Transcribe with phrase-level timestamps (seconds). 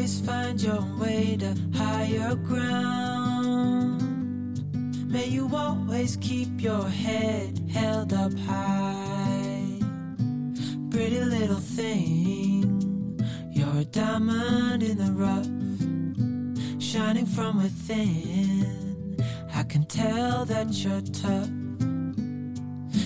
[0.00, 4.00] always find your way to higher ground.
[5.12, 9.78] May you always keep your head held up high.
[10.90, 13.20] Pretty little thing,
[13.52, 15.50] you're a diamond in the rough,
[16.80, 19.22] shining from within.
[19.52, 21.50] I can tell that you're tough.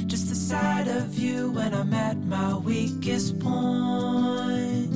[0.06, 4.93] Just the sight of you when I'm at my weakest point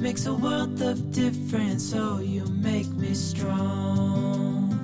[0.00, 1.92] makes a world of difference.
[1.94, 4.76] Oh, you make me strong.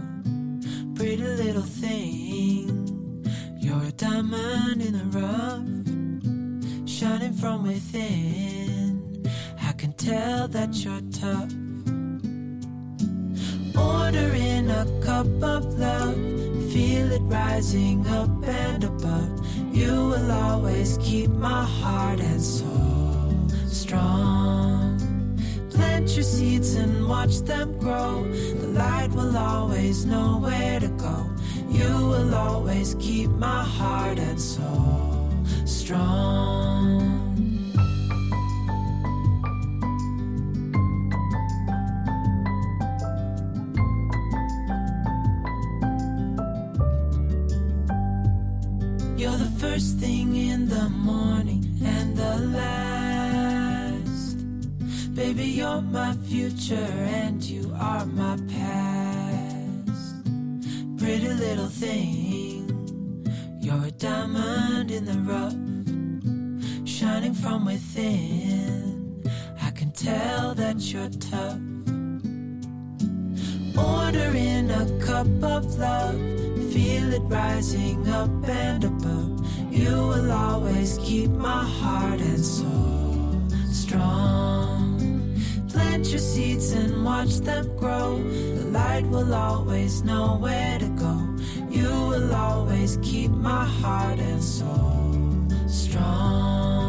[0.94, 3.24] Pretty little thing,
[3.58, 9.26] you're a diamond in the rough, shining from within.
[9.62, 11.52] I can tell that you're tough.
[13.76, 16.16] Ordering a cup of love,
[16.72, 19.46] feel it rising up and above.
[19.72, 24.85] You will always keep my heart and soul strong.
[25.76, 28.24] Plant your seeds and watch them grow.
[28.60, 31.30] The light will always know where to go.
[31.68, 35.30] You will always keep my heart and soul
[35.64, 37.25] strong.
[55.76, 60.26] You're my future and you are my past.
[60.96, 63.28] Pretty little thing,
[63.60, 69.22] you're a diamond in the rough, shining from within.
[69.60, 71.60] I can tell that you're tough.
[73.76, 76.18] Ordering a cup of love,
[76.72, 79.46] feel it rising up and above.
[79.70, 84.95] You will always keep my heart and soul strong.
[85.76, 88.16] Plant your seeds and watch them grow.
[88.16, 91.14] The light will always know where to go.
[91.68, 95.12] You will always keep my heart and soul
[95.68, 96.85] strong.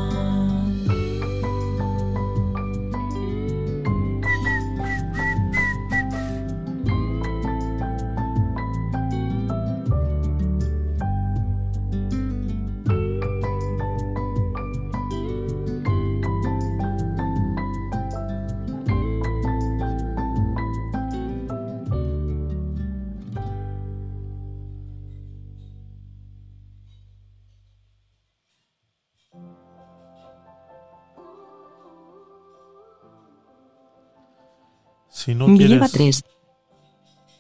[35.28, 36.24] Si no Guilleva quieres...
[36.24, 36.38] 3.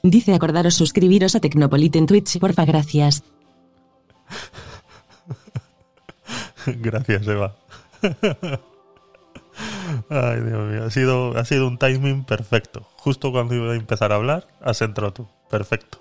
[0.04, 3.24] Dice acordaros suscribiros a Tecnopolit en Twitch, porfa, gracias.
[6.66, 7.56] Gracias, Eva.
[10.10, 10.84] Ay, Dios mío.
[10.84, 12.86] Ha sido, ha sido un timing perfecto.
[12.98, 15.26] Justo cuando iba a empezar a hablar, has entrado tú.
[15.50, 16.00] Perfecto.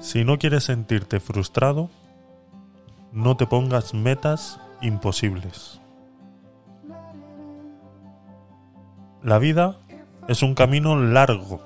[0.00, 1.90] Si no quieres sentirte frustrado,
[3.14, 5.80] no te pongas metas imposibles.
[9.22, 9.76] La vida
[10.26, 11.60] es un camino largo,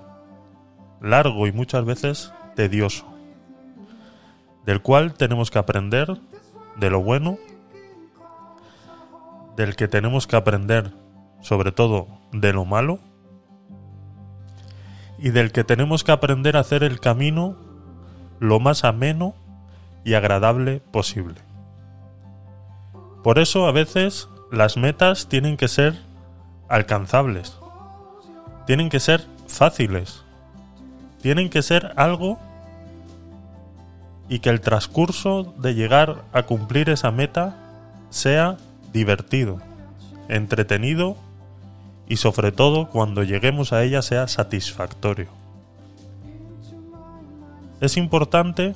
[1.01, 3.07] largo y muchas veces tedioso,
[4.67, 6.21] del cual tenemos que aprender
[6.77, 7.39] de lo bueno,
[9.57, 10.93] del que tenemos que aprender
[11.41, 12.99] sobre todo de lo malo,
[15.19, 17.57] y del que tenemos que aprender a hacer el camino
[18.39, 19.35] lo más ameno
[20.05, 21.37] y agradable posible.
[23.23, 25.99] Por eso a veces las metas tienen que ser
[26.69, 27.59] alcanzables,
[28.67, 30.25] tienen que ser fáciles,
[31.21, 32.39] tienen que ser algo
[34.29, 37.57] y que el transcurso de llegar a cumplir esa meta
[38.11, 38.57] sea
[38.93, 39.59] divertido,
[40.29, 41.17] entretenido
[42.09, 45.29] y sobre todo cuando lleguemos a ella sea satisfactorio.
[47.81, 48.75] Es importante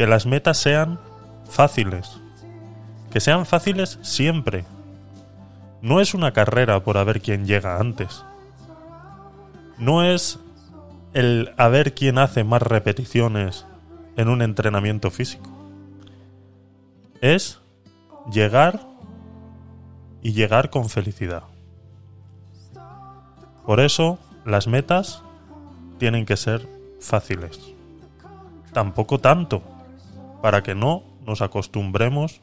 [0.00, 0.98] que las metas sean
[1.46, 2.22] fáciles,
[3.10, 4.64] que sean fáciles siempre.
[5.82, 8.24] No es una carrera por a ver quién llega antes.
[9.76, 10.38] No es
[11.12, 13.66] el a ver quién hace más repeticiones
[14.16, 15.50] en un entrenamiento físico.
[17.20, 17.60] Es
[18.32, 18.80] llegar
[20.22, 21.42] y llegar con felicidad.
[23.66, 25.22] Por eso las metas
[25.98, 26.66] tienen que ser
[27.00, 27.60] fáciles.
[28.72, 29.62] Tampoco tanto,
[30.42, 32.40] para que no nos acostumbremos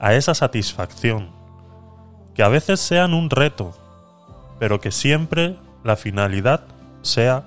[0.00, 1.30] a esa satisfacción,
[2.34, 3.72] que a veces sean un reto,
[4.58, 6.64] pero que siempre la finalidad
[7.02, 7.44] sea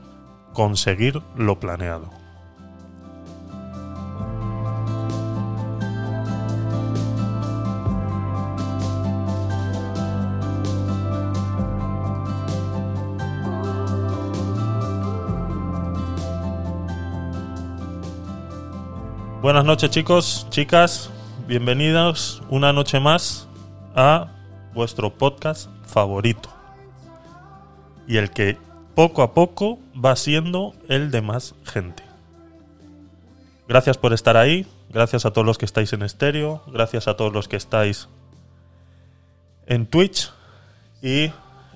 [0.54, 2.25] conseguir lo planeado.
[19.46, 21.12] Buenas noches chicos, chicas,
[21.46, 23.48] bienvenidos una noche más
[23.94, 24.32] a
[24.74, 26.50] vuestro podcast favorito.
[28.08, 28.58] Y el que
[28.96, 32.02] poco a poco va siendo el de más gente.
[33.68, 37.32] Gracias por estar ahí, gracias a todos los que estáis en estéreo, gracias a todos
[37.32, 38.10] los que estáis
[39.68, 40.32] en Twitch
[41.04, 41.32] y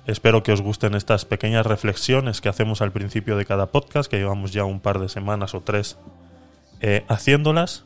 [0.06, 4.18] espero que os gusten estas pequeñas reflexiones que hacemos al principio de cada podcast, que
[4.18, 5.96] llevamos ya un par de semanas o tres
[6.80, 7.84] eh, haciéndolas.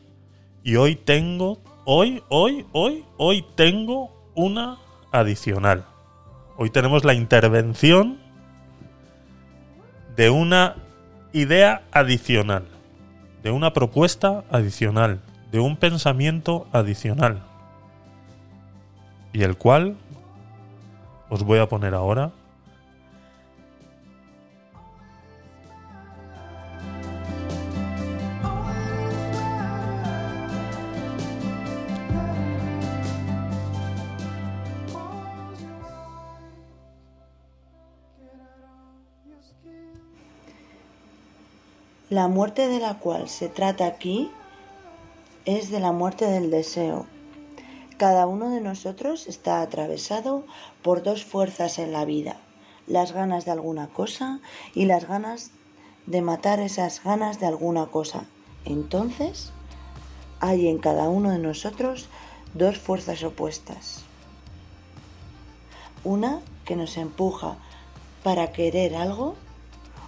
[0.63, 4.79] Y hoy tengo, hoy, hoy, hoy, hoy tengo una
[5.13, 5.85] adicional.
[6.57, 8.19] Hoy tenemos la intervención
[10.17, 10.77] de una
[11.33, 12.65] idea adicional,
[13.43, 15.21] de una propuesta adicional,
[15.51, 17.43] de un pensamiento adicional.
[19.33, 19.97] Y el cual
[21.29, 22.31] os voy a poner ahora
[42.15, 44.31] La muerte de la cual se trata aquí
[45.47, 47.07] es de la muerte del deseo.
[47.97, 50.45] Cada uno de nosotros está atravesado
[50.81, 52.37] por dos fuerzas en la vida,
[52.87, 54.39] las ganas de alguna cosa
[54.77, 55.51] y las ganas
[56.07, 58.27] de matar esas ganas de alguna cosa.
[58.65, 59.51] Entonces,
[60.39, 62.07] hay en cada uno de nosotros
[62.55, 64.05] dos fuerzas opuestas.
[66.05, 67.57] Una que nos empuja
[68.23, 69.35] para querer algo,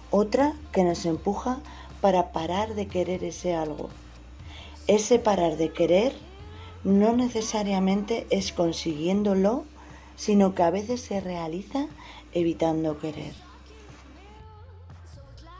[0.09, 1.76] otra que nos empuja para
[2.31, 3.89] parar de querer ese algo.
[4.87, 6.13] Ese parar de querer
[6.83, 9.65] no necesariamente es consiguiéndolo,
[10.15, 11.87] sino que a veces se realiza
[12.33, 13.33] evitando querer.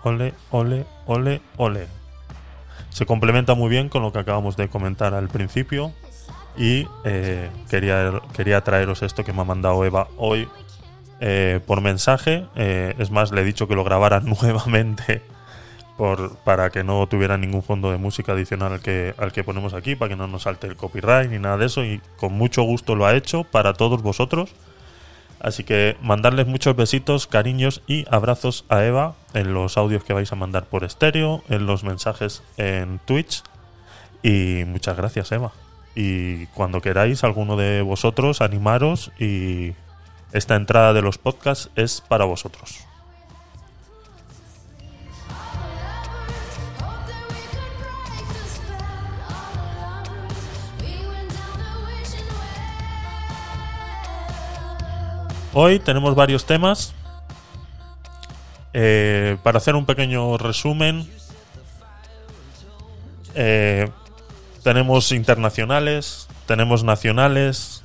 [0.03, 1.88] Ole, ole, ole, ole.
[2.89, 5.91] Se complementa muy bien con lo que acabamos de comentar al principio
[6.55, 10.47] y eh, quería, quería traeros esto que me ha mandado Eva hoy
[11.19, 12.47] eh, por mensaje.
[12.55, 15.21] Eh, es más, le he dicho que lo grabara nuevamente
[15.97, 19.73] por, para que no tuviera ningún fondo de música adicional al que, al que ponemos
[19.73, 21.83] aquí, para que no nos salte el copyright ni nada de eso.
[21.83, 24.51] Y con mucho gusto lo ha hecho para todos vosotros.
[25.39, 30.31] Así que mandarles muchos besitos, cariños y abrazos a Eva en los audios que vais
[30.31, 33.43] a mandar por estéreo, en los mensajes en Twitch.
[34.23, 35.51] Y muchas gracias, Eva.
[35.95, 39.73] Y cuando queráis, alguno de vosotros, animaros y
[40.31, 42.87] esta entrada de los podcasts es para vosotros.
[55.53, 56.94] Hoy tenemos varios temas.
[58.73, 61.09] Eh, para hacer un pequeño resumen,
[63.33, 63.89] eh,
[64.63, 67.83] tenemos internacionales, tenemos nacionales,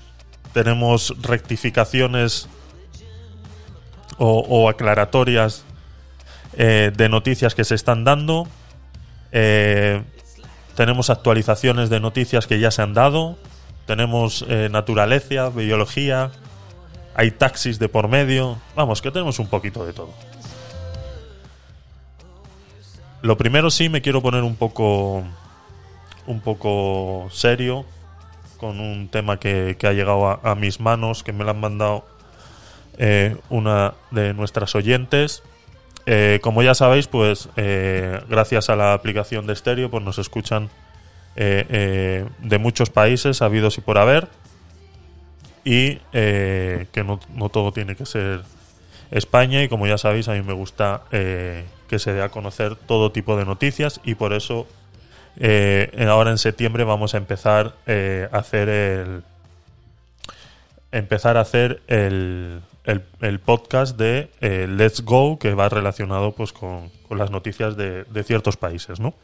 [0.52, 2.48] tenemos rectificaciones
[4.18, 5.64] o, aclaratorias
[6.54, 8.46] eh, de noticias que se están dando.
[9.32, 10.02] Eh,
[10.76, 13.36] tenemos actualizaciones de noticias que ya se han dado.
[13.86, 16.30] Tenemos eh, naturaleza, biología.
[17.14, 18.58] Hay taxis de por medio.
[18.74, 20.10] Vamos, que tenemos un poquito de todo.
[23.22, 25.22] Lo primero sí me quiero poner un poco
[26.26, 27.84] un poco serio
[28.58, 32.04] con un tema que, ha llegado a, mis manos, que me lo han mandado
[32.96, 35.42] eh, una de nuestras oyentes.
[36.06, 40.70] Eh, como ya sabéis, pues eh, gracias a la aplicación de estéreo, pues nos escuchan
[41.34, 44.28] de muchos países, habidos y por haber.
[45.64, 48.42] Y eh, que no, no todo tiene que ser
[49.10, 49.62] España.
[49.62, 53.12] Y como ya sabéis, a mí me gusta eh, que se dé a conocer todo
[53.12, 54.00] tipo de noticias.
[54.04, 54.66] Y por eso
[55.36, 59.22] eh, ahora en septiembre vamos a empezar a hacer el
[60.90, 67.16] empezar a hacer el, el, podcast de Let's Go que va relacionado pues con, con
[67.16, 69.14] las noticias de, de ciertos países, ¿no?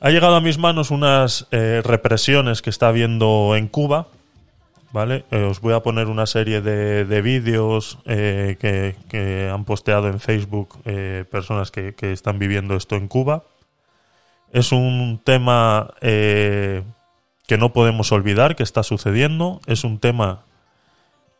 [0.00, 4.06] Ha llegado a mis manos unas represiones que está habiendo en Cuba,
[4.92, 5.24] ¿vale?
[5.30, 10.08] Eh, os voy a poner una serie de, de vídeos eh, que, que han posteado
[10.08, 13.44] en Facebook eh, personas que, que están viviendo esto en Cuba.
[14.52, 16.82] Es un tema que
[17.56, 19.60] no podemos olvidar que está sucediendo.
[19.66, 20.40] Es un tema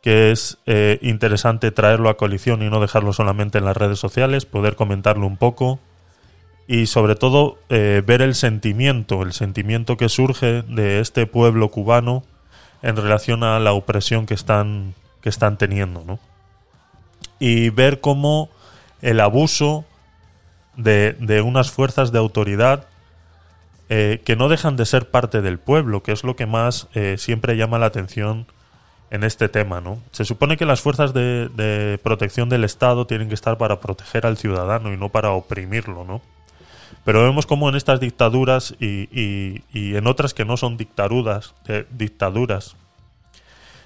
[0.01, 0.59] que es
[1.01, 5.35] interesante traerlo a coalición y no dejarlo solamente en las redes sociales, poder comentarlo un
[5.35, 5.79] poco
[6.67, 12.23] y sobre todo ver el sentimiento, el sentimiento que surge de este pueblo cubano
[12.81, 16.19] en relación a la opresión que están, que están teniendo, ¿no?
[17.39, 18.49] Y ver cómo
[19.01, 19.85] el abuso
[20.75, 22.87] de, de unas fuerzas de autoridad
[23.93, 27.17] eh, que no dejan de ser parte del pueblo, que es lo que más eh,
[27.17, 28.47] siempre llama la atención
[29.09, 29.99] en este tema, ¿no?
[30.11, 34.25] Se supone que las fuerzas de, de, protección del Estado tienen que estar para proteger
[34.25, 36.21] al ciudadano y no para oprimirlo, ¿no?
[37.03, 41.55] Pero vemos como en estas dictaduras y, y, y en otras que no son dictaduras,
[41.67, 42.75] eh, dictaduras,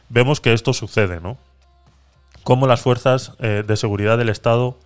[0.10, 1.38] vemos que esto sucede, ¿no?
[2.43, 4.77] Cómo las fuerzas eh, de seguridad del Estado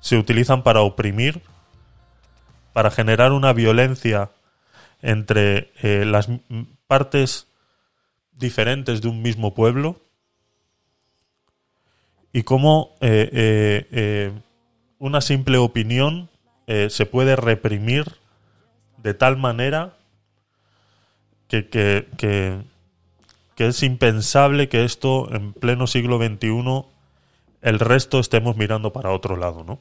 [0.00, 1.42] se utilizan para oprimir,
[2.72, 4.30] para generar una violencia
[5.02, 6.28] entre eh, las
[6.86, 7.46] partes
[8.32, 10.00] diferentes de un mismo pueblo
[12.32, 12.94] y cómo
[14.98, 16.28] una simple opinión
[16.66, 18.16] eh, se puede reprimir
[18.98, 19.96] de tal manera
[21.48, 26.84] que, que, que, es impensable que esto en pleno siglo XXI
[27.62, 29.64] el resto estemos mirando para otro lado.
[29.64, 29.78] ¿no?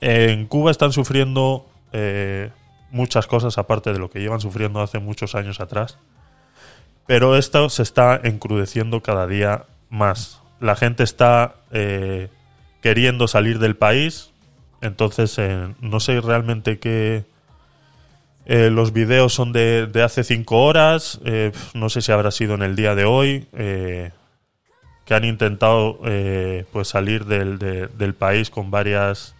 [0.00, 2.50] En Cuba están sufriendo eh,
[2.90, 5.98] muchas cosas aparte de lo que llevan sufriendo hace muchos años atrás.
[7.06, 10.42] Pero esto se está encrudeciendo cada día más.
[10.60, 12.28] La gente está eh,
[12.82, 14.33] queriendo salir del país.
[14.84, 17.24] Entonces, eh, no sé realmente qué.
[18.44, 21.20] Eh, los videos son de, de hace cinco horas.
[21.24, 23.48] Eh, no sé si habrá sido en el día de hoy.
[23.52, 26.00] Que han intentado
[26.72, 29.34] pues salir del, de, del, país con varias,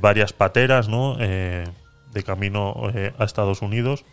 [0.00, 1.16] varias pateras, ¿no?
[1.16, 4.04] de camino a Estados Unidos.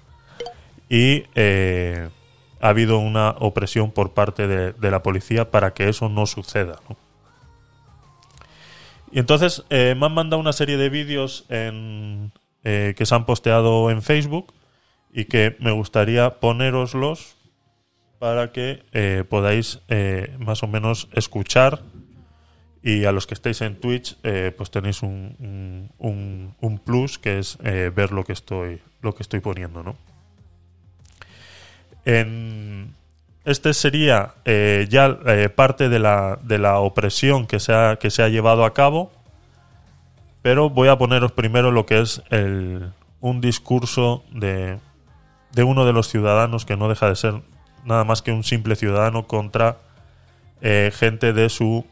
[0.90, 6.26] Y ha habido una opresión por parte de, de, la policía para que eso no
[6.26, 6.80] suceda.
[9.12, 12.32] Y entonces eh, me han mandado una serie de vídeos en,
[12.64, 14.54] eh, que se han posteado en Facebook
[15.12, 17.36] y que me gustaría poneroslos
[18.20, 19.80] para que eh, podáis
[20.38, 21.82] más o menos escuchar
[22.84, 24.18] y a los que estéis en Twitch
[24.58, 29.40] pues tenéis un, un, un, plus que es ver lo que estoy lo que estoy
[29.40, 29.96] poniendo, ¿no?
[32.06, 32.94] En,
[33.46, 38.10] este sería eh, ya eh, parte de la, de la opresión que se, ha, que
[38.10, 39.12] se ha llevado a cabo,
[40.42, 42.92] pero voy a poneros primero lo que es el,
[43.22, 44.80] un discurso de,
[45.52, 47.42] de uno de los ciudadanos que no deja de ser
[47.86, 49.78] nada más que un simple ciudadano contra
[50.62, 51.86] eh, gente de su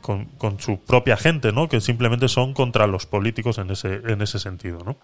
[0.00, 1.68] con, con, su propia gente, ¿no?
[1.68, 4.96] Que simplemente son contra los políticos en ese, en ese sentido, ¿no?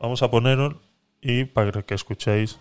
[0.00, 0.76] Vamos a poner
[1.20, 2.58] y para que escuchéis.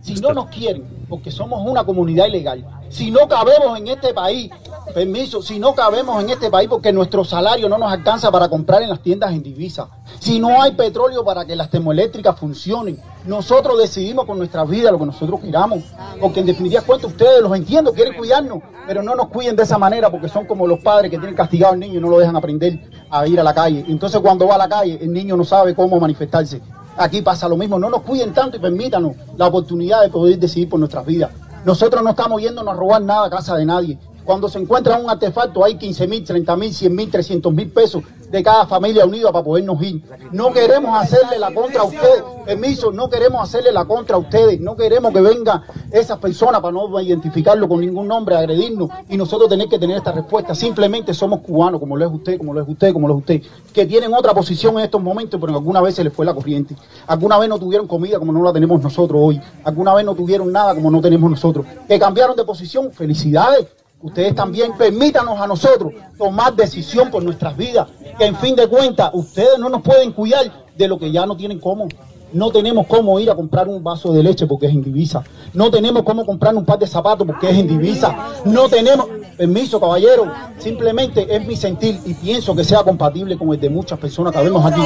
[0.00, 4.50] Si no nos quieren, porque somos una comunidad ilegal, si no cabemos en este país,
[4.94, 8.82] permiso, si no cabemos en este país porque nuestro salario no nos alcanza para comprar
[8.82, 9.88] en las tiendas en divisa,
[10.20, 14.98] si no hay petróleo para que las termoeléctricas funcionen, nosotros decidimos con nuestra vida lo
[15.00, 15.82] que nosotros queramos,
[16.20, 19.76] porque en definitiva cuenta ustedes los entiendo, quieren cuidarnos, pero no nos cuiden de esa
[19.76, 22.36] manera porque son como los padres que tienen castigado al niño y no lo dejan
[22.36, 22.78] aprender
[23.10, 23.84] a ir a la calle.
[23.88, 26.62] Entonces cuando va a la calle el niño no sabe cómo manifestarse.
[26.98, 30.68] Aquí pasa lo mismo, no nos cuiden tanto y permítanos la oportunidad de poder decidir
[30.68, 31.30] por nuestras vidas.
[31.64, 33.98] Nosotros no estamos yéndonos a robar nada a casa de nadie.
[34.24, 38.02] Cuando se encuentra un artefacto hay 15 mil, 30 mil, 100 mil, 300 mil pesos
[38.30, 40.02] de cada familia unida para podernos ir.
[40.32, 44.60] No queremos hacerle la contra a ustedes, permiso, no queremos hacerle la contra a ustedes,
[44.60, 49.48] no queremos que vengan esas personas para no identificarlo con ningún nombre, agredirnos y nosotros
[49.48, 50.54] tener que tener esta respuesta.
[50.54, 53.42] Simplemente somos cubanos, como lo es usted, como lo es usted, como lo es usted,
[53.72, 56.76] que tienen otra posición en estos momentos, pero alguna vez se les fue la corriente.
[57.06, 59.40] Alguna vez no tuvieron comida como no la tenemos nosotros hoy.
[59.64, 61.66] Alguna vez no tuvieron nada como no tenemos nosotros.
[61.88, 63.66] Que cambiaron de posición, felicidades
[64.00, 67.88] ustedes también permítanos a nosotros tomar decisión por nuestras vidas,
[68.18, 71.36] que en fin de cuentas ustedes no nos pueden cuidar de lo que ya no
[71.36, 71.88] tienen cómo.
[72.32, 75.22] No tenemos cómo ir a comprar un vaso de leche porque es en divisa.
[75.54, 78.14] No tenemos cómo comprar un par de zapatos porque es en divisa.
[78.44, 83.60] No tenemos, permiso caballero, simplemente es mi sentir y pienso que sea compatible con el
[83.60, 84.82] de muchas personas que vemos aquí.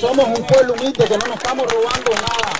[0.00, 2.59] Somos un pueblo humilde que no nos estamos robando nada.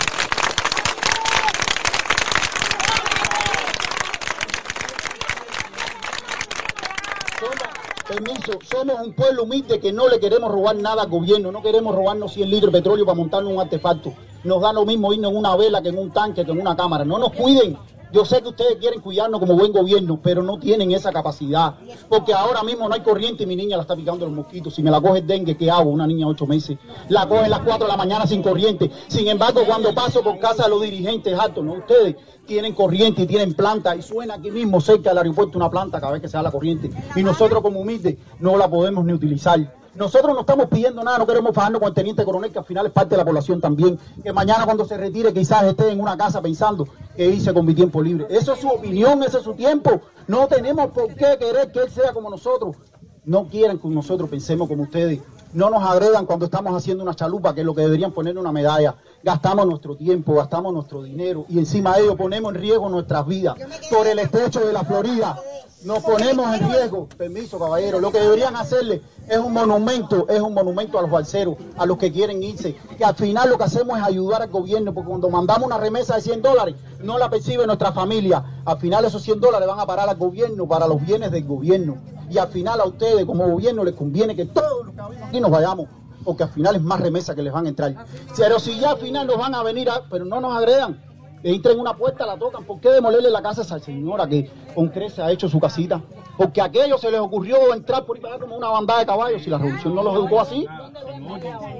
[8.70, 12.32] Somos un pueblo humilde que no le queremos robar nada al gobierno, no queremos robarnos
[12.32, 14.14] 100 litros de petróleo para montarnos un artefacto.
[14.44, 16.74] Nos da lo mismo irnos en una vela que en un tanque, que en una
[16.74, 17.04] cámara.
[17.04, 17.76] No nos cuiden.
[18.12, 21.74] Yo sé que ustedes quieren cuidarnos como buen gobierno, pero no tienen esa capacidad.
[22.08, 24.74] Porque ahora mismo no hay corriente y mi niña la está picando los mosquitos.
[24.74, 25.90] Si me la coge el dengue, ¿qué hago?
[25.90, 26.78] Una niña de 8 meses.
[27.08, 28.90] La coge a las 4 de la mañana sin corriente.
[29.08, 31.74] Sin embargo, cuando paso por casa de los dirigentes altos, ¿no?
[31.74, 36.00] Ustedes tienen corriente y tienen planta y suena aquí mismo cerca del aeropuerto una planta
[36.00, 36.90] cada vez que se da la corriente.
[37.14, 39.79] Y nosotros como humildes no la podemos ni utilizar.
[39.94, 42.86] Nosotros no estamos pidiendo nada, no queremos fajarnos con el teniente coronel, que al final
[42.86, 43.98] es parte de la población también.
[44.22, 47.74] Que mañana cuando se retire quizás esté en una casa pensando que hice con mi
[47.74, 48.26] tiempo libre.
[48.30, 50.00] Eso es su opinión, ese es su tiempo.
[50.28, 52.76] No tenemos por qué querer que él sea como nosotros.
[53.24, 55.20] no quieren que nosotros pensemos como ustedes.
[55.52, 58.52] No nos agredan cuando estamos haciendo una chalupa, que es lo que deberían poner una
[58.52, 58.94] medalla.
[59.22, 63.56] Gastamos nuestro tiempo, gastamos nuestro dinero y encima de ello ponemos en riesgo nuestras vidas.
[63.90, 65.38] Por el estrecho de la Florida.
[65.82, 70.52] Nos ponemos en riesgo, permiso caballero, lo que deberían hacerle es un monumento, es un
[70.52, 73.96] monumento a los balseros, a los que quieren irse, que al final lo que hacemos
[73.96, 77.66] es ayudar al gobierno, porque cuando mandamos una remesa de 100 dólares, no la percibe
[77.66, 81.30] nuestra familia, al final esos 100 dólares van a parar al gobierno para los bienes
[81.30, 81.96] del gobierno,
[82.28, 85.50] y al final a ustedes como gobierno les conviene que todos los que aquí nos
[85.50, 85.86] vayamos,
[86.24, 87.94] porque al final es más remesa que les van a entrar.
[88.36, 91.00] Pero si ya al final nos van a venir, pero no nos agredan,
[91.42, 92.64] entren en una puerta, la tocan.
[92.64, 96.02] ¿Por qué demolerle la casa a esa señora que con crece ha hecho su casita?
[96.36, 99.42] Porque a aquellos se les ocurrió entrar por ahí como una bandada de caballos.
[99.42, 100.66] Si la revolución no los educó así,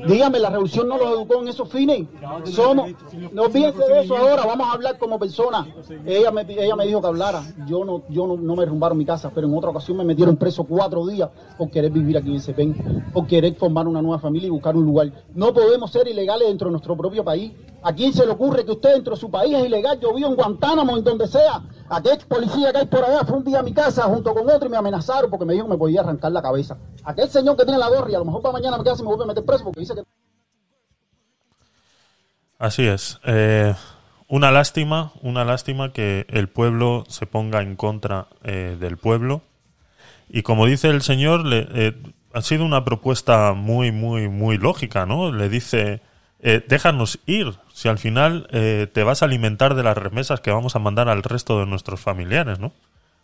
[0.06, 2.06] dígame, la revolución no los educó en esos fines.
[2.44, 2.90] Somos,
[3.32, 5.66] no olvídense de eso ahora, vamos a hablar como personas.
[6.04, 7.42] Ella me, ella me dijo que hablara.
[7.66, 10.36] Yo no, yo no, no me derrumbaron mi casa, pero en otra ocasión me metieron
[10.36, 14.48] preso cuatro días por querer vivir aquí en Cepén, por querer formar una nueva familia
[14.48, 15.10] y buscar un lugar.
[15.34, 17.52] No podemos ser ilegales dentro de nuestro propio país.
[17.82, 19.98] ¿A quién se le ocurre que usted dentro de su país es ilegal?
[20.00, 21.62] Yo vivo en Guantánamo, en donde sea.
[21.88, 24.70] Aquel policía que por allá fue un día a mi casa junto con otro y
[24.70, 26.76] me amenazaron porque me dijo que me podía arrancar la cabeza.
[27.04, 29.02] Aquel señor que tiene la gorra y a lo mejor para mañana me queda si
[29.02, 30.02] me vuelve a meter preso porque dice que...
[32.58, 33.18] Así es.
[33.24, 33.74] Eh,
[34.28, 39.42] una lástima, una lástima que el pueblo se ponga en contra eh, del pueblo.
[40.28, 45.06] Y como dice el señor, le, eh, ha sido una propuesta muy, muy, muy lógica,
[45.06, 45.32] ¿no?
[45.32, 46.02] Le dice,
[46.68, 50.76] déjanos ir, si al final eh, te vas a alimentar de las remesas que vamos
[50.76, 52.74] a mandar al resto de nuestros familiares, ¿no?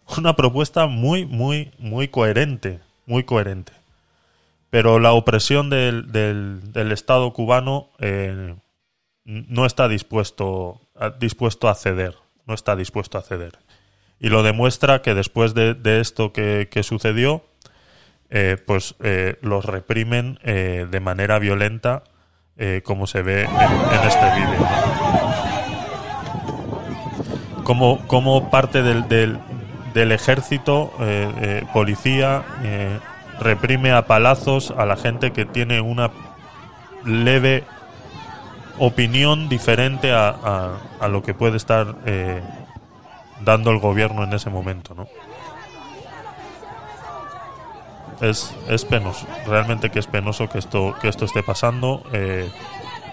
[0.16, 3.75] Una propuesta muy, muy, muy coherente, muy coherente.
[4.71, 8.55] Pero la opresión del, Estado cubano eh,
[9.27, 12.14] no está dispuesto a, dispuesto a ceder,
[12.47, 13.59] no está dispuesto a ceder.
[14.19, 17.45] Y lo demuestra que después de, esto que, sucedió,
[18.31, 18.95] eh, pues
[19.42, 22.05] los reprimen de manera violenta
[22.59, 24.66] eh, como se ve en, este vídeo.
[27.64, 32.99] Como, como parte del, del, ejército, eh, eh, policía, eh,
[33.40, 36.11] reprime a palazos a la gente que tiene una
[37.05, 37.64] leve
[38.79, 41.95] opinión diferente a, a- a lo que puede estar
[43.45, 45.07] dando el gobierno en ese momento, ¿no?
[48.21, 52.03] Es, es penoso, realmente que es penoso que esto, que esto esté pasando.
[52.13, 52.51] eh,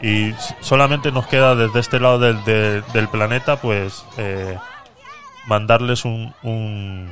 [0.02, 4.58] y solamente nos queda desde este lado del, de- del planeta, pues, eh,
[5.48, 7.10] mandarles un, un,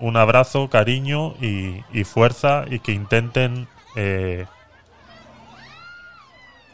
[0.00, 4.46] un abrazo, cariño y, fuerza y que intenten, eh,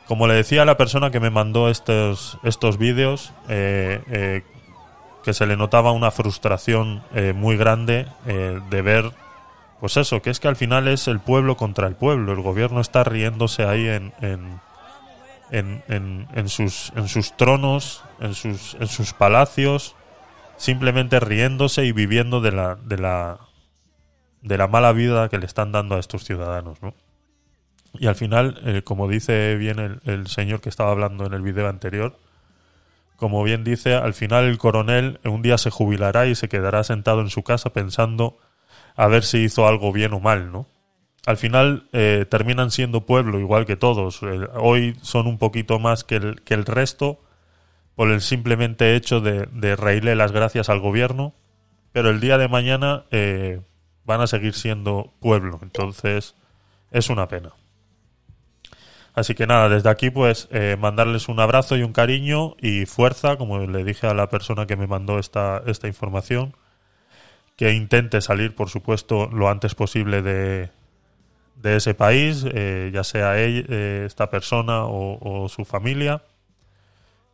[0.09, 4.43] como le decía a la persona que me mandó estos, estos vídeos, que
[5.35, 7.03] se le notaba una frustración
[7.35, 9.11] muy grande de ver
[9.83, 12.33] pues eso, que es que al final es el pueblo contra el pueblo.
[12.33, 14.61] El gobierno está riéndose ahí en, en,
[15.51, 19.97] en, en- en sus, en sus tronos, en sus, en sus palacios,
[20.57, 23.40] simplemente riéndose y viviendo de la, de la,
[24.42, 26.95] de la mala vida que le están dando a estos ciudadanos, ¿no?
[27.95, 31.42] Y al final, eh, como dice bien el, el señor que estaba hablando en el
[31.42, 32.16] video anterior,
[33.16, 37.21] como bien dice, al final el coronel un día se jubilará y se quedará sentado
[37.21, 38.38] en su casa pensando
[38.96, 40.66] a ver si hizo algo bien o mal, ¿no?
[41.24, 44.22] Al final eh, terminan siendo pueblo igual que todos.
[44.22, 47.20] Eh, hoy son un poquito más que el, que el resto
[47.94, 51.35] por el simplemente hecho de, reírle las gracias al gobierno,
[51.92, 53.61] pero el día de mañana eh,
[54.05, 55.61] van a seguir siendo pueblo.
[55.62, 56.35] Entonces
[56.90, 57.52] es una pena.
[59.14, 63.59] Así que nada, desde aquí pues mandarles un abrazo y un cariño y fuerza, como
[63.59, 66.57] le dije a la persona que me mandó esta, esta información,
[67.62, 70.70] que intente salir, por supuesto, lo antes posible de,
[71.55, 76.22] de ese país, eh, ya sea eh, esta persona o, su familia,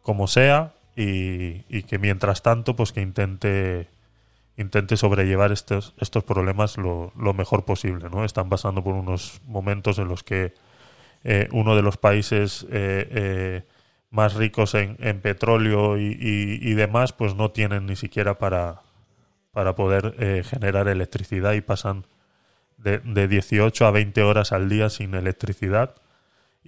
[0.02, 3.88] como sea, y, que mientras tanto, pues que intente
[4.58, 8.22] intente sobrellevar estos, estos problemas lo, lo mejor posible, ¿no?
[8.26, 10.52] Están pasando por unos momentos en los que
[11.24, 12.66] eh, uno de los países
[14.10, 18.82] más ricos en, petróleo y- y demás, pues no tienen ni siquiera para,
[19.52, 22.06] para poder eh, generar electricidad y pasan
[22.76, 25.94] de, de 18 a 20 horas al día sin electricidad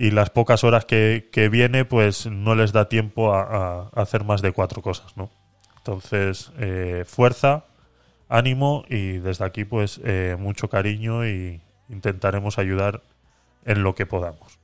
[0.01, 4.41] y las pocas horas que, que viene pues no les da tiempo a, hacer más
[4.41, 5.31] de cuatro cosas, ¿no?
[5.77, 7.67] Entonces, eh, fuerza,
[8.27, 13.03] ánimo y desde aquí pues eh, mucho cariño y intentaremos ayudar
[13.67, 14.59] en lo que podamos.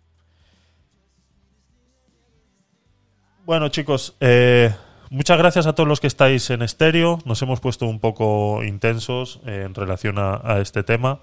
[3.44, 4.16] Bueno chicos,
[5.10, 7.18] muchas gracias a todos los que estáis en estéreo.
[7.24, 11.20] Nos hemos puesto un poco intensos eh, en relación a, este tema.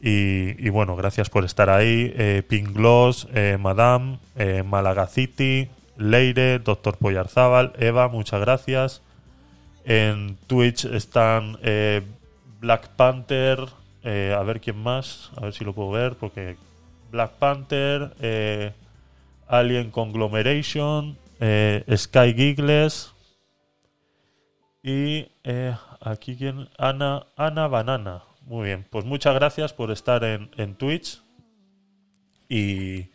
[0.00, 2.12] Y, bueno, gracias por estar ahí.
[2.16, 9.02] Eh, Pink Gloss, eh, Madame, eh, Malagaciti, Leire, Doctor Poyarzábal, Eva, muchas gracias.
[9.84, 12.02] En Twitch están eh,
[12.60, 13.58] Black Panther,
[14.04, 16.56] a ver quién más, a ver si lo puedo ver, porque
[17.10, 18.74] Black Panther,
[19.48, 21.18] Alien Conglomeration,
[21.94, 23.12] Sky Giggles
[24.82, 28.22] y eh, aquí quien Ana Ana Banana.
[28.42, 31.20] Muy bien, pues muchas gracias por estar en, en Twitch
[32.48, 33.08] y,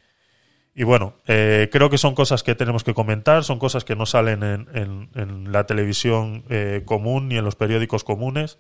[0.76, 4.06] y bueno, eh, creo que son cosas que tenemos que comentar, son cosas que no
[4.06, 8.60] salen en, en- la televisión eh, común ni en los periódicos comunes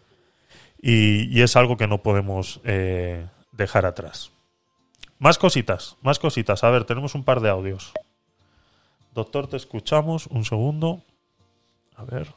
[0.81, 4.31] y, y es algo que no podemos eh, dejar atrás.
[5.19, 6.63] Más cositas, más cositas.
[6.63, 7.93] A ver, tenemos un par de audios.
[9.13, 10.27] Doctor, te escuchamos.
[10.27, 11.01] Un segundo.
[11.95, 12.27] A ver.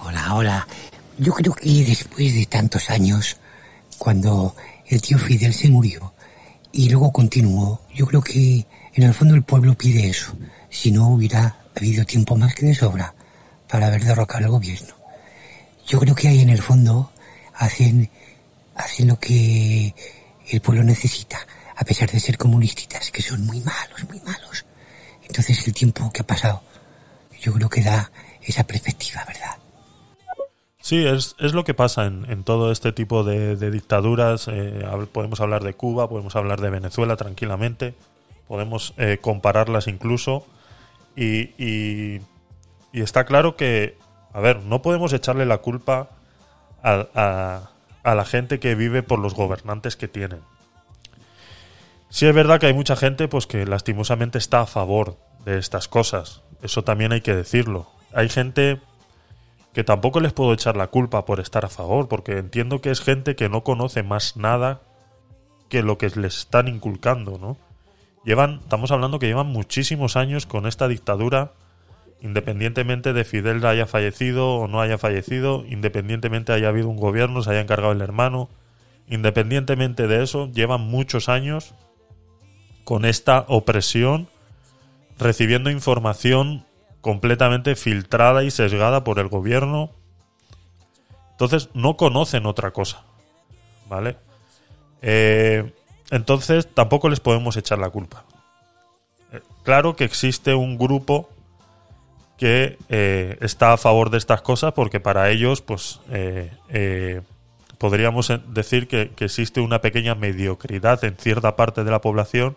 [0.00, 0.68] Hola, hola.
[1.18, 3.36] Yo creo que después de tantos años,
[3.98, 4.54] cuando
[4.86, 6.14] el tío Fidel se murió
[6.72, 10.36] y luego continuó, yo creo que en el fondo el pueblo pide eso.
[10.70, 13.14] Si no hubiera habido tiempo más que de sobra
[13.68, 14.94] para haber derrocado al gobierno.
[15.86, 17.12] Yo creo que ahí en el fondo
[17.54, 18.10] hacen,
[18.74, 19.94] hacen lo que
[20.48, 21.38] el pueblo necesita,
[21.76, 24.64] a pesar de ser comunistas, que son muy malos, muy malos.
[25.26, 26.62] Entonces el tiempo que ha pasado,
[27.44, 28.10] yo creo que da
[28.42, 29.58] esa perspectiva, ¿verdad?
[30.80, 34.48] Sí, es, es lo que pasa en, en todo este tipo de, dictaduras.
[34.48, 37.94] Eh, podemos hablar de Cuba, podemos hablar de Venezuela tranquilamente,
[38.48, 40.46] podemos eh, compararlas incluso.
[41.16, 42.20] Y, y-
[42.92, 43.96] y está claro que,
[44.32, 46.10] a ver, no podemos echarle la culpa
[46.82, 47.70] a, a-
[48.02, 50.40] a la gente que vive por los gobernantes que tienen.
[52.10, 55.88] Sí es verdad que hay mucha gente pues que lastimosamente está a favor de estas
[55.88, 56.42] cosas.
[56.62, 57.88] Eso también hay que decirlo.
[58.12, 58.80] Hay gente
[59.72, 63.00] que tampoco les puedo echar la culpa por estar a favor, porque entiendo que es
[63.00, 64.80] gente que no conoce más nada
[65.68, 67.56] que lo que les están inculcando, ¿no?
[68.24, 71.52] Llevan, estamos hablando que llevan muchísimos años con esta dictadura,
[72.20, 77.50] independientemente de Fidel haya fallecido o no haya fallecido, independientemente haya habido un gobierno, se
[77.50, 78.48] haya encargado el hermano,
[79.08, 81.74] independientemente de eso, llevan muchos años
[82.84, 84.28] con esta opresión,
[85.18, 86.64] recibiendo información
[87.00, 89.90] completamente filtrada y sesgada por el gobierno.
[91.32, 93.02] Entonces no conocen otra cosa.
[93.88, 94.16] ¿Vale?
[95.02, 95.70] Eh,
[96.10, 98.24] entonces tampoco les podemos echar la culpa.
[99.32, 101.28] Eh, claro que existe un grupo
[102.38, 106.00] que eh, está a favor de estas cosas porque para ellos, pues,
[107.76, 112.56] podríamos decir que existe una pequeña mediocridad en cierta parte de la población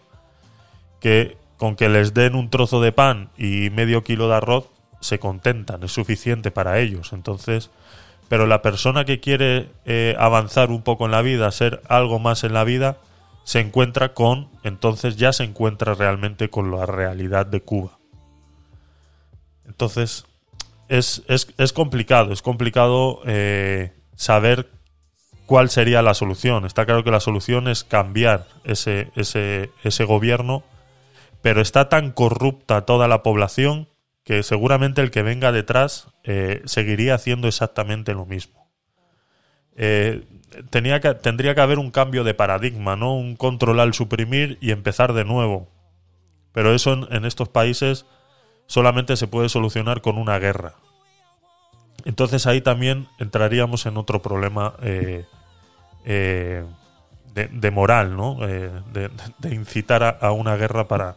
[1.02, 5.20] que con que les den un trozo de pan y medio kilo de arroz se
[5.20, 7.14] contentan, es suficiente para ellos.
[7.14, 7.70] Entonces,
[8.30, 12.44] pero la persona que quiere eh, avanzar un poco en la vida, ser algo más
[12.44, 12.98] en la vida,
[13.44, 17.98] se encuentra con, entonces ya se encuentra realmente con la realidad de Cuba.
[19.66, 20.26] Entonces,
[20.90, 24.70] es, es, es complicado, es complicado eh, saber
[25.46, 26.66] cuál sería la solución.
[26.66, 30.64] Está claro que la solución es cambiar ese, ese, ese gobierno
[31.42, 33.90] pero está tan corrupta toda la población
[34.24, 38.68] que seguramente el que venga detrás eh, seguiría haciendo exactamente lo mismo.
[39.78, 40.26] Eh,
[40.70, 43.16] tenía que, tendría que haber un cambio de paradigma, ¿no?
[43.16, 45.70] Un control al suprimir y empezar de nuevo.
[46.52, 48.06] Pero eso en, estos países
[48.66, 50.74] solamente se puede solucionar con una guerra.
[52.04, 55.26] Entonces ahí también entraríamos en otro problema eh,
[56.06, 56.66] eh,
[57.34, 58.40] de, moral, ¿no?
[58.40, 59.10] De,
[59.54, 61.16] incitar a una guerra para,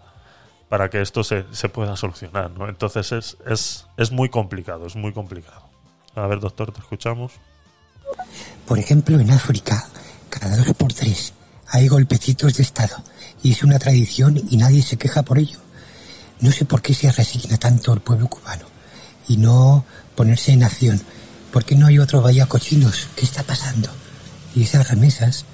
[0.71, 2.69] para que esto se, se pueda solucionar, ¿no?
[2.69, 5.69] Entonces es, es, es muy complicado, es muy complicado.
[6.15, 7.33] A ver, doctor, te escuchamos.
[8.67, 9.89] Por ejemplo, en África,
[10.31, 11.35] cada dos por tres
[11.73, 12.97] hay golpecitos de Estado
[13.43, 15.59] y es una tradición y nadie se queja por ello.
[16.39, 18.67] No sé por qué se resigna tanto el pueblo cubano
[19.27, 21.01] y no ponerse en acción.
[21.53, 23.09] ¿Por qué no hay otro vaya cochinos?
[23.17, 23.89] ¿Qué está pasando?
[24.55, 25.45] Y esas remesas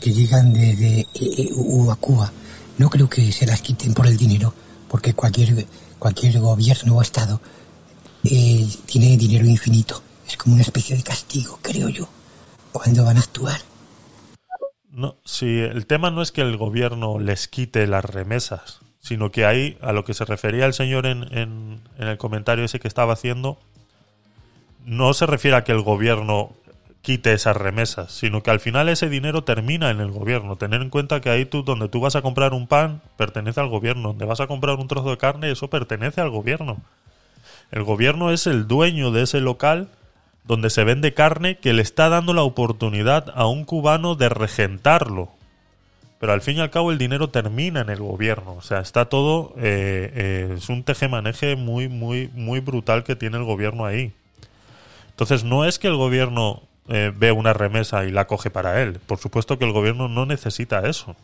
[0.00, 2.32] que llegan desde EU a Cuba,
[2.78, 4.54] no creo que se las quiten por el dinero,
[4.88, 5.66] porque cualquier,
[5.98, 7.40] cualquier gobierno o Estado
[8.24, 10.02] eh, tiene dinero infinito.
[10.26, 12.08] Es como una especie de castigo, creo yo.
[12.72, 13.60] ¿Cuándo van a actuar?
[14.90, 19.44] No, si el tema no es que el gobierno les quite las remesas, sino que
[19.44, 22.88] ahí, a lo que se refería el señor en, en, en el comentario ese que
[22.88, 23.58] estaba haciendo,
[24.84, 26.52] no se refiere a que el gobierno
[27.02, 30.56] quite esas remesas, sino que al final ese dinero termina en el gobierno.
[30.56, 33.68] Tener en cuenta que ahí tú, donde tú vas a comprar un pan, pertenece al
[33.68, 34.10] gobierno.
[34.10, 36.78] Donde vas a comprar un trozo de carne, eso pertenece al gobierno.
[37.72, 39.88] El gobierno es el dueño de ese local
[40.44, 45.30] donde se vende carne que le está dando la oportunidad a un cubano de regentarlo.
[46.20, 48.54] Pero al fin y al cabo el dinero termina en el gobierno.
[48.54, 49.54] O sea, está todo...
[49.56, 54.12] eh, eh, es un tejemaneje muy, muy, muy brutal que tiene el gobierno ahí.
[55.10, 58.98] Entonces no es que el gobierno eh, ve una remesa y la coge para él.
[59.06, 61.16] Por supuesto que el gobierno no necesita eso.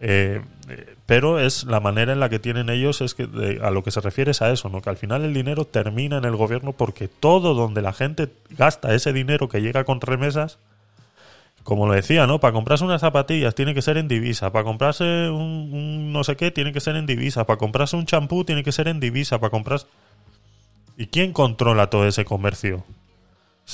[0.00, 0.42] Eh,
[1.06, 4.00] pero es la manera en la que tienen ellos es que a lo que se
[4.00, 4.82] refiere es a eso, ¿no?
[4.82, 8.94] Que al final el dinero termina en el gobierno porque todo donde la gente gasta
[8.94, 10.58] ese dinero que llega con remesas,
[11.62, 12.40] como lo decía, ¿no?
[12.40, 16.36] Para comprarse unas zapatillas tiene que ser en divisa, para comprarse un, un no sé
[16.36, 19.38] qué tiene que ser en divisa, para comprarse un champú tiene que ser en divisa,
[19.38, 19.86] para comprarse...
[20.98, 22.84] ¿Y quién controla todo ese comercio?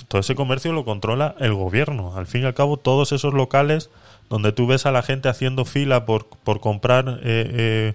[0.09, 2.17] Todo ese comercio lo controla el gobierno.
[2.17, 3.91] Al fin y al cabo, todos esos locales
[4.31, 7.95] donde tú ves a la gente haciendo fila por, por comprar eh, eh,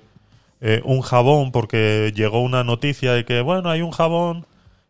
[0.61, 4.45] eh, un jabón porque llegó una noticia de que, bueno, hay un jabón,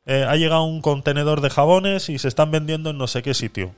[0.05, 3.71] ha llegado un contenedor de jabones y se están vendiendo en no sé qué sitio.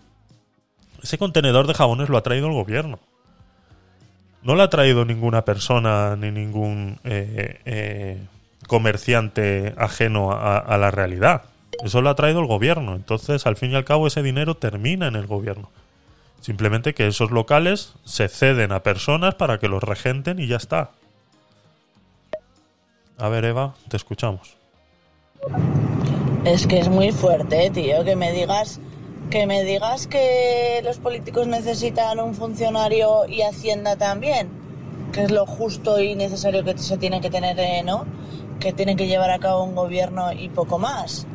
[1.02, 3.00] Ese contenedor de jabones lo ha traído el gobierno.
[4.44, 7.00] No lo ha traído ninguna persona ni ningún
[8.68, 11.44] comerciante ajeno a la realidad.
[11.84, 12.96] Eso lo ha traído el gobierno.
[12.96, 15.70] Entonces, al fin y al cabo, ese dinero termina en el gobierno.
[16.42, 20.92] Simplemente que esos locales se ceden a personas para que los regenten y ya está.
[23.18, 24.56] A ver, Eva, te escuchamos.
[26.46, 28.80] Es que es muy fuerte, tío, que me digas
[29.30, 34.50] que me digas que los políticos necesitan un funcionario y Hacienda también,
[35.14, 38.06] que es lo justo y necesario que se tiene que tener, eh, ¿no?
[38.60, 41.28] Que tiene que llevar a cabo un gobierno y poco más.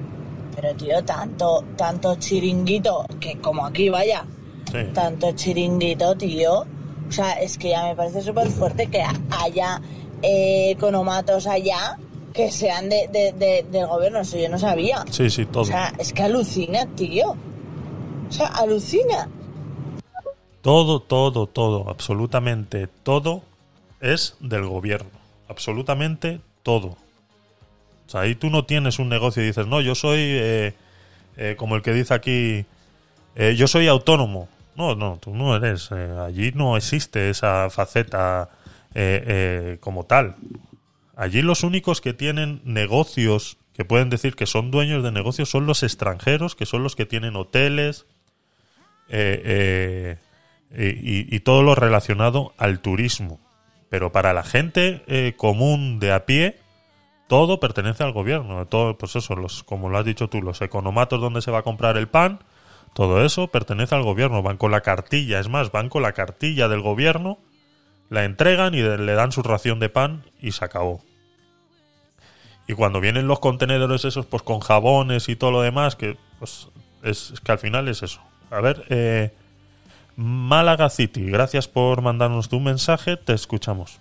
[0.65, 4.25] Pero tío, tanto tanto chiringuito que como aquí vaya,
[4.73, 4.79] Sí.
[4.95, 6.61] tanto chiringuito, tío.
[7.07, 9.03] O sea, es que ya me parece súper fuerte que
[9.43, 9.81] haya
[10.23, 11.99] eh, economatos allá
[12.33, 14.21] que sean de, de- de- del gobierno.
[14.21, 15.05] Eso yo no sabía.
[15.11, 15.65] Sí, sí, todo.
[15.65, 17.33] O sea, es que alucina, tío.
[18.29, 19.29] O sea, alucina.
[20.63, 23.43] Todo, todo, todo, absolutamente todo
[24.01, 25.11] es del gobierno.
[25.47, 26.97] Absolutamente todo.
[28.07, 30.75] O sea, ahí tú no tienes un negocio y dices, no, yo soy eh,
[31.37, 32.67] eh, como el que dice aquí,
[33.35, 34.49] eh, yo soy autónomo.
[34.77, 35.93] No, no, tú no eres.
[35.93, 38.51] allí no existe esa faceta
[39.81, 40.37] como tal.
[41.17, 45.67] Allí los únicos que tienen negocios, que pueden decir que son dueños de negocios, son
[45.67, 48.07] los extranjeros, que son los que tienen hoteles,
[49.09, 50.17] eh,
[50.77, 53.39] y, todo lo relacionado al turismo.
[53.91, 56.59] Pero para la gente común de a pie,
[57.27, 58.67] todo pertenece al gobierno.
[58.67, 61.63] Todo, pues eso, los, como lo has dicho tú, los economatos donde se va a
[61.63, 62.41] comprar el pan,
[62.93, 64.43] todo eso pertenece al gobierno.
[64.43, 67.39] Van con la cartilla, es más, van con la cartilla del gobierno,
[68.11, 71.03] la entregan y le dan su ración de pan y se acabó.
[72.67, 76.69] Y cuando vienen los contenedores esos, pues con jabones y todo lo demás, que pues
[77.03, 78.21] es, es que al final es eso.
[78.51, 79.35] A ver, eh,
[80.17, 83.99] Málaga City, gracias por mandarnos tu mensaje, te escuchamos.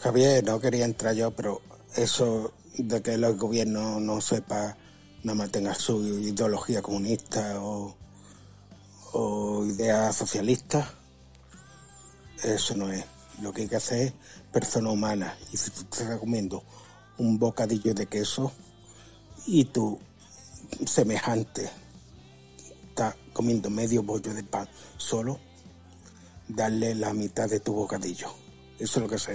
[0.00, 1.60] Javier, no quería entrar yo, pero
[1.98, 4.76] eso de que el gobierno no sepa,
[5.24, 7.96] no mantenga su ideología comunista o,
[9.12, 10.94] o idea socialista,
[12.42, 13.04] eso no es.
[13.42, 14.12] Lo que hay que hacer es
[14.52, 15.36] persona humana.
[15.52, 16.62] Y si te estás comiendo
[17.18, 18.52] un bocadillo de queso
[19.46, 19.98] y tu
[20.86, 21.70] semejante
[22.88, 25.40] está comiendo medio bollo de pan solo,
[26.46, 28.28] darle la mitad de tu bocadillo.
[28.78, 29.28] Eso es lo que es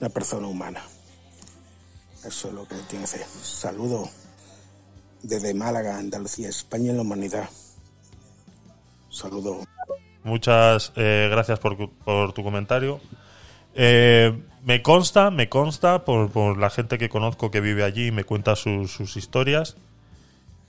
[0.00, 0.82] una persona humana.
[2.24, 3.24] Eso es lo que tiene hacer.
[3.42, 4.10] Saludos
[5.22, 7.48] desde Málaga, Andalucía, España en la humanidad.
[9.10, 9.66] Saludos.
[10.22, 13.00] Muchas eh, gracias por, por tu comentario.
[13.74, 18.10] Eh, me consta, me consta por, por la gente que conozco que vive allí y
[18.10, 19.76] me cuenta sus, sus historias,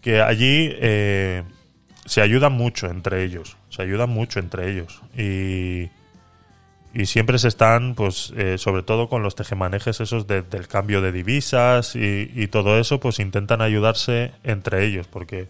[0.02, 1.44] que allí eh,
[2.06, 5.90] se ayudan mucho entre ellos, se ayudan mucho entre ellos y,
[6.94, 11.02] y siempre se están, pues, eh, sobre todo con los tejemanejes esos de- del cambio
[11.02, 15.48] de divisas y, y todo eso, pues intentan ayudarse entre ellos, porque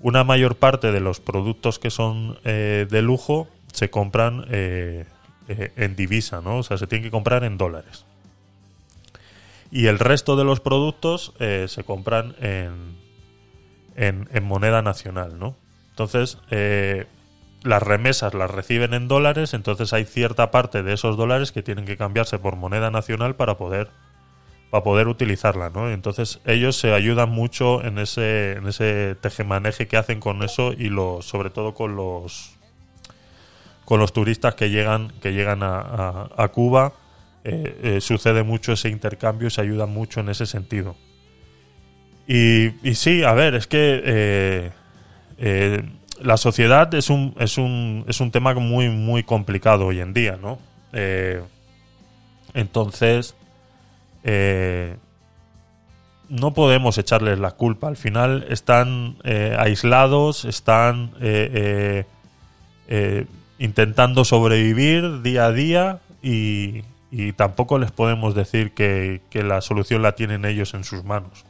[0.00, 5.06] una mayor parte de los productos que son eh, de lujo se compran eh,
[5.48, 6.58] eh, en divisa, ¿no?
[6.58, 8.04] O sea, se tienen que comprar en dólares.
[9.70, 12.96] Y el resto de los productos se compran en,
[13.96, 15.56] en, en moneda nacional, ¿no?
[15.90, 16.38] Entonces,
[17.64, 21.84] las remesas las reciben en dólares, entonces hay cierta parte de esos dólares que tienen
[21.84, 23.90] que cambiarse por moneda nacional para poder
[24.70, 25.90] para poder utilizarla, ¿no?
[25.90, 30.88] Entonces ellos se ayudan mucho en ese en ese tejemaneje que hacen con eso y
[30.90, 32.52] lo sobre todo con los
[33.84, 36.92] con los turistas que llegan que llegan a, a- Cuba
[37.44, 40.96] eh, eh, sucede mucho ese intercambio y se ayudan mucho en ese sentido.
[42.26, 44.02] Y, y sí, a ver, es que
[45.38, 45.82] eh,
[46.22, 50.38] la sociedad es un, es, un, es un tema muy, muy complicado hoy en día,
[50.40, 50.58] ¿no?
[50.92, 51.42] Eh,
[52.54, 53.34] entonces,
[54.24, 54.96] eh,
[56.28, 57.88] no podemos echarles la culpa.
[57.88, 62.04] Al final están eh, aislados, están eh,
[62.88, 63.26] eh,
[63.58, 70.02] intentando sobrevivir día a día y, y tampoco les podemos decir que, que la solución
[70.02, 71.44] la tienen ellos en sus manos.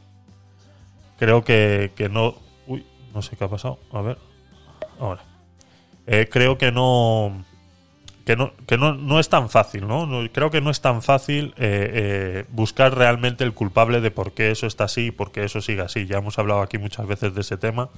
[1.17, 2.35] Creo que, que no...
[2.67, 3.79] Uy, no sé qué ha pasado.
[3.91, 4.17] A ver.
[4.99, 5.21] Ahora.
[6.07, 7.43] Eh, creo que no
[8.25, 10.07] que no, que no, no es tan fácil, ¿no?
[10.33, 14.51] Creo que no es tan fácil eh, eh, buscar realmente el culpable de por qué
[14.51, 16.05] eso está así y por qué eso sigue así.
[16.05, 17.89] Ya hemos hablado aquí muchas veces de ese tema.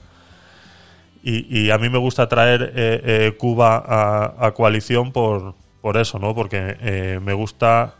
[1.21, 6.33] Y, a mí me gusta traer Cuba a, a coalición por, por eso, ¿no?
[6.33, 7.95] Porque me gusta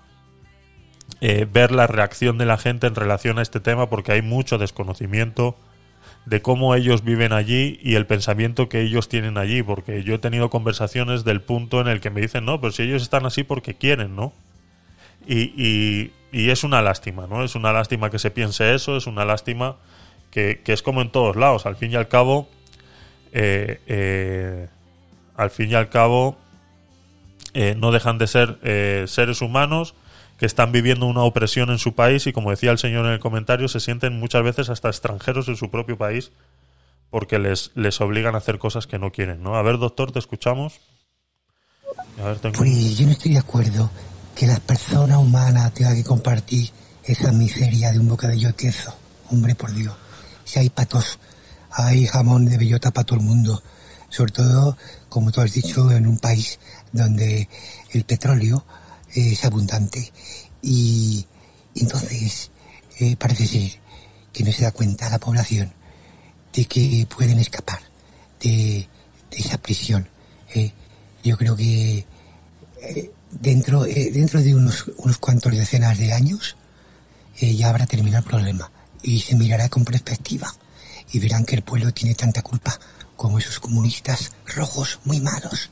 [1.20, 5.58] ver la reacción de la gente en relación a este tema porque hay mucho desconocimiento
[6.30, 10.20] de cómo ellos viven allí y el pensamiento que ellos tienen allí, porque yo he
[10.20, 13.44] tenido conversaciones del punto en el que me dicen, no, pero si ellos están así
[13.44, 14.32] porque quieren, ¿no?
[15.28, 17.44] Y, y- es una lástima, ¿no?
[17.44, 19.78] Es una lástima que se piense eso, es una lástima
[20.30, 22.48] que, que es como en todos lados, al fin y al cabo,
[23.34, 24.68] eh, eh,
[25.36, 26.38] al fin y al cabo,
[27.56, 28.60] eh, no dejan de ser
[29.08, 29.96] seres humanos
[30.40, 33.20] que están viviendo una opresión en su país y como decía el señor en el
[33.20, 36.32] comentario, se sienten muchas veces hasta extranjeros en su propio país
[37.10, 39.56] porque les, les obligan a hacer cosas que no quieren, ¿no?
[39.56, 40.80] A ver, doctor, te escuchamos.
[42.58, 43.90] Pues yo no estoy de acuerdo
[44.36, 46.70] que las personas humanas tengan que compartir
[47.04, 48.96] esa miseria de un bocadillo de queso.
[49.32, 49.94] Hombre, por Dios.
[50.46, 51.20] Si hay patos,
[51.72, 53.62] hay jamón de bellota para todo el mundo.
[54.10, 54.78] Sobre todo,
[55.10, 56.60] como tú has dicho, en un país
[56.92, 57.50] donde
[57.92, 58.66] el petróleo
[59.14, 60.12] es abundante.
[60.62, 61.26] Y
[61.76, 62.52] entonces
[63.00, 63.72] eh, parece ser
[64.34, 65.74] que no se da cuenta la población
[66.54, 67.80] de que pueden escapar
[68.42, 68.88] de,
[69.32, 70.08] de esa prisión.
[70.54, 70.72] eh.
[71.24, 72.06] Yo creo que
[72.82, 76.56] eh, dentro, eh, dentro de unos, unos cuantos decenas de años
[77.42, 78.72] eh, ya habrá terminado el problema
[79.04, 80.48] y se mirará con perspectiva
[81.12, 82.80] y verán que el pueblo tiene tanta culpa
[83.16, 85.72] como esos comunistas rojos muy malos.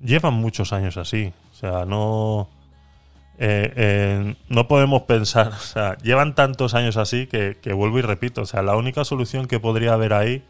[0.00, 1.32] llevan muchos años así.
[1.56, 2.48] O sea, no.
[3.38, 5.48] eh, eh, no podemos pensar.
[5.54, 8.42] O sea, llevan tantos años así que, que vuelvo y repito.
[8.42, 10.44] O sea, la única solución que podría haber ahí.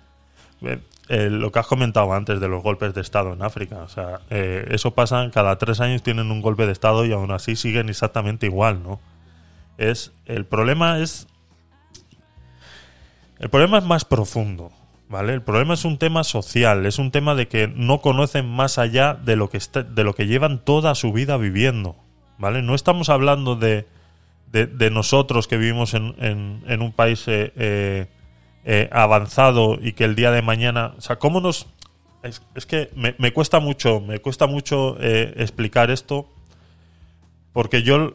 [0.63, 3.77] eh, eh, lo que has comentado antes de los golpes de Estado en África.
[3.79, 7.55] O sea, eso pasa, cada tres años tienen un golpe de Estado y aún así
[7.55, 8.99] siguen exactamente igual, ¿no?
[9.79, 11.29] Es, el problema es.
[13.39, 14.73] El problema es más profundo,
[15.09, 15.35] ¿vale?
[15.35, 19.15] El problema es un tema social, es un tema de que no conocen más allá
[19.15, 19.59] de lo que
[19.91, 21.97] de lo que llevan toda su vida viviendo,
[22.39, 22.63] ¿vale?
[22.63, 23.87] No estamos hablando de,
[24.51, 28.07] de, nosotros que vivimos en, en- un país eh, eh,
[28.65, 31.67] eh, avanzado y que el día de mañana, o sea, cómo nos
[32.23, 36.29] es, que me, me cuesta mucho, me cuesta mucho explicar esto
[37.53, 38.13] porque yo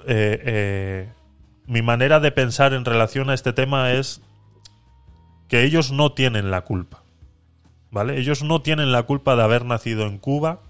[1.65, 4.21] mi manera de pensar en relación a este tema es
[5.51, 7.03] que ellos no tienen la culpa.
[7.91, 8.17] ¿Vale?
[8.17, 10.61] Ellos no tienen la culpa de haber nacido en Cuba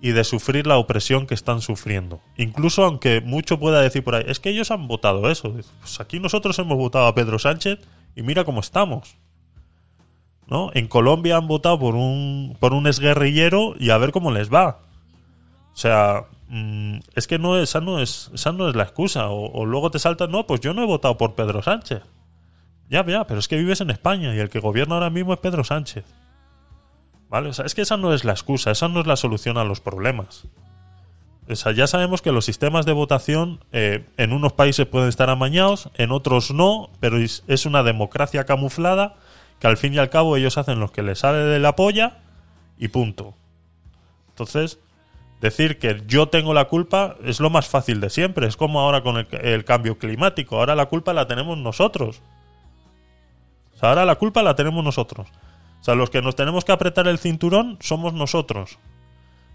[0.00, 2.20] y de sufrir la opresión que están sufriendo.
[2.36, 5.52] Incluso aunque mucho pueda decir por ahí, es que ellos han votado eso.
[5.80, 7.80] Pues aquí nosotros hemos votado a Pedro Sánchez
[8.14, 9.16] y mira cómo estamos.
[10.46, 10.70] ¿No?
[10.74, 14.78] En Colombia han votado por un por un exguerrillero y a ver cómo les va.
[15.72, 19.50] O sea, mm, es que no esa no es esa no es la excusa o,
[19.50, 22.02] o luego te saltan, no, pues yo no he votado por Pedro Sánchez.
[22.88, 25.40] Ya, ya, pero es que vives en España y el que gobierna ahora mismo es
[25.40, 26.04] Pedro Sánchez.
[27.28, 27.48] ¿Vale?
[27.48, 29.64] O sea, es que esa no es la excusa, esa no es la solución a
[29.64, 30.46] los problemas.
[31.48, 35.28] O sea, ya sabemos que los sistemas de votación eh, en unos países pueden estar
[35.28, 39.16] amañados, en otros no, pero es, una democracia camuflada
[39.60, 42.18] que al fin y al cabo ellos hacen lo que les sale de la polla
[42.78, 43.34] y punto.
[44.30, 44.78] Entonces,
[45.40, 48.46] decir que yo tengo la culpa es lo más fácil de siempre.
[48.46, 50.58] Es como ahora con el cambio climático.
[50.58, 52.22] Ahora la culpa la tenemos nosotros.
[53.88, 55.28] Ahora la culpa la tenemos nosotros.
[55.80, 58.78] O sea, los que nos tenemos que apretar el cinturón somos nosotros.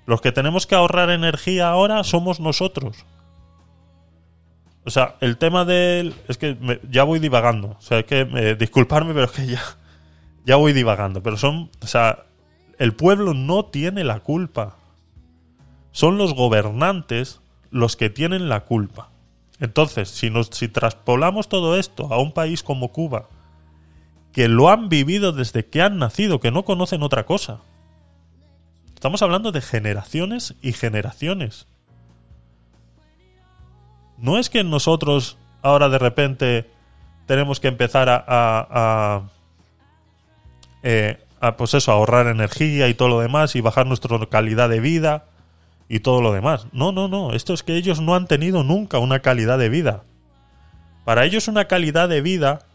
[0.05, 3.05] Los que tenemos que ahorrar energía ahora somos nosotros.
[4.85, 6.15] O sea, el tema del...
[6.27, 7.75] Es que ya voy divagando.
[7.77, 8.21] O sea, es que...
[8.21, 9.61] eh, disculparme, pero es que ya...
[10.45, 11.21] Ya voy divagando.
[11.21, 11.69] Pero son...
[11.81, 12.25] O sea,
[12.77, 14.77] el pueblo no tiene la culpa.
[15.91, 19.09] Son los gobernantes los que tienen la culpa.
[19.59, 23.27] Entonces, si, nos, si traspolamos todo esto a un país como Cuba,
[24.33, 27.59] que lo han vivido desde que han nacido, que no conocen otra cosa.
[28.93, 31.67] Estamos hablando de generaciones y generaciones.
[34.17, 36.69] No es que nosotros ahora de repente
[37.25, 39.29] tenemos que empezar a, a, a,
[40.83, 44.79] eh, a, pues eso, ahorrar energía y todo lo demás y bajar nuestra calidad de
[44.79, 45.25] vida
[45.87, 46.67] y todo lo demás.
[46.71, 47.33] No, no, no.
[47.33, 50.03] Esto es que ellos no han tenido nunca una calidad de vida.
[51.05, 52.65] Para ellos una calidad de vida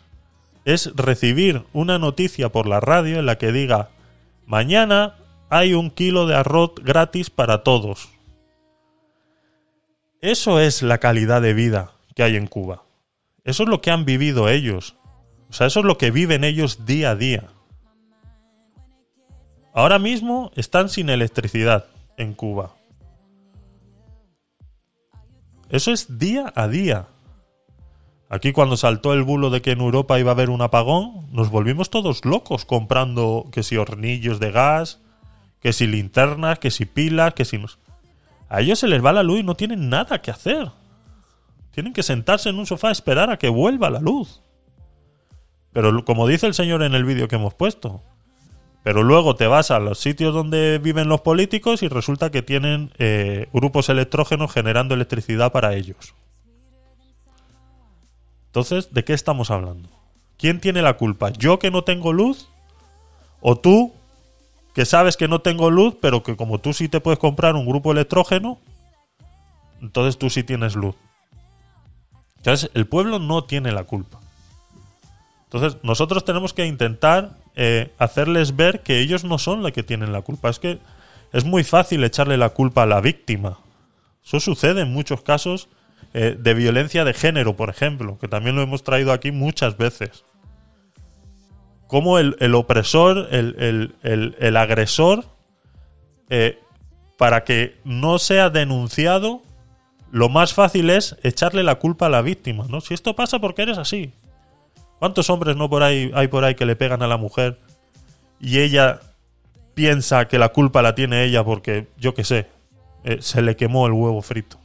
[0.65, 3.91] es recibir una noticia por la radio en la que diga
[4.47, 5.17] mañana
[5.51, 8.09] hay un kilo de arroz gratis para todos.
[10.21, 12.83] Eso es la calidad de vida que hay en Cuba.
[13.45, 14.97] Eso es lo que han vivido ellos.
[15.51, 17.45] O sea, eso es lo que viven ellos día a día.
[19.75, 21.87] Ahora mismo están sin electricidad
[22.17, 22.75] en Cuba.
[25.69, 27.09] Eso es día a día.
[28.29, 31.51] Aquí cuando saltó el bulo de que en Europa iba a haber un apagón, nos
[31.51, 35.01] volvimos todos locos comprando que si hornillos de gas,
[35.61, 37.59] que si linternas, que si pilas, que si...
[37.59, 37.79] Nos...
[38.49, 40.71] A ellos se les va la luz y no tienen nada que hacer.
[41.71, 44.43] Tienen que sentarse en un sofá a esperar a que vuelva la luz.
[45.73, 48.01] Pero como dice el señor en el vídeo que hemos puesto,
[48.85, 52.93] pero luego te vas a los sitios donde viven los políticos y resulta que tienen
[52.99, 56.15] eh, grupos electrógenos generando electricidad para ellos.
[58.55, 59.89] Entonces, ¿de qué estamos hablando?
[60.39, 61.31] ¿Quién tiene la culpa?
[61.31, 62.47] ¿Yo que no tengo luz?
[63.41, 63.93] ¿O tú
[64.75, 67.67] que sabes que no tengo luz, pero que como tú sí te puedes comprar un
[67.67, 68.61] grupo electrógeno,
[69.83, 70.95] entonces tú sí tienes luz?
[72.37, 74.21] Entonces, el pueblo no tiene la culpa.
[75.47, 80.13] Entonces, nosotros tenemos que intentar eh, hacerles ver que ellos no son los que tienen
[80.13, 80.49] la culpa.
[80.49, 80.79] Es que
[81.33, 83.59] es muy fácil echarle la culpa a la víctima.
[84.25, 85.69] Eso sucede en muchos casos
[86.13, 90.25] eh, de violencia de género, por ejemplo, que también lo hemos traído aquí muchas veces.
[91.87, 95.25] Como el, el opresor, el, el, el agresor,
[96.31, 96.59] eh,
[97.17, 99.43] para que no sea denunciado,
[100.11, 102.81] lo más fácil es echarle la culpa a la víctima, ¿no?
[102.81, 104.13] Si esto pasa porque eres así.
[104.99, 107.59] ¿Cuántos hombres no por ahí hay por ahí que le pegan a la mujer
[108.41, 109.01] y ella
[109.75, 112.47] piensa que la culpa la tiene ella porque, yo qué sé,
[113.05, 114.59] eh, se le quemó el huevo frito?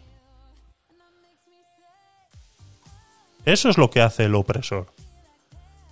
[3.52, 4.86] Eso es lo que hace el opresor.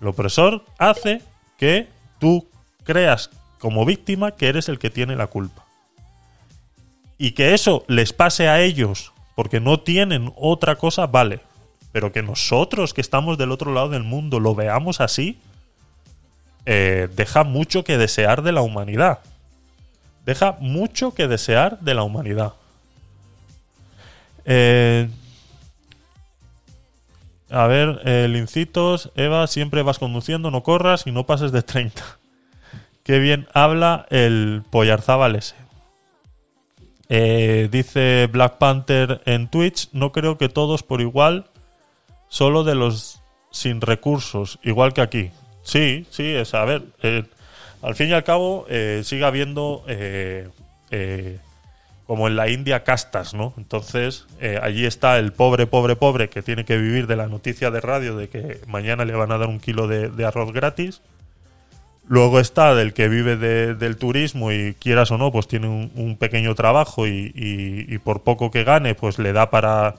[0.00, 1.22] El opresor hace
[1.56, 1.88] que
[2.20, 2.46] tú
[2.84, 5.64] creas como víctima que eres el que tiene la culpa.
[7.18, 11.40] Y que eso les pase a ellos porque no tienen otra cosa, vale.
[11.90, 15.40] Pero que nosotros que estamos del otro lado del mundo lo veamos así,
[16.64, 19.18] eh, deja mucho que desear de la humanidad.
[20.24, 22.52] Deja mucho que desear de la humanidad.
[24.44, 25.08] Eh,
[27.50, 32.02] a ver, eh, Lincitos, Eva, siempre vas conduciendo, no corras y no pases de 30.
[33.02, 35.54] Qué bien habla el Pollarzábal ese.
[37.08, 41.46] Eh, dice Black Panther en Twitch, no creo que todos por igual,
[42.28, 45.30] solo de los sin recursos, igual que aquí.
[45.62, 47.24] Sí, sí, es a ver, eh,
[47.80, 49.84] al fin y al cabo eh, sigue habiendo
[52.08, 53.52] como en la India castas, ¿no?
[53.58, 57.70] Entonces eh, allí está el pobre, pobre, pobre que tiene que vivir de la noticia
[57.70, 61.02] de radio de que mañana le van a dar un kilo de, arroz gratis.
[62.08, 66.16] Luego está del que vive de- del turismo y quieras o no, pues tiene un,
[66.18, 69.96] pequeño trabajo y por poco que gane, pues le da para,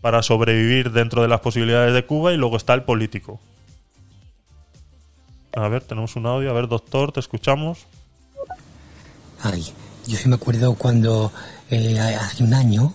[0.00, 2.32] para sobrevivir dentro de las posibilidades de Cuba.
[2.32, 3.38] Y luego está el político.
[5.54, 6.50] A ver, tenemos un audio.
[6.50, 7.86] A ver, doctor, te escuchamos.
[9.42, 9.72] Ay,
[10.06, 11.32] yo sí me acuerdo cuando
[11.70, 12.94] eh, hace un año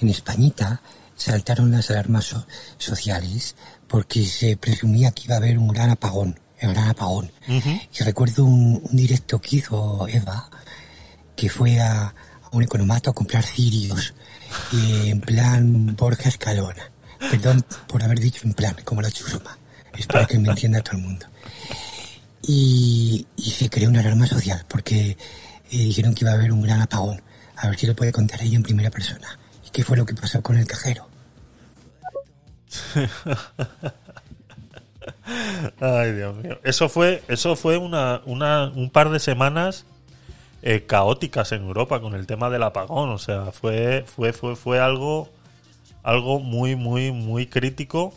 [0.00, 0.80] en Españita
[1.16, 2.46] saltaron las alarmas so-
[2.78, 3.54] sociales
[3.88, 7.30] porque se presumía que iba a haber un gran apagón, el gran apagón.
[7.46, 10.50] Y recuerdo un, un directo que hizo Eva,
[11.36, 12.14] que fue a, a
[12.52, 14.14] un economato a comprar cirios,
[14.72, 16.90] y en plan Borja Escalona.
[17.30, 19.56] Perdón por haber dicho en plan, como la chusma.
[19.96, 21.26] Espero que me entienda todo el mundo.
[22.42, 25.16] Y, y se creó una alarma social porque
[25.70, 27.22] dijeron que iba a haber un gran apagón.
[27.56, 29.38] A ver si lo puede contar ella en primera persona.
[29.66, 31.08] ¿Y qué fue lo que pasó con el cajero?
[36.64, 39.84] Eso fue, eso fue una, una- un par de semanas
[40.62, 43.10] eh, caóticas en Europa con el tema del apagón.
[43.10, 45.28] O sea, fue, fue, fue, fue algo,
[46.02, 48.14] algo muy, muy, muy crítico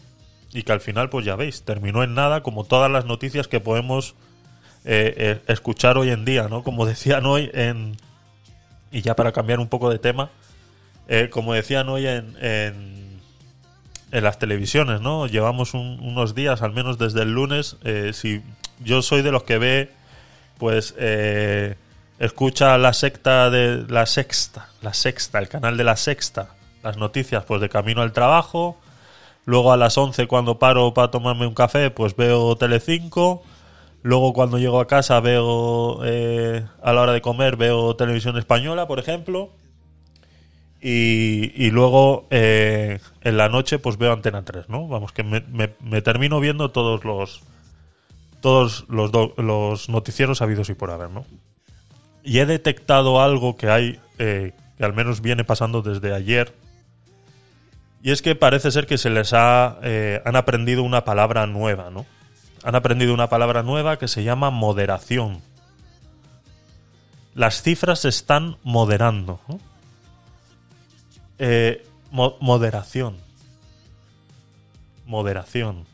[0.53, 3.59] y que al final, pues ya veis, terminó en nada, como todas las noticias que
[3.59, 4.15] podemos
[4.89, 6.63] eh, eh, escuchar hoy en día, ¿no?
[6.63, 7.97] Como decían hoy en.
[8.91, 10.29] Y ya para cambiar un poco de tema,
[11.09, 13.19] eh, como decían hoy en, en,
[14.11, 15.27] en las televisiones, ¿no?
[15.27, 17.75] Llevamos un- unos días, al menos desde el lunes.
[18.13, 18.41] si
[18.79, 19.91] yo soy de los que ve,
[20.57, 20.95] pues
[22.19, 26.49] escucha la secta de la sexta, la sexta, el canal de la sexta,
[26.83, 28.77] las noticias, pues de camino al trabajo.
[29.45, 33.43] Luego a las 11 cuando paro para tomarme un café, pues veo Telecinco.
[34.07, 38.87] Luego cuando llego a casa veo, eh, a la hora de comer, veo televisión española,
[38.87, 39.49] por ejemplo.
[40.79, 44.87] Y, luego eh, en la noche pues veo Antena 3, ¿no?
[44.87, 47.41] Vamos, que me, termino viendo todos los
[48.39, 51.25] todos los, los noticieros habidos y por haber, ¿no?
[52.23, 56.53] Y he detectado algo que hay, eh, que al menos viene pasando desde ayer,
[58.01, 61.89] y es que parece ser que se les ha, eh, han aprendido una palabra nueva,
[61.89, 62.05] ¿no?
[62.63, 65.41] Han aprendido una palabra nueva que se llama moderación.
[67.33, 69.39] Las cifras se están moderando.
[71.39, 73.17] Eh, mo- moderación.
[75.05, 75.85] Moderación.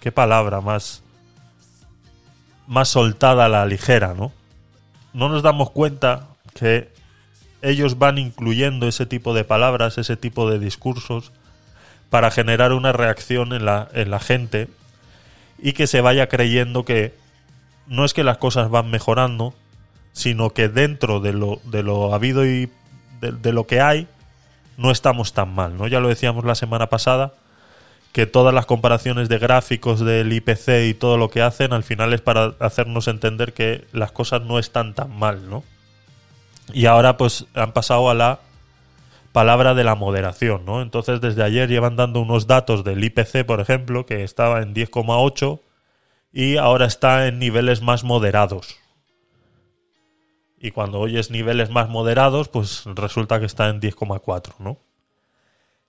[0.00, 1.02] Qué palabra más
[2.68, 4.32] más soltada a la ligera, ¿no?
[5.12, 6.92] No nos damos cuenta que
[7.62, 11.30] ellos van incluyendo ese tipo de palabras, ese tipo de discursos,
[12.10, 14.68] para generar una reacción en la, en la gente
[15.58, 17.14] y que se vaya creyendo que
[17.86, 19.54] no es que las cosas van mejorando,
[20.12, 22.70] sino que dentro de lo, de lo habido y
[23.20, 24.08] de, de lo que hay,
[24.76, 25.86] no estamos tan mal, ¿no?
[25.86, 27.32] Ya lo decíamos la semana pasada,
[28.12, 32.14] que todas las comparaciones de gráficos del IPC y todo lo que hacen al final
[32.14, 35.64] es para hacernos entender que las cosas no están tan mal, ¿no?
[36.72, 38.40] Y ahora pues han pasado a la
[39.36, 40.80] palabra de la moderación, ¿no?
[40.80, 45.60] Entonces desde ayer llevan dando unos datos del IPC, por ejemplo, que estaba en 10,8
[46.32, 48.78] y ahora está en niveles más moderados.
[50.58, 54.78] Y cuando oyes niveles más moderados, pues resulta que está en 10,4, ¿no?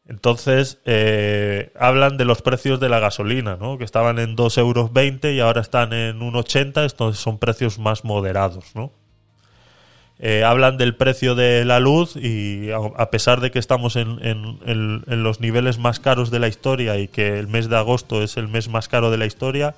[0.05, 3.77] Entonces, eh, hablan de los precios de la gasolina, ¿no?
[3.77, 4.91] Que estaban en 2,20 euros
[5.23, 8.91] y ahora están en 1,80, estos son precios más moderados, ¿no?
[10.19, 14.57] Eh, hablan del precio de la luz y a, pesar de que estamos en, en-
[14.65, 18.23] en- en los niveles más caros de la historia y que el mes de agosto
[18.23, 19.75] es el mes más caro de la historia,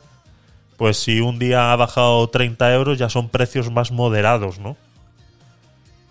[0.77, 4.77] pues si un día ha bajado 30 euros ya son precios más moderados, ¿no?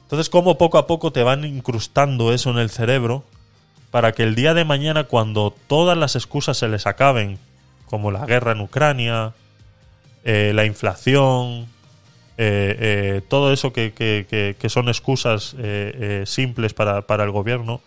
[0.03, 3.24] Entonces, como poco a poco te van incrustando eso en el cerebro
[3.91, 7.39] para que el día de mañana, cuando todas las excusas se les acaben,
[7.87, 9.33] como la guerra en Ucrania,
[10.24, 11.66] eh, la inflación,
[12.39, 12.76] eh,
[13.18, 17.80] eh, todo eso que, que- que- son excusas eh, simples para, para el gobierno,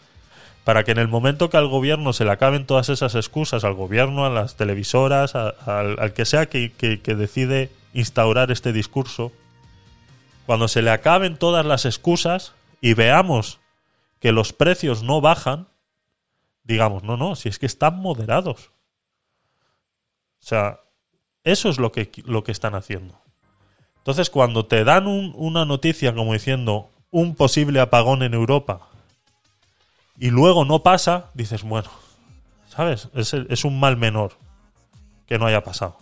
[0.65, 3.73] para que en el momento que al gobierno se le acaben todas esas excusas, al
[3.73, 9.31] gobierno, a las televisoras, al que sea que, que- que decide instaurar este discurso,
[10.45, 13.59] cuando se le acaben todas las excusas y veamos
[14.19, 15.67] que los precios no bajan,
[16.63, 18.71] digamos, no, no, si es que están moderados.
[20.41, 20.79] O sea,
[21.43, 23.20] eso es lo que, lo que están haciendo.
[24.01, 28.87] Entonces, cuando te dan un- una noticia como diciendo un posible apagón en Europa
[30.17, 31.89] y luego no pasa, dices, bueno,
[32.67, 33.09] ¿sabes?
[33.13, 34.33] Es, un mal menor
[35.27, 35.97] que no haya pasado.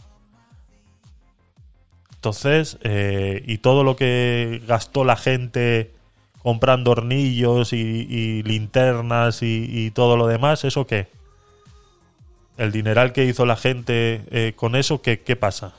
[2.16, 5.94] Entonces, eh, y todo lo que gastó la gente
[6.42, 11.08] comprando hornillos y, linternas y, y todo lo demás, ¿eso qué?
[12.58, 15.74] El dineral que hizo la gente eh, con eso, ¿qué, qué pasa?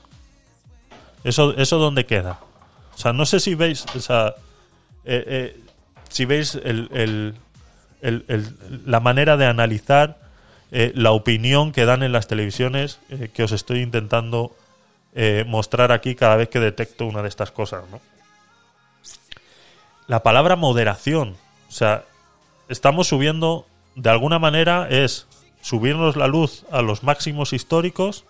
[1.24, 2.40] ¿Eso, ¿Eso dónde queda?
[2.94, 4.34] O sea, no sé si veis, o sea,
[5.04, 5.60] eh, eh,
[6.08, 7.34] si veis el, el-
[8.02, 10.18] el- la manera de analizar
[10.72, 14.54] eh, la opinión que dan en las televisiones eh, que os estoy intentando
[15.46, 18.00] mostrar aquí cada vez que detecto una de estas cosas, ¿no?
[20.06, 21.36] La palabra moderación,
[21.68, 22.04] o sea,
[22.68, 23.66] estamos subiendo,
[23.96, 25.26] de alguna manera es
[25.62, 28.24] subirnos la luz a los máximos históricos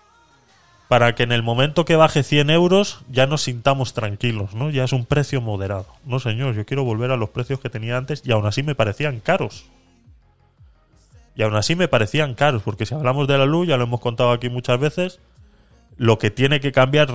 [0.90, 4.70] para que en el momento que baje 100 euros ya nos sintamos tranquilos, ¿no?
[4.70, 5.86] Ya es un precio moderado.
[6.04, 8.74] No, señor, yo quiero volver a los precios que tenía antes y aún así me
[8.74, 9.66] parecían caros.
[11.36, 14.00] Y aún así me parecían caros, porque si hablamos de la luz, ya lo hemos
[14.00, 15.20] contado aquí muchas veces,
[15.96, 17.14] lo que tiene que cambiar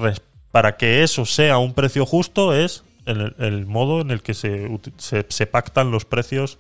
[0.53, 4.69] para que eso sea un precio justo es el, modo en el que se,
[5.27, 6.59] se pactan los precios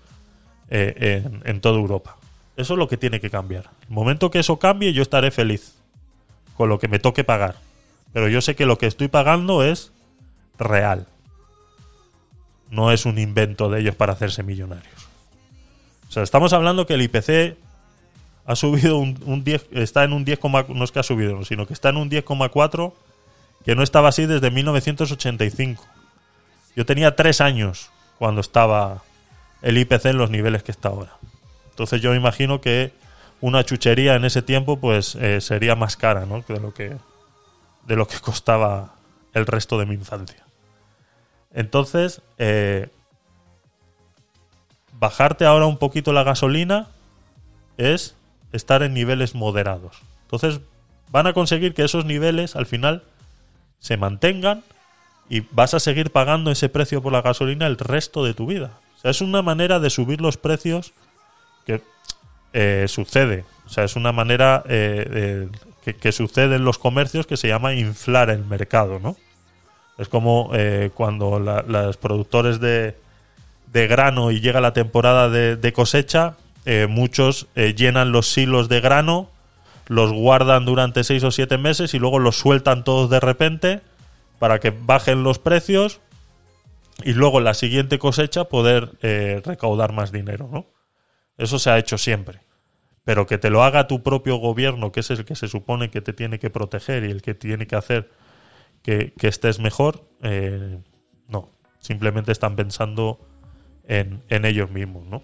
[0.69, 2.17] eh, en, en toda Europa.
[2.57, 3.69] Eso es lo que tiene que cambiar.
[3.87, 5.74] El momento que eso cambie, yo estaré feliz
[6.55, 7.55] con lo que me toque pagar.
[8.13, 9.91] Pero yo sé que lo que estoy pagando es
[10.57, 11.07] real.
[12.69, 15.07] No es un invento de ellos para hacerse millonarios.
[16.09, 17.57] O sea, estamos hablando que el IPC
[18.45, 20.39] ha subido un, un 10, está en un 10,
[20.69, 22.93] no es que ha subido, sino que está en un 10,4
[23.65, 25.85] que no estaba así desde 1985.
[26.75, 27.89] Yo tenía tres años
[28.19, 29.03] cuando estaba
[29.61, 31.17] el IPC en los niveles que está ahora.
[31.71, 32.93] Entonces yo me imagino que
[33.45, 36.43] una chuchería en ese tiempo pues eh, sería más cara, ¿no?
[36.47, 36.97] De lo que
[37.85, 38.95] de lo que costaba
[39.33, 40.43] el resto de mi infancia.
[41.53, 42.89] Entonces, eh,
[44.93, 46.87] bajarte ahora un poquito la gasolina
[47.77, 48.15] es
[48.51, 50.01] estar en niveles moderados.
[50.23, 50.59] Entonces
[51.11, 53.03] van a conseguir que esos niveles al final
[53.77, 54.63] se mantengan
[55.29, 58.79] y vas a seguir pagando ese precio por la gasolina el resto de tu vida.
[58.97, 60.93] O sea, es una manera de subir los precios
[61.67, 61.83] que
[62.57, 63.43] eh, sucede.
[63.65, 65.49] O sea, es una manera eh,
[65.83, 69.17] que, que, sucede en los comercios que se llama inflar el mercado, ¿no?
[69.97, 72.95] Es como eh, cuando los productores de,
[73.73, 76.37] de, grano y llega la temporada de, de cosecha,
[76.87, 79.29] muchos llenan los silos de grano,
[79.87, 83.81] los guardan durante seis o siete meses y luego los sueltan todos de repente
[84.39, 85.99] para que bajen los precios
[87.03, 88.93] y luego en la siguiente cosecha poder
[89.43, 90.65] recaudar más dinero, ¿no?
[91.37, 92.44] Eso se ha hecho siempre
[93.05, 96.01] pero que te lo haga tu propio gobierno, que es el que se supone que
[96.01, 98.09] te tiene que proteger y el que tiene que hacer
[98.81, 100.79] que, estés mejor, eh,
[101.27, 101.51] no.
[101.79, 103.19] Simplemente están pensando
[103.87, 105.23] en, ellos mismos, ¿no?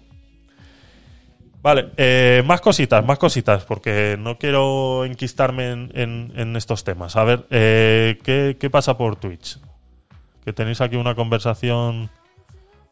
[1.60, 7.16] Vale, eh, más cositas, más cositas, porque no quiero enquistarme en, estos temas.
[7.16, 9.58] A ver, eh, ¿qué, ¿qué pasa por Twitch?
[10.44, 12.10] Que tenéis aquí una conversación...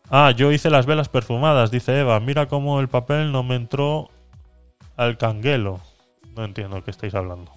[0.09, 2.19] Ah, yo hice las velas perfumadas, dice Eva.
[2.19, 4.11] Mira cómo el papel no me entró
[5.01, 5.81] al canguelo.
[6.37, 7.51] No entiendo qué estáis hablando.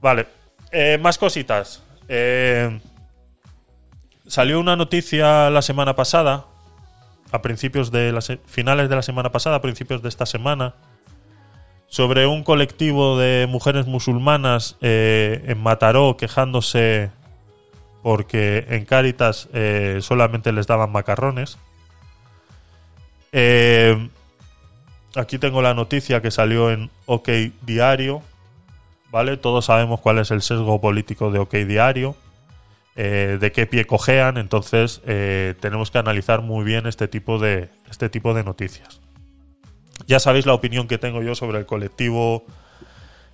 [0.00, 0.26] Vale,
[0.72, 1.84] eh, más cositas.
[2.08, 2.80] Eh,
[4.26, 6.46] salió una noticia la semana pasada,
[7.30, 10.74] a principios de las finales de la semana pasada, a principios de esta semana,
[11.86, 17.10] sobre un colectivo de mujeres musulmanas eh, en Mataró quejándose
[18.02, 19.48] porque en Cáritas
[20.00, 21.58] solamente les daban macarrones.
[23.30, 24.08] Eh,
[25.14, 27.28] Aquí tengo la noticia que salió en OK
[27.62, 28.22] Diario.
[29.10, 29.36] ¿Vale?
[29.36, 32.16] Todos sabemos cuál es el sesgo político de OK Diario.
[32.94, 34.36] Eh, de qué pie cojean.
[34.36, 39.00] Entonces eh, tenemos que analizar muy bien este tipo, de, este tipo de noticias.
[40.06, 42.44] Ya sabéis la opinión que tengo yo sobre el colectivo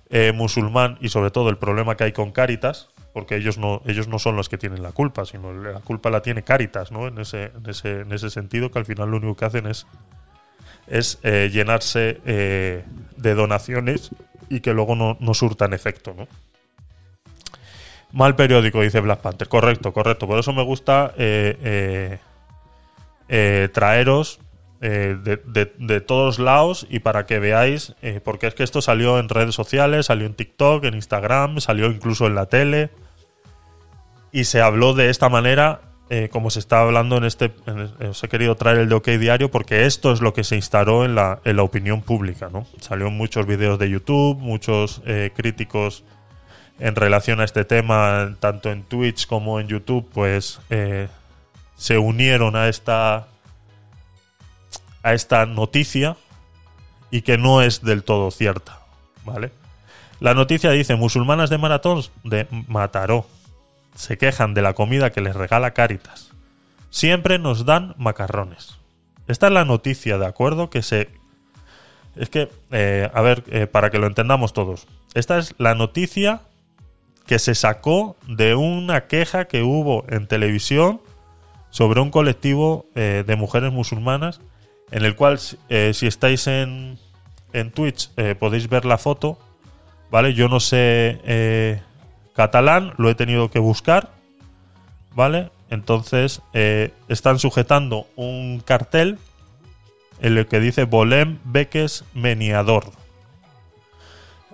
[0.09, 4.07] eh, musulmán y sobre todo el problema que hay con Cáritas, porque ellos no, ellos
[4.07, 7.07] no son los que tienen la culpa, sino la culpa la tiene Cáritas, ¿no?
[7.07, 9.87] En ese, en ese, en ese sentido, que al final lo único que hacen es
[10.89, 12.83] es eh, llenarse eh,
[13.17, 14.11] de donaciones
[14.49, 16.27] y que luego no, surtan efecto, ¿no?
[18.11, 19.47] Mal periódico, dice Black Panther.
[19.47, 20.27] Correcto, correcto.
[20.27, 22.17] Por eso me gusta eh,
[23.71, 24.39] traeros
[24.79, 25.39] de,
[25.77, 30.07] de, todos lados y para que veáis, porque es que esto salió en redes sociales,
[30.07, 32.89] salió en TikTok, en Instagram, salió incluso en la tele
[34.31, 35.81] y se habló de esta manera
[36.11, 37.53] eh, como se está hablando en este,
[38.09, 41.05] os he querido traer el de OK Diario porque esto es lo que se instaló
[41.05, 42.65] en la, en la opinión pública, ¿no?
[42.79, 46.03] Salió muchos vídeos de YouTube, muchos eh, críticos
[46.79, 51.09] en relación a este tema, tanto en Twitch como en YouTube, pues eh,
[51.75, 53.27] se unieron a esta
[55.03, 56.17] a esta noticia
[57.11, 58.79] y que no es del todo cierta,
[59.25, 59.51] ¿vale?
[60.19, 63.27] La noticia dice musulmanas de maratón de Mataró
[63.95, 66.31] se quejan de la comida que les regala Caritas.
[66.89, 68.79] Siempre nos dan macarrones.
[69.27, 70.69] Esta es la noticia, ¿de acuerdo?
[70.69, 71.09] Que se...
[72.15, 74.87] Es que, eh, a ver, eh, para que lo entendamos todos.
[75.13, 76.41] Esta es la noticia
[77.27, 81.01] que se sacó de una queja que hubo en televisión
[81.69, 84.41] sobre un colectivo eh, de mujeres musulmanas
[84.89, 86.97] en el cual si estáis en,
[87.53, 88.09] en Twitch
[88.39, 89.37] podéis ver la foto,
[90.09, 90.33] ¿vale?
[90.33, 91.83] Yo no sé
[92.39, 94.11] catalán, lo he tenido que buscar,
[95.13, 95.51] ¿vale?
[95.69, 99.19] Entonces eh, están sujetando un cartel
[100.21, 102.91] en el que dice Bolem Beques Meniador.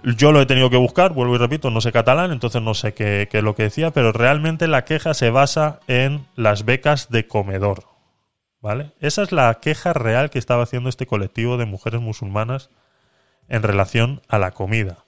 [0.01, 2.95] Yo lo he tenido que buscar, vuelvo y repito, no sé catalán, entonces no sé
[2.95, 7.11] qué, qué es lo que decía, pero realmente la queja se basa en las becas
[7.11, 7.83] de comedor.
[8.61, 8.93] ¿Vale?
[8.99, 12.71] Esa es la queja real que estaba haciendo este colectivo de mujeres musulmanas
[13.47, 15.04] en relación a la comida.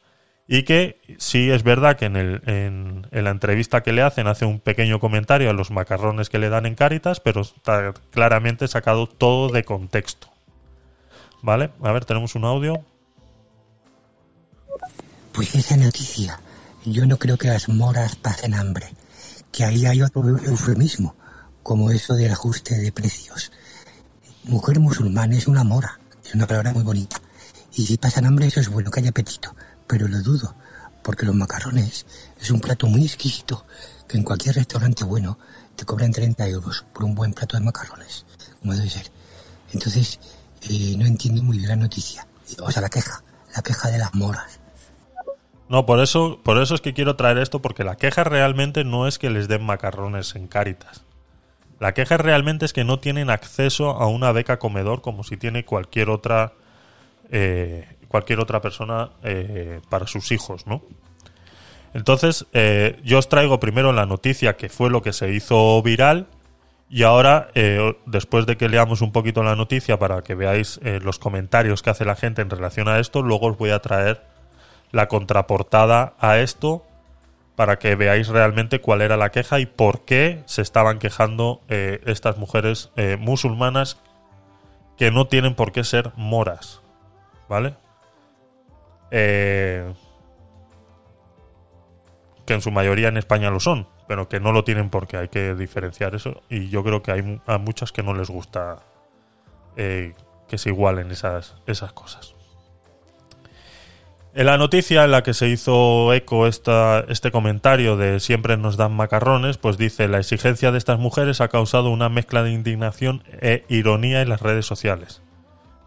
[0.47, 4.45] Y que sí es verdad que en, el, en, la entrevista que le hacen hace
[4.45, 9.07] un pequeño comentario a los macarrones que le dan en Cáritas, pero está claramente sacado
[9.07, 10.29] todo de contexto.
[11.41, 11.71] ¿Vale?
[11.83, 12.81] A ver, tenemos un audio.
[15.33, 16.39] Pues esa noticia,
[16.85, 18.87] yo no creo que las moras pasen hambre.
[19.51, 21.15] Que ahí hay otro eufemismo,
[21.61, 23.51] como eso del ajuste de precios.
[24.45, 27.21] Mujer musulmana es una mora, es una palabra muy bonita.
[27.75, 29.53] Y si pasan hambre, eso es bueno, que haya apetito
[29.87, 30.55] pero lo dudo,
[31.03, 32.05] porque los macarrones
[32.39, 33.65] es un plato muy exquisito
[34.07, 35.37] que en cualquier restaurante bueno
[35.75, 38.25] te cobran 30 euros por un buen plato de macarrones,
[38.59, 39.11] como debe ser.
[39.73, 40.19] Entonces,
[40.69, 42.27] eh, no entiendo muy bien la noticia,
[42.59, 43.23] o sea, la queja,
[43.55, 44.59] la queja de las moras.
[45.69, 49.07] No, por eso, por eso es que quiero traer esto, porque la queja realmente no
[49.07, 51.03] es que les den macarrones en Cáritas.
[51.79, 55.63] La queja realmente es que no tienen acceso a una beca comedor como si tiene
[55.65, 56.53] cualquier otra
[57.29, 60.81] eh, cualquier otra persona eh, para sus hijos, ¿no?
[61.93, 66.27] Entonces, eh, yo os traigo primero la noticia que fue lo que se hizo viral
[66.89, 71.19] y ahora, eh, después de que leamos un poquito la noticia para que veáis los
[71.19, 74.23] comentarios que hace la gente en relación a esto, luego os voy a traer
[74.91, 76.85] la contraportada a esto
[77.55, 82.37] para que veáis realmente cuál era la queja y por qué se estaban quejando estas
[82.37, 83.97] mujeres musulmanas
[84.97, 86.81] que no tienen por qué ser moras.
[87.49, 87.75] ¿Vale?
[89.11, 89.93] Eh,
[92.45, 95.27] que en su mayoría en España lo son, pero que no lo tienen porque hay
[95.27, 96.41] que diferenciar eso.
[96.49, 98.77] Y yo creo que hay a muchas que no les gusta
[99.75, 100.13] eh,
[100.47, 102.37] que se igualen esas, esas cosas.
[104.33, 108.77] En la noticia en la que se hizo eco esta, este comentario de siempre nos
[108.77, 113.23] dan macarrones, pues dice la exigencia de estas mujeres ha causado una mezcla de indignación
[113.41, 115.23] e ironía en las redes sociales.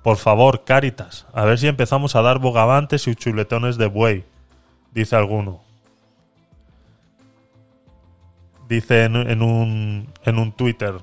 [0.02, 4.24] Por favor, Cáritas, a ver si empezamos a dar bogavantes y chuletones de buey,
[4.92, 5.60] dice alguno.
[8.68, 10.94] Dice en, un, en un Twitter.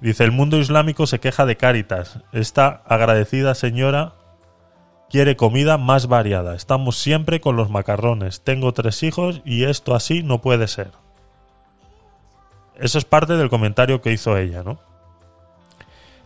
[0.00, 2.20] Dice, el mundo islámico se queja de Cáritas.
[2.32, 4.14] Esta agradecida señora
[5.10, 6.54] quiere comida más variada.
[6.54, 8.40] Estamos siempre con los macarrones.
[8.42, 10.92] Tengo tres hijos y esto así no puede ser.
[12.76, 14.78] Eso es parte del comentario que hizo ella, ¿no?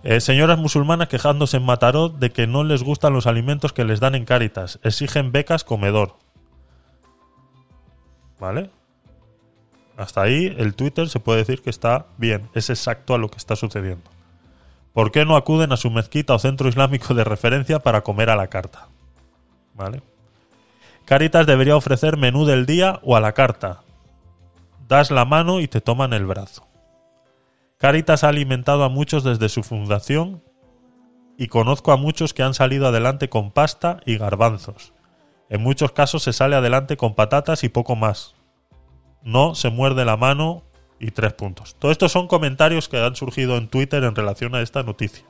[0.05, 4.01] Eh, señoras musulmanas quejándose en Mataró de que no les gustan los alimentos que les
[4.01, 4.81] dan en Cáritas.
[4.83, 6.17] Exigen becas comedor.
[8.41, 8.71] ¿Vale?
[9.97, 12.49] Hasta ahí el Twitter se puede decir que está bien.
[12.55, 14.11] Es exacto a lo que está sucediendo.
[14.93, 18.37] ¿Por qué no acuden a su mezquita o centro islámico de referencia para comer a
[18.37, 18.89] la carta?
[19.75, 20.03] ¿Vale?
[21.05, 23.83] Caritas debería ofrecer menú del día o a la carta.
[24.89, 26.67] Das la mano y te toman el brazo.
[27.83, 30.41] Caritas ha alimentado a muchos desde su fundación
[31.37, 34.93] y conozco a muchos que han salido adelante con pasta y garbanzos.
[35.51, 38.37] En muchos casos se sale adelante con patatas y poco más.
[39.25, 40.63] No se muerde la mano
[41.01, 41.75] y tres puntos.
[41.77, 45.25] Todo esto son comentarios que han surgido en Twitter en relación a esta noticia.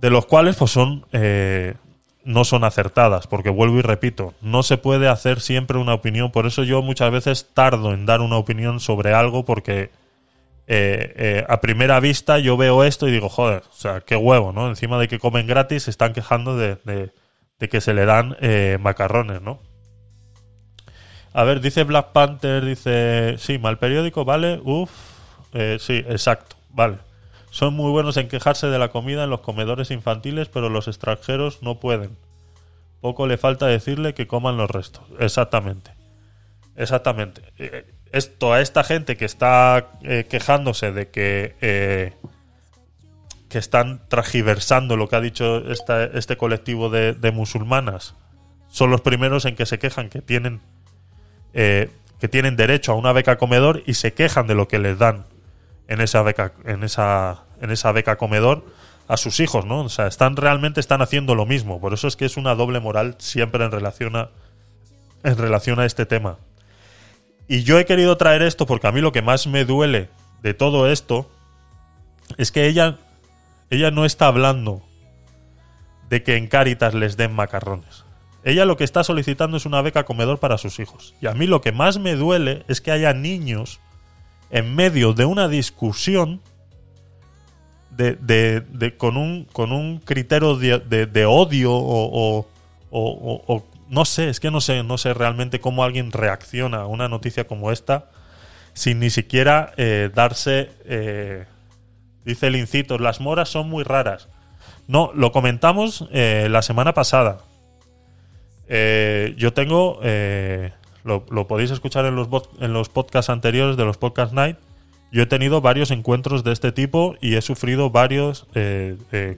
[0.00, 1.74] De los cuales pues son eh,
[2.24, 6.46] no son acertadas, porque vuelvo y repito, no se puede hacer siempre una opinión, por
[6.46, 9.90] eso yo muchas veces tardo en dar una opinión sobre algo porque
[10.66, 14.52] eh, eh, a primera vista yo veo esto y digo, joder, o sea, qué huevo,
[14.52, 14.68] ¿no?
[14.68, 17.12] Encima de que comen gratis se están quejando de, de-
[17.68, 19.60] que se le dan eh, macarrones, ¿no?
[21.32, 24.90] A ver, dice Black Panther, dice, sí, mal periódico, vale, uff,
[25.52, 26.98] eh, sí, exacto, vale.
[27.50, 31.62] Son muy buenos en quejarse de la comida en los comedores infantiles, pero los extranjeros
[31.62, 32.16] no pueden.
[33.00, 35.04] Poco le falta decirle que coman los restos.
[35.20, 35.92] Exactamente.
[36.76, 37.42] Exactamente.
[38.16, 42.14] Esto a esta gente que está eh, quejándose de que eh,
[43.50, 48.14] que están transgiversando lo que ha dicho este colectivo de, de musulmanas
[48.68, 50.62] son los primeros en que se quejan que tienen
[51.52, 54.98] eh, que tienen derecho a una beca comedor y se quejan de lo que les
[54.98, 55.26] dan
[55.86, 58.64] en esa beca en esa en esa beca comedor
[59.08, 59.82] a sus hijos, ¿no?
[59.82, 61.82] O sea, están realmente están haciendo lo mismo.
[61.82, 64.30] Por eso es que es una doble moral siempre en relación a
[65.22, 66.38] en relación a este tema.
[67.48, 70.08] Y yo he querido traer esto porque a mí lo que más me duele
[70.42, 71.30] de todo esto
[72.38, 72.98] es que ella
[73.70, 74.82] ella no está hablando
[76.08, 78.04] de que en Cáritas les den macarrones.
[78.44, 81.14] Ella lo que está solicitando es una beca comedor para sus hijos.
[81.20, 83.80] Y a mí lo que más me duele es que haya niños
[84.50, 86.40] en medio de una discusión
[87.90, 92.46] de, de- de- con, un, con un criterio de, odio o-
[92.90, 97.08] o- no sé, es que no sé, no sé realmente cómo alguien reacciona a una
[97.08, 98.10] noticia como esta
[98.72, 101.46] sin ni siquiera eh, darse, eh,
[102.24, 104.28] dice el incito, las moras son muy raras.
[104.88, 107.38] No, lo comentamos eh, la semana pasada.
[108.68, 110.72] Eh, yo tengo, eh,
[111.04, 112.28] lo, podéis escuchar en los,
[112.60, 114.58] en los podcasts anteriores de los Podcast Night.
[115.12, 118.46] Yo he tenido varios encuentros de este tipo y he sufrido varios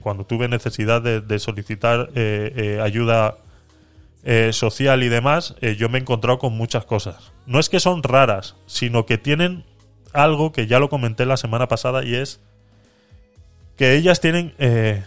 [0.01, 2.09] cuando tuve necesidad de, solicitar
[2.81, 3.37] ayuda
[4.23, 5.55] eh, social y demás.
[5.61, 7.31] eh, yo me he encontrado con muchas cosas.
[7.45, 9.63] No es que son raras, sino que tienen
[10.13, 12.41] algo que ya lo comenté la semana pasada y es
[13.77, 15.03] que ellas tienen eh,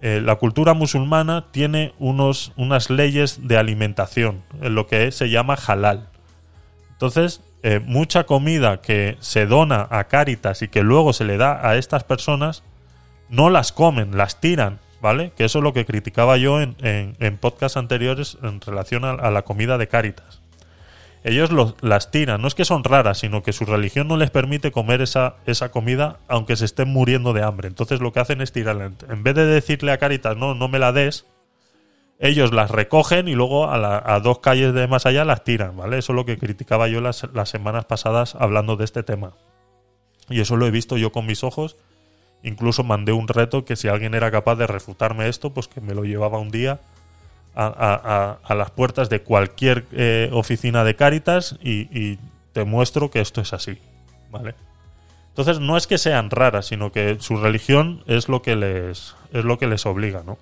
[0.00, 6.08] la cultura musulmana tiene unos, unas leyes de alimentación, en lo que se llama halal.
[6.92, 7.42] Entonces,
[7.84, 12.04] mucha comida que se dona a Cáritas y que luego se le da a estas
[12.04, 12.62] personas,
[13.28, 15.32] no las comen, las tiran, ¿vale?
[15.36, 19.42] Que eso es lo que criticaba yo en, en, podcasts anteriores en relación a, la
[19.42, 20.40] comida de Cáritas.
[21.24, 22.40] ellos los- las tiran.
[22.42, 25.70] No es que son raras, sino que su religión no les permite comer esa, esa
[25.70, 27.68] comida aunque se estén muriendo de hambre.
[27.68, 28.92] Entonces lo que hacen es tirarla.
[29.08, 31.26] En vez de decirle a Caritas, no, no me la des,
[32.20, 35.98] ellos las recogen y luego a, a dos calles de más allá las tiran, ¿vale?
[35.98, 39.34] Eso es lo que criticaba yo las, las semanas pasadas hablando de este tema.
[40.28, 41.76] Y eso lo he visto yo con mis ojos.
[42.42, 45.94] Incluso mandé un reto que si alguien era capaz de refutarme esto, pues que me
[45.94, 46.80] lo llevaba un día
[47.54, 52.18] a, las puertas de cualquier eh, oficina de Cáritas y, y
[52.52, 53.78] te muestro que esto es así,
[54.30, 54.54] ¿vale?
[55.30, 59.44] Entonces no es que sean raras, sino que su religión es lo que les es
[59.44, 60.38] lo que les obliga, ¿no?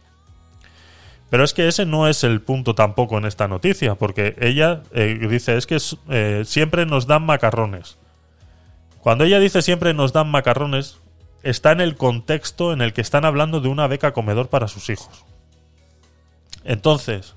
[1.28, 5.18] Pero es que ese no es el punto tampoco en esta noticia, porque ella eh,
[5.28, 5.78] dice es que
[6.08, 7.98] eh, siempre nos dan macarrones.
[9.00, 10.98] Cuando ella dice siempre nos dan macarrones,
[11.50, 14.90] está en el contexto en el que están hablando de una beca comedor para sus
[14.90, 15.24] hijos.
[16.64, 17.36] Entonces,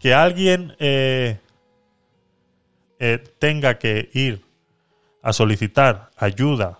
[0.00, 1.38] que alguien eh,
[2.98, 4.44] eh, tenga que ir
[5.22, 6.78] a solicitar ayuda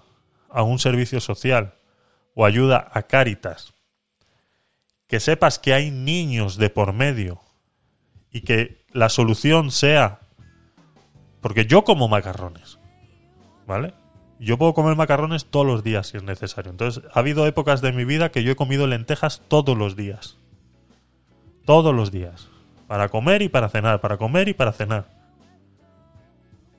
[0.50, 1.74] a un servicio social
[2.34, 3.74] o ayuda a Cáritas,
[5.06, 7.40] que sepas que hay niños de por medio
[8.32, 10.18] y que la solución sea
[11.40, 12.78] porque yo como macarrones,
[13.66, 13.94] ¿vale?
[14.41, 16.70] Yo puedo comer macarrones todos los días si es necesario.
[16.70, 20.36] Entonces, ha habido épocas de mi vida que yo he comido lentejas todos los días.
[21.64, 22.49] Todos los días.
[22.86, 25.07] Para comer y para cenar, para comer y para cenar.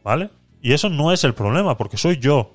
[0.03, 0.29] ¿Vale?
[0.61, 2.53] Y eso no es el problema, porque soy yo.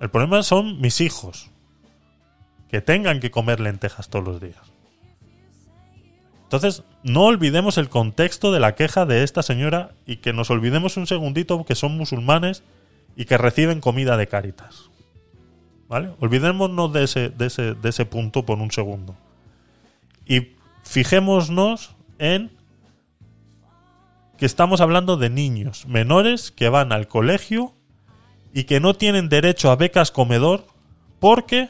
[0.00, 1.50] El problema son mis hijos.
[2.68, 4.72] Que tengan que comer lentejas todos los días.
[6.44, 10.98] Entonces, no olvidemos el contexto de la queja de esta señora y que nos olvidemos
[10.98, 12.62] un segundito que son musulmanes
[13.16, 14.90] y que reciben comida de Cáritas.
[15.88, 16.10] ¿Vale?
[16.20, 19.14] Olvidémonos de ese, de ese, de ese punto por un segundo.
[20.26, 20.52] Y
[20.84, 22.50] fijémonos en
[24.38, 27.74] que estamos hablando de niños menores que van al colegio
[28.52, 30.66] y que no tienen derecho a becas comedor
[31.20, 31.68] porque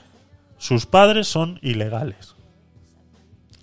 [0.59, 2.34] sus padres son ilegales.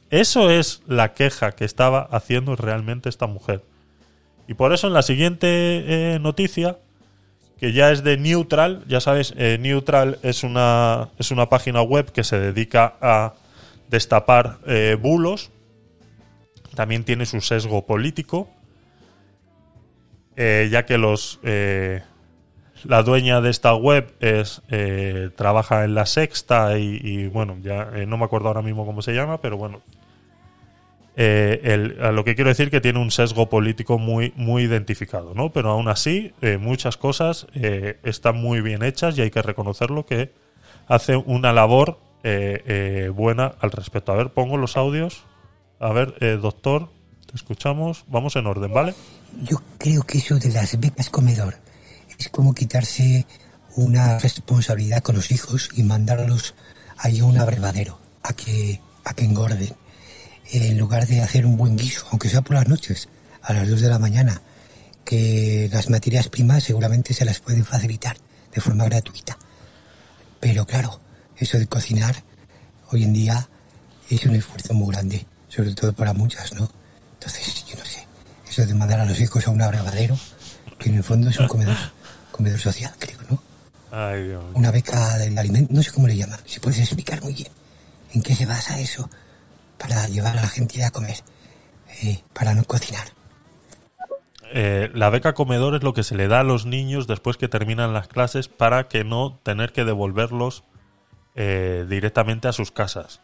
[0.09, 3.63] Eso es la queja que estaba haciendo realmente esta mujer.
[4.47, 5.47] Y por eso en la siguiente
[6.15, 6.79] eh, noticia,
[7.59, 12.11] que ya es de Neutral, ya sabes, eh, Neutral es una, es una página web
[12.11, 13.33] que se dedica a
[13.89, 15.51] destapar eh, bulos.
[16.73, 18.49] También tiene su sesgo político,
[20.37, 21.39] eh, ya que los
[22.85, 24.61] la dueña de esta web es
[25.35, 29.13] trabaja en la Sexta y, y, bueno, ya no me acuerdo ahora mismo cómo se
[29.13, 29.81] llama, pero bueno.
[31.15, 35.51] Eh, a lo que quiero decir que tiene un sesgo político muy, muy identificado, ¿no?
[35.51, 40.05] Pero aún así, eh, muchas cosas eh, están muy bien hechas y hay que reconocerlo
[40.05, 40.33] que
[40.87, 41.99] hace una labor
[43.13, 44.11] buena al respecto.
[44.11, 45.23] A ver, pongo los audios.
[45.79, 46.89] A ver, doctor,
[47.25, 48.03] te escuchamos.
[48.07, 48.93] Vamos en orden, ¿vale?
[49.41, 51.55] Yo creo que eso de las becas comedor
[52.17, 53.25] es como quitarse
[53.75, 56.55] una responsabilidad con los hijos y mandarlos
[56.97, 59.73] ahí a un abrevadero, a que, a que engorden.
[60.51, 63.07] En lugar de hacer un buen guiso, aunque sea por las noches,
[63.43, 64.41] a las 2 de la mañana,
[65.05, 68.17] que las materias primas seguramente se las pueden facilitar
[68.53, 69.37] de forma gratuita.
[70.39, 70.99] Pero claro,
[71.37, 72.23] eso de cocinar
[72.91, 73.47] hoy en día
[74.09, 76.69] es un esfuerzo muy grande, sobre todo para muchas, ¿no?
[77.13, 78.07] Entonces, yo no sé,
[78.49, 80.17] eso de mandar a los hijos a un abrevadero,
[80.79, 81.77] que en el fondo es un comedor,
[82.31, 83.43] comedor social, creo, ¿no?
[83.91, 84.43] Ay, Dios.
[84.55, 87.51] Una beca del alimento, no sé cómo le llaman, si puedes explicar muy bien
[88.13, 89.09] en qué se basa eso
[89.79, 91.17] para llevar a la gente a comer,
[92.03, 93.07] eh, para no cocinar.
[94.51, 97.47] Eh, la beca comedor es lo que se le da a los niños después que
[97.47, 100.63] terminan las clases para que no tener que devolverlos
[101.35, 103.21] eh, directamente a sus casas.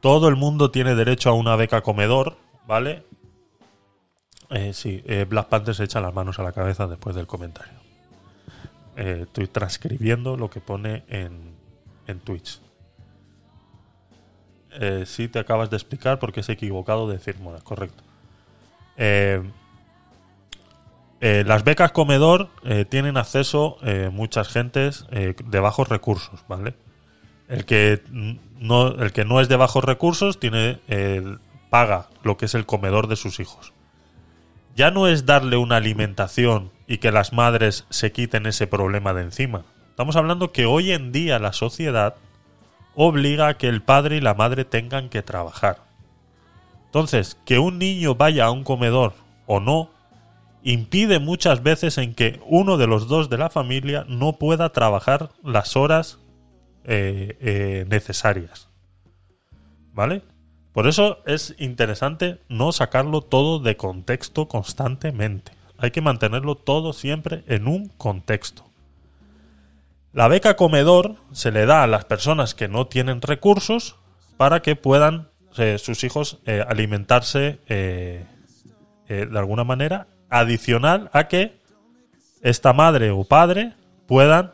[0.00, 2.36] Todo el mundo tiene derecho a una beca comedor,
[2.66, 3.04] ¿vale?
[4.50, 7.78] Eh, sí, Black Panther se echa las manos a la cabeza después del comentario.
[8.96, 11.54] Estoy transcribiendo lo que pone en,
[12.06, 12.60] en Twitch.
[14.72, 18.02] Eh, sí, te acabas de explicar porque es equivocado decir mona, correcto.
[19.02, 19.42] Eh,
[21.22, 23.78] eh, las becas comedor eh, tienen acceso
[24.12, 26.74] muchas gentes de bajos recursos, ¿vale?
[27.48, 28.02] El que
[28.58, 30.80] no, el que no es de bajos recursos tiene
[31.70, 33.72] paga lo que es el comedor de sus hijos.
[34.76, 39.22] Ya no es darle una alimentación y que las madres se quiten ese problema de
[39.22, 39.64] encima.
[39.90, 42.14] Estamos hablando que hoy en día la sociedad
[43.02, 45.78] obliga a que el padre y la madre tengan que trabajar.
[46.84, 49.14] Entonces, que un niño vaya a un comedor
[49.46, 49.90] o no
[50.62, 55.30] impide muchas veces en que uno de los dos de la familia no pueda trabajar
[55.42, 56.18] las horas
[56.84, 58.68] eh, eh, necesarias.
[59.94, 60.22] ¿Vale?
[60.74, 65.52] Por eso es interesante no sacarlo todo de contexto constantemente.
[65.78, 68.69] Hay que mantenerlo todo siempre en un contexto.
[70.12, 73.96] La beca comedor se le da a las personas que no tienen recursos
[74.36, 78.24] para que puedan eh, sus hijos eh, alimentarse eh,
[79.06, 81.60] de alguna manera adicional a que
[82.42, 83.74] esta madre o padre
[84.06, 84.52] puedan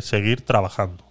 [0.00, 1.04] seguir trabajando.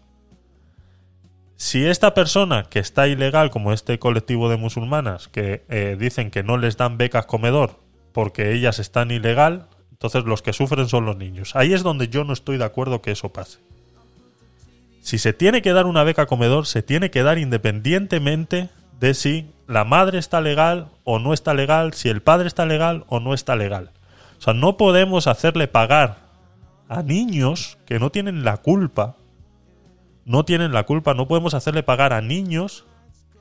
[1.55, 6.57] Si esta persona que está ilegal, como este colectivo de musulmanas, que dicen que no
[6.57, 7.79] les dan becas comedor
[8.11, 11.55] porque ellas están ilegal, entonces los que sufren son los niños.
[11.55, 13.57] Ahí es donde yo no estoy de acuerdo que eso pase.
[15.01, 18.69] Si se tiene que dar una beca comedor, se tiene que dar independientemente
[18.99, 23.05] de si la madre está legal o no está legal, si el padre está legal
[23.07, 23.89] o no está legal.
[24.37, 26.17] O sea, no podemos hacerle pagar
[26.89, 29.15] a niños que no tienen la culpa,
[30.25, 32.85] no tienen la culpa, no podemos hacerle pagar a niños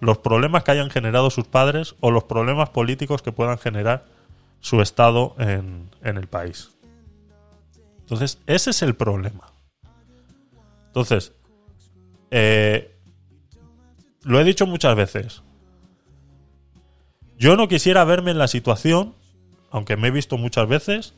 [0.00, 4.06] los problemas que hayan generado sus padres o los problemas políticos que puedan generar
[4.66, 6.70] su estado en, en el país.
[8.00, 9.52] Entonces, ese es el problema.
[10.88, 11.34] Entonces,
[12.32, 12.92] eh,
[14.24, 15.44] lo he dicho muchas veces.
[17.38, 19.14] Yo no quisiera verme en la situación,
[19.70, 21.14] aunque me he visto muchas veces,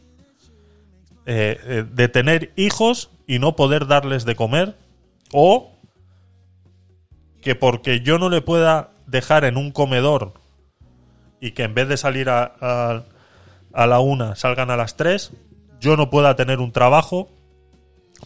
[1.25, 4.77] eh, eh, de tener hijos y no poder darles de comer,
[5.33, 5.73] o
[7.41, 10.35] que porque yo no le pueda dejar en un comedor
[11.41, 13.05] y que en vez de salir a, a-
[13.73, 15.33] a la una salgan a las tres,
[15.81, 17.29] yo no pueda tener un trabajo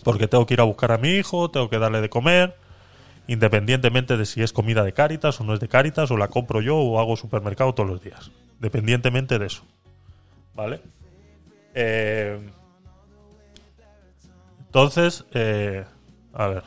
[0.04, 2.56] porque tengo que ir a buscar a mi hijo, tengo que darle de comer,
[3.26, 6.60] independientemente de si es comida de Cáritas o no es de Cáritas, o la compro
[6.60, 9.64] yo o hago supermercado todos los días, dependientemente de eso.
[10.54, 10.80] ¿Vale?
[11.74, 12.38] Eh,
[14.66, 15.84] entonces, eh,
[16.32, 16.62] a ver.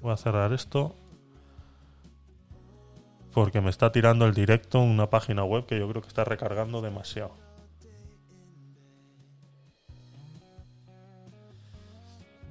[0.00, 0.94] Voy a cerrar esto.
[3.34, 6.80] Porque me está tirando el directo una página web que yo creo que está recargando
[6.80, 7.32] demasiado.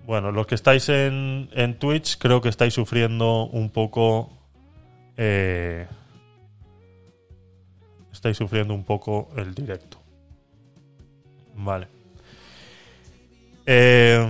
[0.06, 4.30] Bueno, los que estáis en, en Twitch creo que estáis sufriendo un poco...
[5.16, 5.88] eh,
[8.12, 9.98] estáis sufriendo un poco el directo.
[11.56, 11.88] Vale.
[13.66, 14.28] Eh,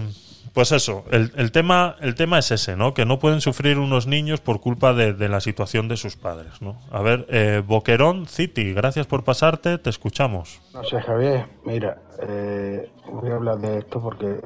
[0.53, 2.93] pues eso, el, tema, el tema es ese, ¿no?
[2.93, 6.79] Que no pueden sufrir unos niños por culpa de, la situación de sus padres, ¿no?
[6.91, 10.61] A ver, eh, Boquerón City, gracias por pasarte, te escuchamos.
[10.71, 14.41] No sé, Javier, mira, eh, voy a hablar de esto porque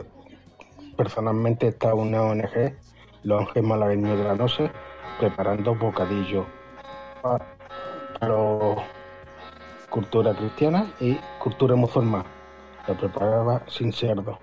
[0.95, 2.73] personalmente está una ONG,
[3.23, 4.71] la ONG Malagueño de la Noche,
[5.19, 6.45] preparando bocadillos
[7.21, 7.45] para,
[9.89, 12.25] cultura cristiana y cultura musulmana.
[12.87, 14.39] La preparaba sin cerdo,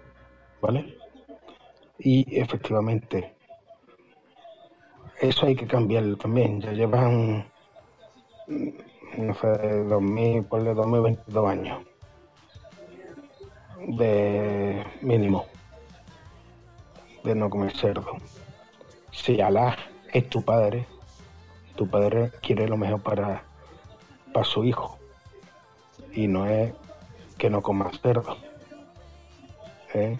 [0.60, 0.98] ¿vale?
[1.98, 3.34] Y efectivamente,
[5.20, 6.60] eso hay que cambiarlo también.
[6.60, 7.46] Ya llevan,
[9.16, 11.82] no sé, 2000, ponle 2022 años
[13.86, 15.46] de mínimo
[17.22, 18.16] de no comer cerdo.
[19.10, 19.76] Si Alá
[20.12, 20.86] es tu padre,
[21.74, 23.44] tu padre quiere lo mejor para,
[24.32, 24.98] para su hijo
[26.12, 26.72] y no es
[27.38, 28.36] que no coma cerdo.
[29.94, 30.18] ¿eh?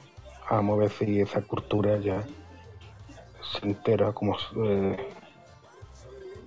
[0.51, 2.22] Vamos a ver si esa cultura ya
[3.53, 4.97] se entera como eh,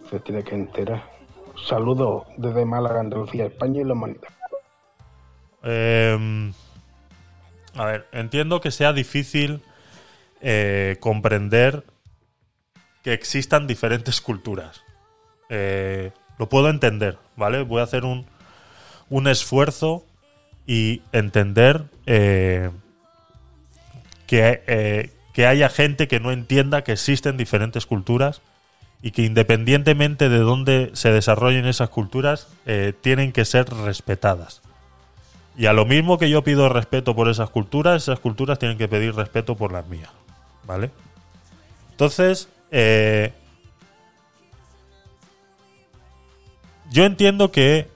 [0.09, 1.03] se tiene que enterar.
[1.67, 4.29] Saludos desde Málaga, Andalucía, España y la humanidad.
[5.63, 6.51] Eh,
[7.75, 9.61] a ver, entiendo que sea difícil
[10.41, 11.83] eh, comprender
[13.03, 14.83] que existan diferentes culturas.
[15.49, 17.63] Eh, lo puedo entender, ¿vale?
[17.63, 18.25] Voy a hacer un,
[19.09, 20.05] un esfuerzo
[20.65, 22.69] y entender eh,
[24.27, 28.41] que, eh, que haya gente que no entienda que existen diferentes culturas
[29.01, 34.61] y que independientemente de dónde se desarrollen esas culturas, eh, tienen que ser respetadas.
[35.55, 38.87] Y a lo mismo que yo pido respeto por esas culturas, esas culturas tienen que
[38.87, 40.09] pedir respeto por las mías.
[40.65, 40.91] ¿Vale?
[41.91, 43.33] Entonces, eh,
[46.91, 47.89] yo entiendo que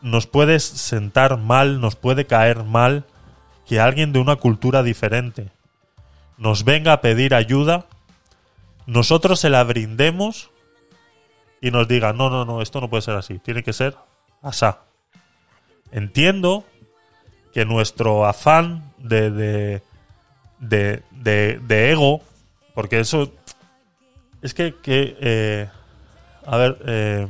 [0.00, 3.04] nos puede sentar mal, nos puede caer mal
[3.66, 5.53] que alguien de una cultura diferente
[6.38, 7.86] nos venga a pedir ayuda,
[8.86, 10.50] nosotros se la brindemos
[11.60, 13.96] y nos diga, no, no, no, esto no puede ser así, tiene que ser
[14.42, 14.80] asá.
[15.92, 16.64] Entiendo
[17.52, 19.82] que nuestro afán de, de,
[20.58, 22.20] de, de- de ego,
[22.74, 23.32] porque eso
[24.42, 25.68] es que, que, eh,
[26.46, 27.28] a ver, eh,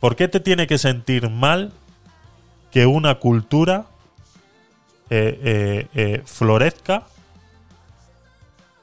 [0.00, 1.72] ¿por qué te tiene que sentir mal
[2.70, 3.86] que una cultura
[5.10, 7.04] eh, eh, eh, florezca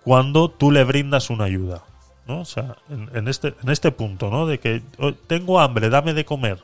[0.04, 1.84] cuando tú le brindas una ayuda.
[2.28, 2.42] ¿no?
[2.42, 4.48] O sea, en, este, en este punto, ¿no?
[4.48, 6.62] De que "Oh, tengo hambre, dame de comer.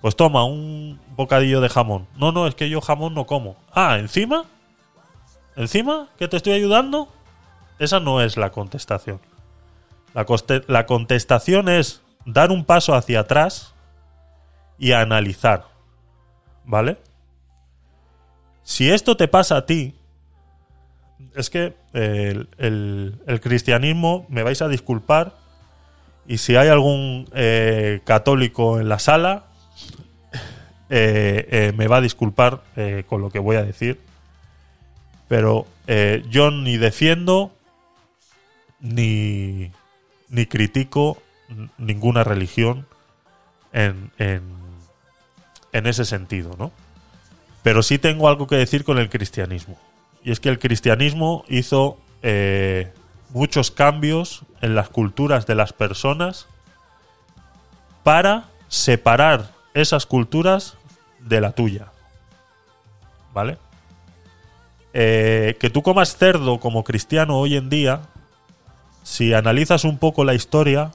[0.00, 2.06] Pues toma un bocadillo de jamón.
[2.16, 3.56] No, no, es que yo jamón no como.
[3.72, 4.44] Ah, encima.
[5.54, 6.08] ¿Encima?
[6.18, 7.08] ¿Que te estoy ayudando?
[7.78, 9.20] Esa no es la contestación.
[10.14, 10.26] La,
[10.66, 13.74] la contestación es dar un paso hacia atrás
[14.78, 15.66] y analizar.
[16.64, 16.98] ¿Vale?
[18.64, 19.94] Si esto te pasa a ti,
[21.34, 25.34] es que eh, el, cristianismo, me vais a disculpar,
[26.26, 29.46] y si hay algún eh, católico en la sala,
[30.90, 32.62] eh, me va a disculpar
[33.06, 33.98] con lo que voy a decir,
[35.26, 35.66] pero
[36.28, 37.50] yo ni defiendo
[38.80, 39.70] ni,
[40.28, 41.22] ni critico
[41.78, 42.86] ninguna religión
[43.72, 44.42] en, en,
[45.72, 46.72] en ese sentido, ¿no?
[47.62, 49.78] Pero sí tengo algo que decir con el cristianismo.
[50.24, 52.92] Y es que el cristianismo hizo eh,
[53.30, 56.46] muchos cambios en las culturas de las personas
[58.02, 60.76] para separar esas culturas
[61.20, 61.86] de la tuya.
[63.32, 63.58] ¿Vale?
[64.94, 68.02] Eh, que tú comas cerdo como cristiano hoy en día,
[69.02, 70.92] si analizas un poco la historia,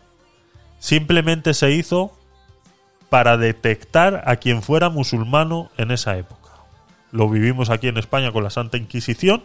[0.80, 2.16] simplemente se hizo
[3.10, 6.37] para detectar a quien fuera musulmano en esa época.
[7.12, 9.44] Lo vivimos aquí en España con la Santa Inquisición,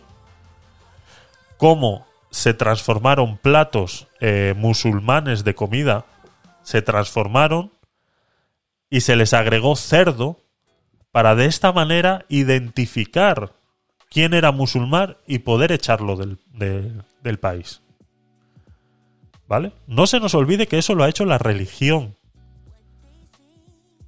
[1.56, 6.04] cómo se transformaron platos eh, musulmanes de comida,
[6.62, 7.70] se transformaron
[8.90, 10.38] y se les agregó cerdo
[11.12, 13.52] para de esta manera identificar
[14.10, 16.92] quién era musulmán y poder echarlo del, de-
[17.22, 17.80] del país.
[19.46, 19.72] ¿Vale?
[19.86, 22.16] No se nos olvide que eso lo ha hecho la religión.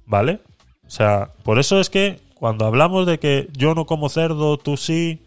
[0.07, 0.39] ¿Vale?
[0.87, 4.77] O sea, por eso es que cuando hablamos de que yo no como cerdo, tú
[4.77, 5.23] sí,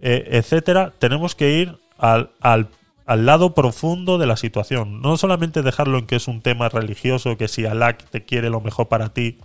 [0.00, 2.68] eh, etcétera, tenemos que ir al, al,
[3.06, 5.00] al lado profundo de la situación.
[5.00, 8.60] No solamente dejarlo en que es un tema religioso, que si Allah te quiere lo
[8.60, 9.38] mejor para ti,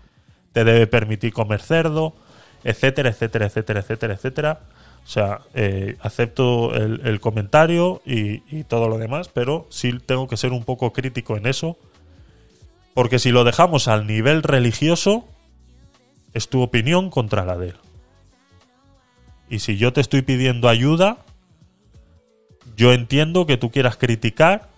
[0.53, 2.13] te debe permitir comer cerdo,
[2.63, 4.59] etcétera, etcétera, etcétera, etcétera, etcétera.
[5.03, 10.27] O sea, eh, acepto el, el comentario y, y todo lo demás, pero sí tengo
[10.29, 11.77] que ser un poco crítico en eso.
[12.93, 15.27] Porque si lo dejamos al nivel religioso,
[16.33, 17.75] es tu opinión contra la de él.
[19.49, 21.17] Y si yo te estoy pidiendo ayuda,
[22.75, 24.69] yo entiendo que tú quieras criticar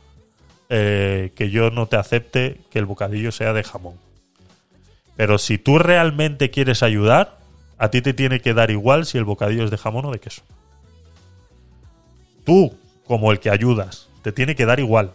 [0.69, 3.95] eh, que yo no te acepte que el bocadillo sea de jamón.
[5.15, 7.37] Pero si tú realmente quieres ayudar,
[7.77, 10.19] a ti te tiene que dar igual si el bocadillo es de jamón o de
[10.19, 10.41] queso.
[12.43, 12.75] Tú,
[13.05, 15.13] como el que ayudas, te tiene que dar igual.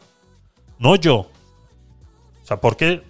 [0.78, 1.16] No yo.
[1.16, 3.02] O sea, ¿por qué?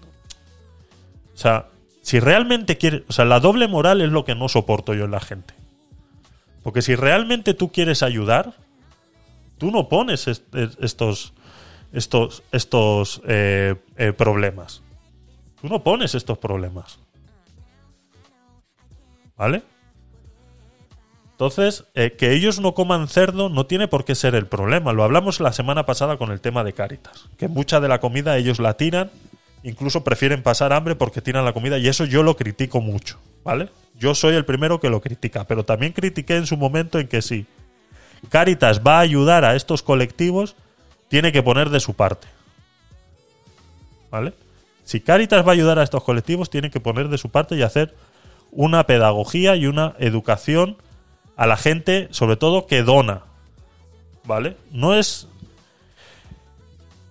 [1.35, 1.69] O sea,
[2.11, 3.03] si realmente quieres...
[3.09, 5.55] O sea, la doble moral es lo que no soporto yo en la gente.
[6.65, 8.55] Porque si realmente tú quieres ayudar,
[9.59, 11.33] tú no pones est- est- estos,
[11.93, 14.83] estos, estos eh, eh, problemas.
[15.61, 16.99] Tú no pones estos problemas.
[19.37, 19.63] ¿Vale?
[21.33, 24.93] Entonces, eh, que ellos no coman cerdo no tiene por qué ser el problema.
[24.93, 27.29] Lo hablamos la semana pasada con el tema de Cáritas.
[27.39, 29.11] Que mucha de la comida ellos la tiran,
[29.63, 33.19] incluso prefieren pasar hambre porque tiran la comida y eso yo lo critico mucho.
[33.45, 33.71] ¿Vale?
[33.99, 37.23] Yo soy el primero que lo critica, pero también critiqué en su momento en que
[37.23, 37.47] sí.
[38.29, 40.57] Cáritas va a ayudar a estos colectivos,
[41.09, 42.29] tiene que poner de su parte.
[44.11, 44.35] ¿Vale?
[44.85, 47.63] Si Cáritas va a ayudar a estos colectivos, tiene que poner de su parte y
[47.63, 47.95] hacer
[48.51, 50.77] una pedagogía y una educación
[51.37, 53.23] a la gente, sobre todo que dona.
[54.25, 54.57] ¿Vale?
[54.73, 55.29] No es.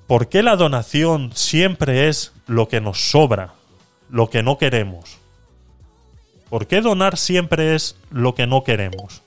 [0.08, 3.54] ¿Por qué la donación siempre es lo que nos sobra,
[4.10, 5.18] lo que no queremos?
[6.50, 9.22] ¿Por qué donar siempre es lo que no queremos?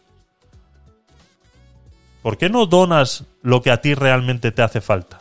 [2.21, 5.21] ¿Por qué no donas lo que a ti realmente te hace falta?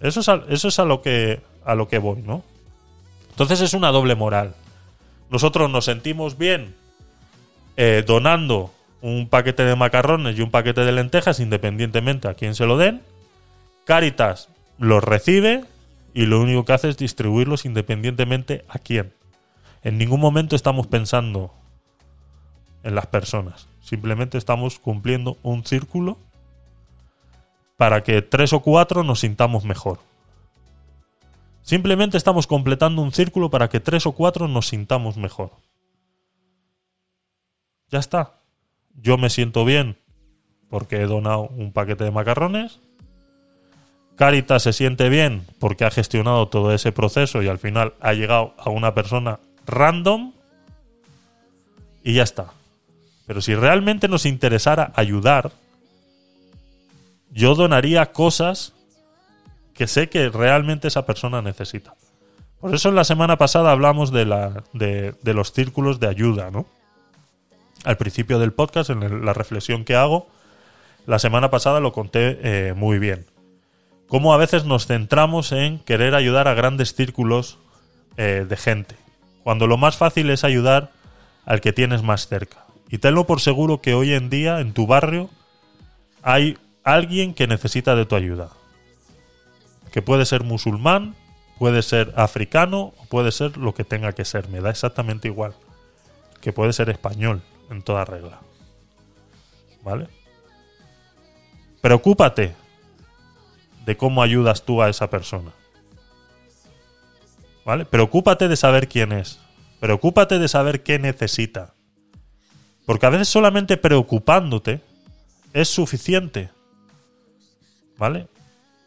[0.00, 2.42] Eso es a, lo que a lo que voy, ¿no?
[3.30, 4.54] Entonces es una doble moral.
[5.30, 6.74] Nosotros nos sentimos bien
[7.76, 12.66] eh, donando un paquete de macarrones y un paquete de lentejas, independientemente a quién se
[12.66, 13.02] lo den.
[13.84, 14.48] Caritas
[14.78, 15.64] los recibe
[16.14, 19.12] y lo único que hace es distribuirlos independientemente a quién.
[19.82, 21.52] En ningún momento estamos pensando
[22.82, 23.68] en las personas.
[23.80, 26.18] Simplemente estamos cumpliendo un círculo
[27.76, 29.98] para que tres o cuatro nos sintamos mejor.
[31.62, 35.52] Simplemente estamos completando un círculo para que tres o cuatro nos sintamos mejor.
[37.90, 38.34] Ya está.
[38.94, 39.96] Yo me siento bien
[40.68, 42.80] porque he donado un paquete de macarrones.
[44.22, 48.54] Caritas se siente bien porque ha gestionado todo ese proceso y al final ha llegado
[48.56, 50.32] a una persona random
[52.04, 52.52] y ya está.
[53.26, 55.50] Pero si realmente nos interesara ayudar,
[57.32, 58.74] yo donaría cosas
[59.74, 61.96] que sé que realmente esa persona necesita.
[62.60, 64.24] Por eso en la semana pasada hablamos de,
[65.24, 66.66] los círculos de ayuda, ¿no?
[67.82, 70.28] Al principio del podcast, en la reflexión que hago,
[71.06, 73.31] la semana pasada lo conté eh, muy bien.
[74.12, 77.56] Cómo a veces nos centramos en querer ayudar a grandes círculos
[78.18, 78.94] eh, de gente,
[79.42, 80.90] cuando lo más fácil es ayudar
[81.46, 82.66] al que tienes más cerca.
[82.90, 85.30] Y tenlo por seguro que hoy en día en tu barrio
[86.22, 88.50] hay alguien que necesita de tu ayuda.
[89.92, 91.14] Que puede ser musulmán,
[91.58, 95.54] puede ser africano, o puede ser lo que tenga que ser, me da exactamente igual.
[96.42, 97.40] Que puede ser español,
[97.70, 98.40] en toda regla.
[99.82, 100.08] ¿Vale?
[101.80, 102.60] Preocúpate
[103.84, 105.52] de cómo ayudas tú a esa persona.
[107.64, 107.84] ¿Vale?
[107.84, 109.38] Preocúpate de saber quién es.
[109.80, 111.74] Preocúpate de saber qué necesita.
[112.86, 114.80] Porque a veces solamente preocupándote
[115.52, 116.50] es suficiente.
[117.98, 118.26] ¿Vale?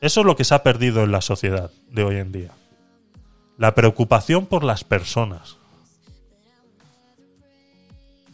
[0.02, 2.52] Eso es lo que se ha perdido en la sociedad de hoy en día.
[3.58, 5.58] La preocupación por las personas.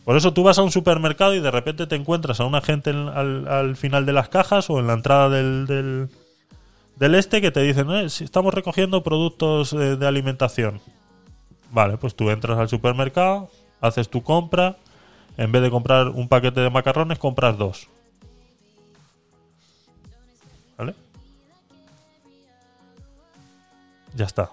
[0.03, 2.89] Por eso tú vas a un supermercado y de repente te encuentras a una gente
[2.89, 6.09] en- al, al final de las cajas o en la entrada del,
[6.95, 10.79] del este que te dicen, "Eh, si estamos recogiendo productos eh, de alimentación.
[11.71, 13.49] Vale, pues tú entras al supermercado,
[13.79, 14.77] haces tu compra,
[15.37, 17.87] en vez de comprar un paquete de macarrones, compras dos.
[20.77, 20.95] ¿Vale?
[24.15, 24.51] Ya está.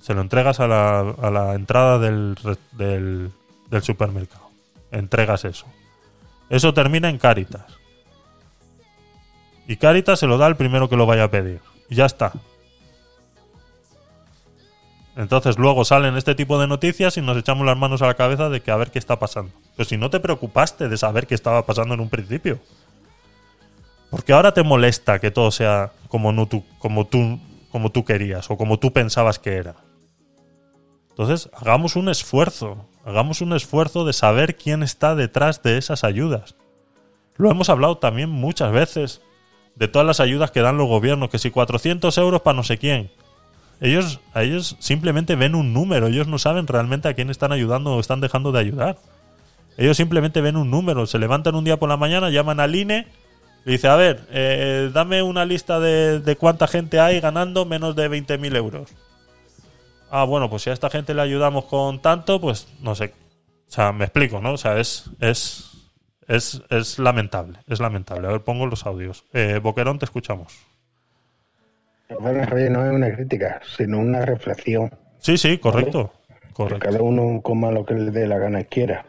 [0.00, 2.36] Se lo entregas a la, a la entrada del,
[2.72, 4.50] del supermercado.
[4.92, 5.66] Entregas eso.
[6.48, 7.64] Eso termina en Caritas.
[9.66, 11.60] Y Caritas se lo da al primero que lo vaya a pedir.
[11.88, 12.32] Y ya está.
[15.16, 18.48] Entonces luego salen este tipo de noticias y nos echamos las manos a la cabeza
[18.48, 19.52] de que a ver qué está pasando.
[19.76, 22.58] Pero si no te preocupaste de saber qué estaba pasando en un principio.
[24.10, 27.38] Porque ahora te molesta que todo sea como, no tú, como, tú,
[27.70, 29.76] como tú querías o como tú pensabas que era.
[31.10, 32.88] Entonces, hagamos un esfuerzo.
[33.04, 36.56] Hagamos un esfuerzo de saber quién está detrás de esas ayudas.
[37.36, 39.20] Lo hemos hablado también muchas veces
[39.76, 42.78] de todas las ayudas que dan los gobiernos, que si 400 euros para no sé
[42.78, 43.10] quién.
[43.80, 47.94] Ellos, a ellos simplemente ven un número, ellos no saben realmente a quién están ayudando
[47.94, 48.98] o están dejando de ayudar.
[49.76, 53.08] Ellos simplemente ven un número, se levantan un día por la mañana, llaman al INE
[53.66, 57.96] y dice, a ver, eh, dame una lista de, de cuánta gente hay ganando menos
[57.96, 58.90] de 20.000 euros.
[60.10, 63.14] Ah, bueno, pues si a esta gente le ayudamos con tanto, pues no sé.
[63.68, 64.52] O sea, me explico, ¿no?
[64.52, 65.73] O sea, es, es,
[66.28, 68.28] es, es lamentable, es lamentable.
[68.28, 69.24] A ver, pongo los audios.
[69.32, 70.58] Eh, Boquerón, te escuchamos.
[72.08, 74.90] Javier, no es una crítica, sino una reflexión.
[75.18, 76.12] Sí, sí, correcto.
[76.28, 76.86] Que Correcto.
[76.86, 79.04] cada uno coma lo que le dé la gana y quiera.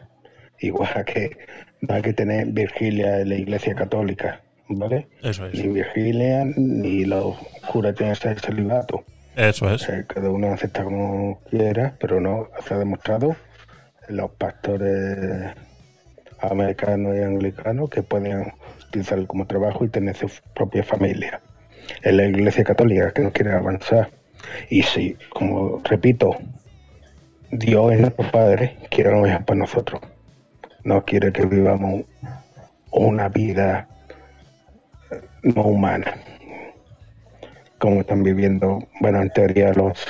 [0.58, 1.36] Igual que
[1.82, 5.08] no hay que tener vigilia en la iglesia católica, ¿vale?
[5.22, 5.54] Eso es.
[5.54, 7.36] Ni vigilia, ni los
[7.70, 9.04] curas tienen que ser celibato.
[9.36, 9.82] Eso es.
[9.82, 13.36] sea, cada uno acepta como quiera, pero no se ha demostrado
[14.08, 15.54] los pastores
[16.40, 18.52] americanos y anglicanos que pueden
[18.88, 21.40] utilizarlo como trabajo y tener su propia familia.
[22.02, 24.10] En la iglesia católica que no quiere avanzar.
[24.70, 26.36] Y si, como repito,
[27.50, 30.00] Dios es nuestro Padre, quiere lo mejor para nosotros.
[30.84, 32.04] No quiere que vivamos
[32.90, 33.88] una vida
[35.42, 36.14] no humana
[37.78, 40.06] como están viviendo, bueno, en teoría los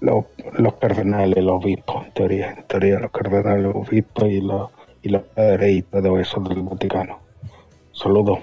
[0.00, 0.24] los,
[0.58, 4.70] los cardenales, los obispos, en teoría, en teoría los cardenales, los obispos y los,
[5.02, 7.18] y los padres y todo eso del Vaticano.
[7.92, 8.38] Saludos.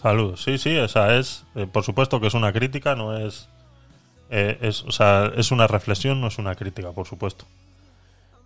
[0.00, 0.42] Saludos.
[0.42, 1.44] Sí, sí, esa es.
[1.54, 3.48] eh, por supuesto que es una crítica, no es.
[4.30, 7.44] eh, es, o sea, es una reflexión, no es una crítica, por supuesto.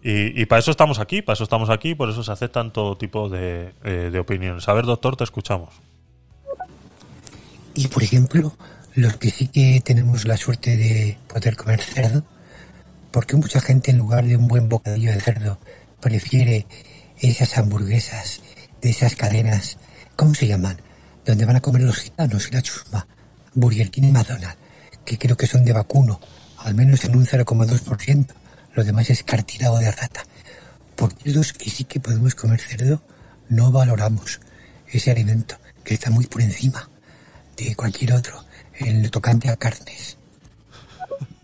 [0.02, 2.96] Y, y para eso estamos aquí, para eso estamos aquí, por eso se aceptan todo
[2.96, 4.68] tipo de, eh, de opiniones.
[4.68, 5.74] A ver, doctor, te escuchamos.
[7.74, 8.52] Y por ejemplo,
[8.96, 12.24] los que sí que tenemos la suerte de poder comer cerdo,
[13.10, 15.58] porque mucha gente en lugar de un buen bocadillo de cerdo
[16.00, 16.66] prefiere
[17.20, 18.40] esas hamburguesas
[18.80, 19.76] de esas cadenas,
[20.16, 20.80] ¿cómo se llaman?
[21.26, 23.06] Donde van a comer los gitanos y la chusma,
[23.52, 24.56] Burger King y McDonald's,
[25.04, 26.18] que creo que son de vacuno,
[26.56, 28.28] al menos en un 0,2%,
[28.72, 30.24] lo demás es cartílago de rata.
[30.94, 33.02] Porque los que sí que podemos comer cerdo,
[33.50, 34.40] no valoramos
[34.88, 36.88] ese alimento, que está muy por encima
[37.58, 38.45] de cualquier otro
[38.80, 40.16] en lo tocante a carnes.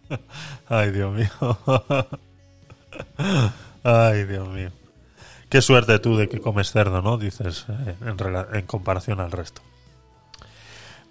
[0.68, 1.58] Ay, Dios mío.
[3.84, 4.70] Ay, Dios mío.
[5.48, 7.18] Qué suerte tú de que comes cerdo, ¿no?
[7.18, 8.16] Dices, eh, en,
[8.56, 9.60] en comparación al resto.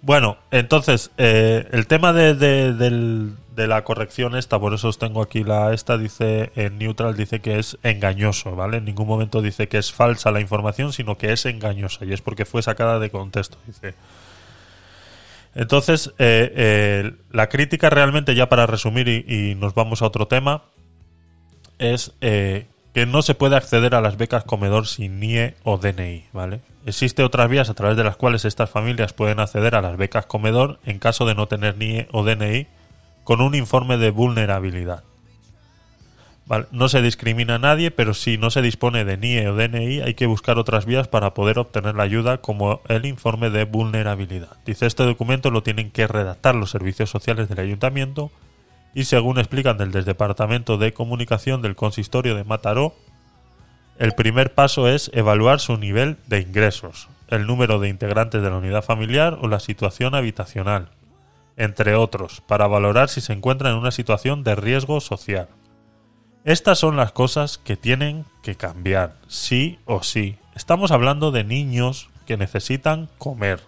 [0.00, 4.98] Bueno, entonces, eh, el tema de, de- del- de la corrección esta, por eso os
[4.98, 8.78] tengo aquí la esta, dice en neutral, dice que es engañoso, ¿vale?
[8.78, 12.20] En ningún momento dice que es falsa la información, sino que es engañosa, y es
[12.22, 13.94] porque fue sacada de contexto, dice.
[15.54, 20.62] Entonces, eh, eh, la crítica realmente, ya para resumir y, nos vamos a otro tema,
[21.78, 26.24] es eh, que no se puede acceder a las becas comedor sin NIE o DNI,
[26.32, 26.60] ¿vale?
[26.86, 30.26] Existe otras vías a través de las cuales estas familias pueden acceder a las becas
[30.26, 32.66] comedor en caso de no tener NIE o DNI
[33.24, 35.04] con un informe de vulnerabilidad.
[36.70, 40.14] No se discrimina a nadie, pero si no se dispone de NIE o DNI hay
[40.14, 44.58] que buscar otras vías para poder obtener la ayuda como el informe de vulnerabilidad.
[44.66, 48.30] Dice este documento lo tienen que redactar los servicios sociales del ayuntamiento
[48.94, 52.94] y según explican desde el Departamento de Comunicación del Consistorio de Mataró,
[53.98, 58.58] el primer paso es evaluar su nivel de ingresos, el número de integrantes de la
[58.58, 60.90] unidad familiar o la situación habitacional,
[61.56, 65.48] entre otros, para valorar si se encuentra en una situación de riesgo social.
[66.44, 70.36] Estas son las cosas que tienen que cambiar, sí o sí.
[70.56, 73.60] Estamos hablando de niños que necesitan comer.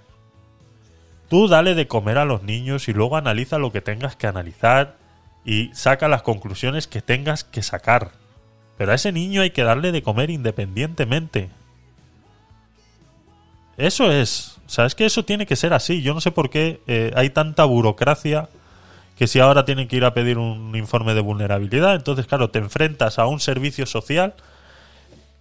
[1.29, 4.97] Tú dale de comer a los niños y luego analiza lo que tengas que analizar
[5.45, 8.11] y saca las conclusiones que tengas que sacar.
[8.77, 11.51] Pero a ese niño hay que darle de comer independientemente.
[13.77, 14.59] Eso es.
[14.67, 16.03] O sea, es que eso tiene que ser así.
[16.03, 18.49] Yo no sé por qué eh, hay tanta burocracia
[19.17, 22.59] que si ahora tienen que ir a pedir un informe de vulnerabilidad, entonces, claro, te
[22.59, 24.35] enfrentas a un servicio social,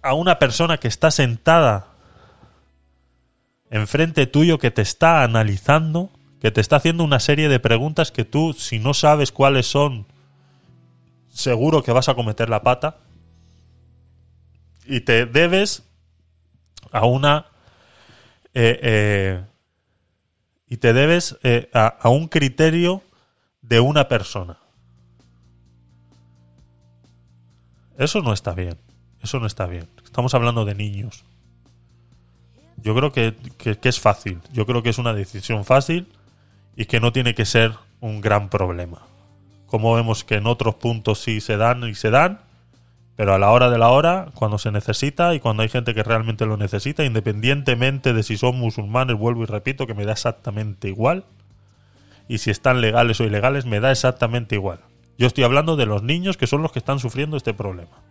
[0.02, 1.88] a una persona que está sentada
[3.70, 6.10] enfrente tuyo, que te está analizando,
[6.40, 10.06] que te está haciendo una serie de preguntas que tú, si no sabes cuáles son,
[11.28, 12.98] seguro que vas a cometer la pata.
[14.86, 15.82] Y te debes
[16.92, 17.46] a una...
[18.52, 19.44] eh, eh,
[20.68, 23.02] y te debes eh, a, a un criterio
[23.68, 24.58] de una persona.
[27.98, 28.76] Eso no está bien.
[29.22, 29.88] Eso no está bien.
[30.04, 31.24] Estamos hablando de niños.
[32.82, 34.40] Yo creo que, que- es fácil.
[34.52, 36.08] Yo creo que es una decisión fácil
[36.76, 39.02] y que no tiene que ser un gran problema.
[39.66, 42.40] Como vemos que en otros puntos sí se dan y se dan,
[43.16, 46.02] pero a la hora de la hora, cuando se necesita y cuando hay gente que
[46.02, 50.88] realmente lo necesita, independientemente de si son musulmanes, vuelvo y repito, que me da exactamente
[50.88, 51.24] igual,
[52.28, 54.80] y si están legales o ilegales, me da exactamente igual.
[55.18, 58.02] Yo estoy hablando de los niños que son los que están sufriendo este problema.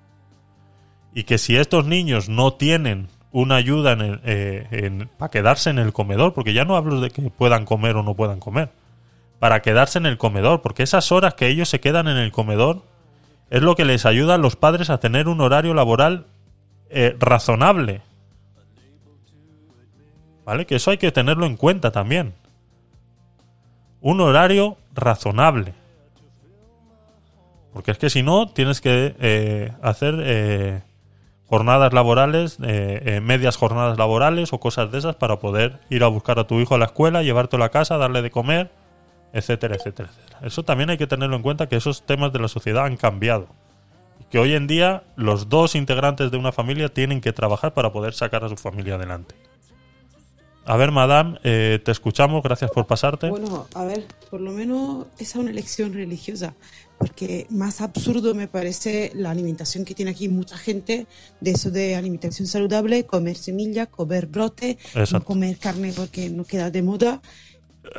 [1.13, 6.33] Y que si estos niños no tienen una ayuda eh, para quedarse en el comedor,
[6.33, 8.69] porque ya no hablo de que puedan comer o no puedan comer,
[9.39, 12.83] para quedarse en el comedor, porque esas horas que ellos se quedan en el comedor
[13.49, 16.27] es lo que les ayuda a los padres a tener un horario laboral
[16.89, 18.01] eh, razonable.
[20.45, 20.65] ¿Vale?
[20.65, 22.33] Que eso hay que tenerlo en cuenta también.
[24.03, 25.73] Un horario razonable.
[27.71, 30.81] Porque es que si no, tienes que eh, hacer eh,
[31.47, 36.37] jornadas laborales, eh, medias jornadas laborales o cosas de esas para poder ir a buscar
[36.37, 38.71] a tu hijo a la escuela, llevártelo a casa, darle de comer,
[39.31, 40.39] etcétera, etcétera, etcétera.
[40.45, 43.47] Eso también hay que tenerlo en cuenta que esos temas de la sociedad han cambiado.
[44.19, 47.93] Y que hoy en día los dos integrantes de una familia tienen que trabajar para
[47.93, 49.33] poder sacar a su familia adelante.
[50.65, 53.29] A ver, madame, eh, te escuchamos, gracias por pasarte.
[53.29, 56.53] Bueno, a ver, por lo menos esa es una elección religiosa,
[56.97, 61.05] porque más absurdo me parece la alimentación que tiene aquí mucha gente,
[61.41, 64.77] de eso de alimentación saludable, comer semilla, comer brote,
[65.11, 67.21] no comer carne porque no queda de moda,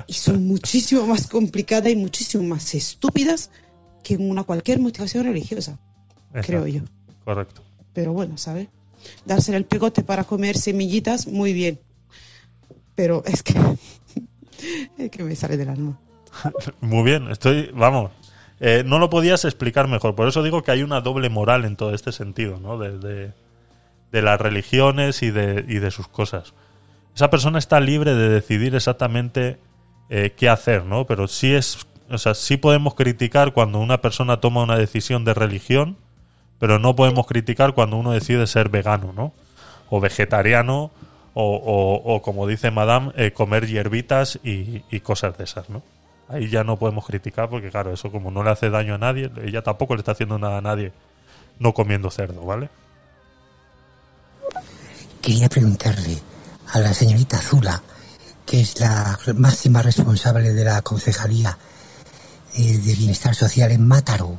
[0.06, 3.50] y son muchísimo más complicadas y muchísimo más estúpidas
[4.02, 5.78] que una cualquier motivación religiosa,
[6.32, 6.80] creo yo.
[7.26, 7.62] Correcto.
[7.92, 8.68] Pero bueno, ¿sabes?
[9.26, 11.78] Dársele el pegote para comer semillitas, muy bien.
[12.94, 13.54] Pero es que,
[14.98, 15.98] es que me sale del alma.
[16.80, 18.10] Muy bien, estoy, vamos,
[18.60, 20.14] eh, no lo podías explicar mejor.
[20.14, 22.78] Por eso digo que hay una doble moral en todo este sentido, ¿no?
[22.78, 23.32] De, de-
[24.12, 26.54] de las religiones y de, y de sus cosas.
[27.16, 29.58] Esa persona está libre de decidir exactamente
[30.08, 31.04] eh, qué hacer, ¿no?
[31.04, 35.34] Pero sí es, o sea, sí podemos criticar cuando una persona toma una decisión de
[35.34, 35.96] religión,
[36.60, 39.32] pero no podemos criticar cuando uno decide ser vegano, ¿no?
[39.90, 40.92] O vegetariano,
[41.34, 45.82] o, o- como dice Madame, eh, comer hierbitas y, y cosas de esas, ¿no?
[46.28, 49.30] Ahí ya no podemos criticar porque, claro, eso como no le hace daño a nadie,
[49.44, 50.92] ella tampoco le está haciendo nada a nadie
[51.58, 52.68] no comiendo cerdo, ¿vale?
[55.20, 56.20] Quería preguntarle
[56.72, 57.82] a la señorita Zula,
[58.46, 61.56] que es la máxima responsable de la Concejalía
[62.56, 64.38] eh, de Bienestar Social en Mátaro,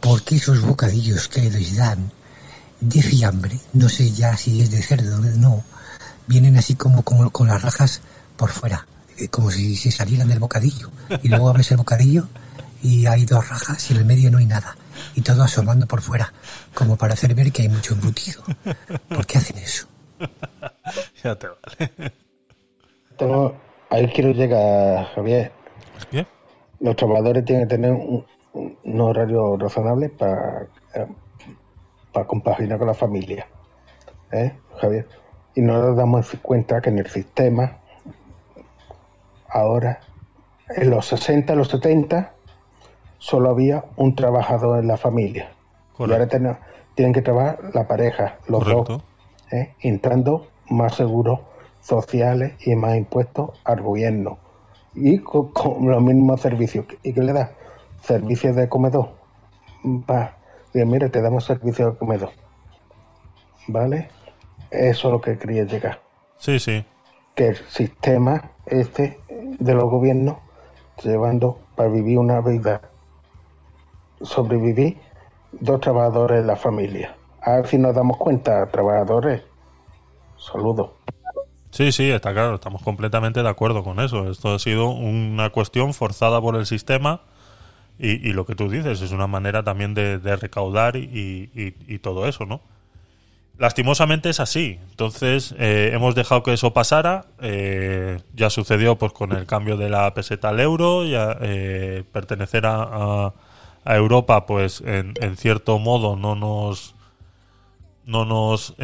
[0.00, 2.10] ¿por qué esos bocadillos que les dan
[2.80, 5.64] de fiambre, no sé ya si es de cerdo o no,
[6.26, 8.02] vienen así como, como con las rajas
[8.36, 8.86] por fuera?
[9.16, 10.90] eh, como si se salieran del bocadillo.
[11.22, 12.26] Y luego abres el bocadillo
[12.82, 14.76] y hay dos rajas y en el medio no hay nada.
[15.14, 16.32] Y todo asomando por fuera,
[16.74, 18.42] como para hacer ver que hay mucho embutido.
[19.08, 19.86] ¿Por qué hacen eso?
[21.22, 22.12] Ya te vale.
[23.16, 23.56] Tengo-
[23.90, 25.52] ahí quiero llegar, Javier.
[26.10, 26.26] Bien.
[26.80, 31.06] Los trabajadores tienen que tener un, un- un horario razonable para, eh,
[32.12, 33.46] para compaginar con la familia.
[34.32, 35.08] ¿Eh, Javier?
[35.54, 37.78] Y no nos damos cuenta que en el sistema,
[39.48, 40.00] ahora,
[40.76, 42.32] en los 60, los 70,
[43.18, 45.50] solo había un trabajador en la familia.
[45.98, 46.56] Y ahora ten-
[46.94, 49.02] tienen que trabajar la pareja, los dos.
[49.52, 49.74] ¿eh?
[49.80, 51.40] entrando más seguros
[51.80, 54.38] sociales y más impuestos al gobierno.
[54.94, 56.86] Y con, con los mismos servicios.
[57.02, 57.50] ¿Y qué le da?
[58.02, 59.10] Servicios de comedor.
[59.84, 60.36] Va.
[60.72, 62.30] Mira, te damos servicios de comedor.
[63.68, 64.08] ¿Vale?
[64.74, 66.00] Eso es lo que quería llegar.
[66.38, 66.84] Sí, sí.
[67.34, 70.36] Que el sistema este de los gobiernos
[71.02, 72.80] llevando para vivir una vida,
[74.22, 74.98] sobrevivir,
[75.52, 77.16] dos trabajadores en la familia.
[77.42, 79.42] A ver si nos damos cuenta, trabajadores.
[80.38, 80.90] Saludos.
[81.70, 84.30] Sí, sí, está claro, estamos completamente de acuerdo con eso.
[84.30, 87.22] Esto ha sido una cuestión forzada por el sistema
[87.98, 91.74] y, y lo que tú dices es una manera también de, de recaudar y, y-
[91.92, 92.60] y todo eso, ¿no?
[93.58, 94.78] Lastimosamente es así.
[94.90, 97.26] Entonces eh, hemos dejado que eso pasara.
[97.40, 101.04] eh, ya sucedió pues con el cambio de la peseta al euro.
[101.04, 103.34] Ya eh, pertenecer a, a-
[103.86, 106.94] Europa, pues en, cierto modo no nos
[108.06, 108.74] no nos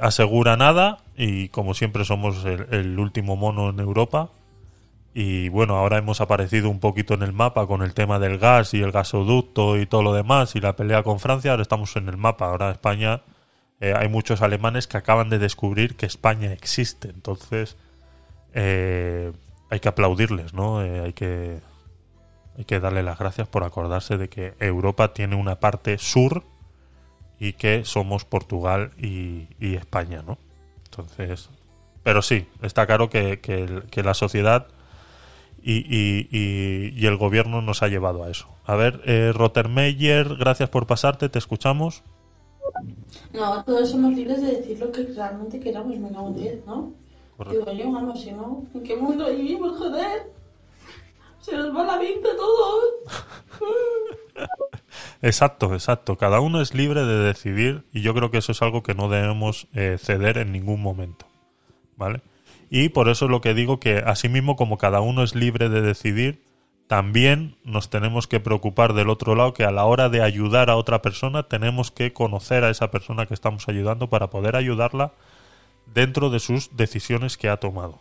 [0.00, 4.28] asegura nada y como siempre somos el, el último mono en Europa
[5.14, 8.72] y bueno ahora hemos aparecido un poquito en el mapa con el tema del gas
[8.74, 12.08] y el gasoducto y todo lo demás y la pelea con Francia ahora estamos en
[12.08, 13.22] el mapa ahora España
[13.80, 17.76] eh, hay muchos alemanes que acaban de descubrir que España existe entonces
[18.54, 19.32] eh,
[19.70, 21.60] hay que aplaudirles no Eh, hay que
[22.56, 26.44] hay que darle las gracias por acordarse de que Europa tiene una parte sur
[27.40, 30.38] y que somos Portugal y, España, ¿no?
[30.84, 31.50] Entonces,
[32.04, 34.68] pero sí, está claro que, que la sociedad
[35.62, 38.48] y- y el gobierno nos ha llevado a eso.
[38.66, 42.02] A ver, eh, Rottermeier, gracias por pasarte, te escuchamos.
[43.32, 46.34] No, todos somos libres de decir lo que realmente queramos, me cago
[46.66, 46.92] ¿no?
[47.36, 47.70] Correcto.
[47.70, 50.32] Digo yo, vamos, si no, ¿en qué mundo vivimos, joder?
[51.40, 52.84] Se nos va la pinta a todos.
[55.22, 56.18] Exacto, exacto.
[56.18, 59.08] Cada uno es libre de decidir y yo creo que eso es algo que no
[59.08, 61.26] debemos eh, ceder en ningún momento.
[61.96, 62.20] ¿Vale?
[62.68, 65.80] Y por eso es lo que digo que asimismo como cada uno es libre de
[65.80, 66.42] decidir,
[66.94, 70.76] también nos tenemos que preocupar del otro lado que a la hora de ayudar a
[70.76, 75.10] otra persona tenemos que conocer a esa persona que estamos ayudando para poder ayudarla
[75.92, 77.98] dentro de sus decisiones que ha tomado.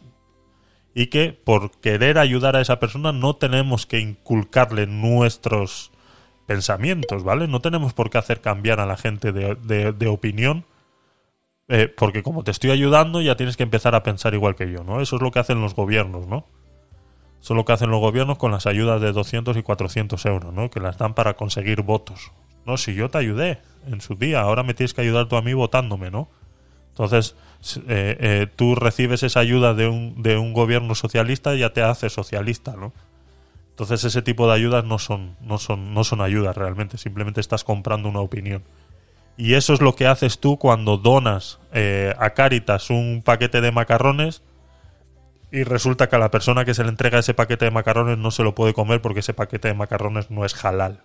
[0.94, 5.90] Y que por querer ayudar a esa persona no tenemos que inculcarle nuestros
[6.46, 7.48] pensamientos, ¿vale?
[7.48, 10.66] No tenemos por qué hacer cambiar a la gente de, opinión,
[11.68, 14.84] eh, porque como te estoy ayudando ya tienes que empezar a pensar igual que yo,
[14.84, 15.02] ¿no?
[15.02, 16.46] Eso es lo que hacen los gobiernos, ¿no?
[17.44, 20.54] Eso es lo que hacen los gobiernos con las ayudas de 200 y 400 euros,
[20.54, 20.70] ¿no?
[20.70, 22.32] Que las dan para conseguir votos.
[22.66, 25.42] No, si yo te ayudé en su día, ahora me tienes que ayudar tú a
[25.42, 26.30] mí votándome, ¿no?
[26.92, 27.36] Entonces,
[27.90, 31.82] eh, eh, tú recibes esa ayuda de un, de un gobierno socialista y ya te
[31.82, 32.94] hace socialista, ¿no?
[33.72, 37.66] Entonces ese tipo de ayudas no son, no son, no son ayudas realmente, simplemente estás
[37.66, 38.64] comprando una opinión.
[39.36, 43.74] Y eso es lo que haces tú cuando donas eh, a Caritas un paquete de
[43.74, 44.44] macarrones
[45.54, 48.32] y resulta que a la persona que se le entrega ese paquete de macarrones no
[48.32, 51.04] se lo puede comer porque ese paquete de macarrones no es halal.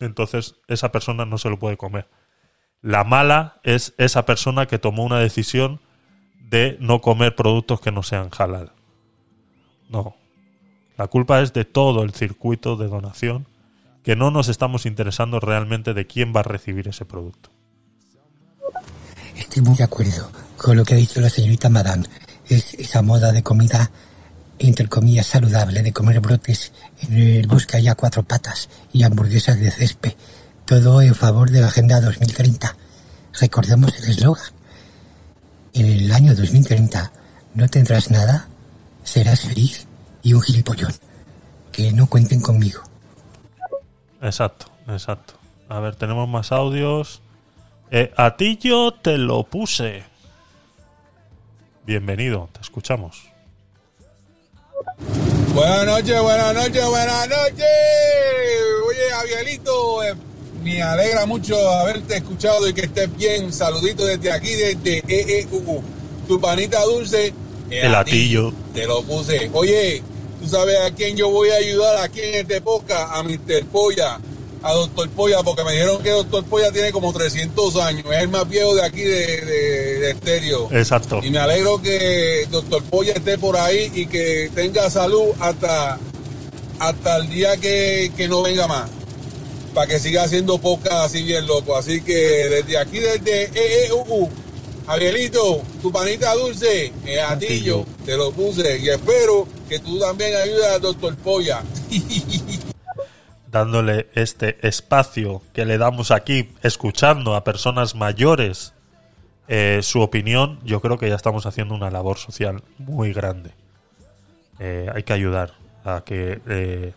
[0.00, 2.08] Entonces esa persona no se lo puede comer.
[2.80, 5.82] La mala es esa persona que tomó una decisión
[6.48, 8.72] de no comer productos que no sean halal.
[9.90, 10.16] No,
[10.96, 13.46] la culpa es de todo el circuito de donación
[14.02, 17.50] que no nos estamos interesando realmente de quién va a recibir ese producto.
[19.36, 22.06] Estoy muy de acuerdo con lo que ha dicho la señorita Madame.
[22.48, 23.90] Es esa moda de comida,
[24.58, 29.70] entre comillas, saludable, de comer brotes en el bosque haya cuatro patas y hamburguesas de
[29.70, 30.14] césped.
[30.64, 32.76] Todo en favor de la Agenda 2030.
[33.40, 34.52] Recordemos el eslogan.
[35.72, 37.12] En el año 2030
[37.54, 38.48] no tendrás nada,
[39.02, 39.86] serás feliz
[40.22, 40.92] y un gilipollón.
[41.72, 42.82] Que no cuenten conmigo.
[44.22, 45.34] Exacto, exacto.
[45.68, 47.20] A ver, tenemos más audios.
[47.90, 50.04] Eh, a ti yo te lo puse.
[51.86, 53.24] Bienvenido, te escuchamos.
[55.54, 57.66] Buenas noches, buenas noches, buenas noches.
[58.88, 60.14] Oye, Javierito, eh,
[60.62, 63.52] me alegra mucho haberte escuchado y que estés bien.
[63.52, 65.82] Saludito desde aquí, desde EEUU.
[66.26, 67.34] Tu panita dulce,
[67.70, 68.52] El atillo.
[68.72, 69.50] Te lo puse.
[69.52, 70.02] Oye,
[70.40, 73.14] ¿tú sabes a quién yo voy a ayudar aquí en este podcast?
[73.14, 73.66] A Mr.
[73.70, 74.18] Polla,
[74.64, 78.06] a Doctor Polla, porque me dijeron que Doctor Polla tiene como 300 años.
[78.10, 80.68] Es el más viejo de aquí de, de, de estéreo.
[80.72, 81.20] Exacto.
[81.22, 85.98] Y me alegro que Doctor Polla esté por ahí y que tenga salud hasta,
[86.78, 88.90] hasta el día que, que no venga más.
[89.74, 91.76] Para que siga haciendo podcast así bien loco.
[91.76, 94.30] Así que desde aquí, desde EEUU,
[94.86, 98.78] Javielito, tu panita dulce, eh, Atillo, te lo puse.
[98.78, 101.62] Y espero que tú también ayudes al Doctor Polla.
[103.54, 108.74] dándole este espacio que le damos aquí, escuchando a personas mayores
[109.46, 113.52] eh, su opinión, yo creo que ya estamos haciendo una labor social muy grande.
[114.58, 115.52] Eh, hay que ayudar
[115.84, 116.94] a que eh,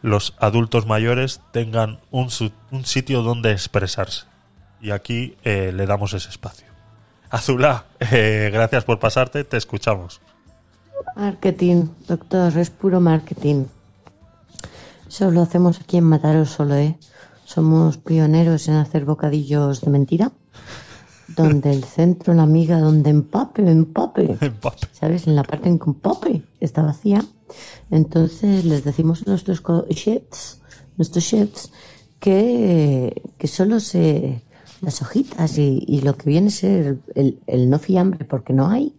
[0.00, 2.30] los adultos mayores tengan un,
[2.70, 4.24] un sitio donde expresarse.
[4.80, 6.68] Y aquí le damos ese espacio.
[7.28, 10.22] Azulá, gracias por pasarte, te escuchamos.
[11.16, 13.66] Marketing, doctor, es puro marketing.
[15.08, 16.98] Eso lo hacemos aquí en Mataró solo, ¿eh?
[17.44, 20.32] Somos pioneros en hacer bocadillos de mentira.
[21.36, 24.36] Donde el centro, la miga, donde empape, empape.
[24.92, 25.26] ¿Sabes?
[25.26, 27.24] En la parte en que empape está vacía.
[27.90, 30.60] Entonces les decimos a nuestros chefs,
[30.96, 31.72] nuestros chefs,
[32.20, 34.42] que, que solo se
[34.80, 38.52] las hojitas y, y lo que viene a ser el, el- el no fiambre, porque
[38.52, 38.94] no hay,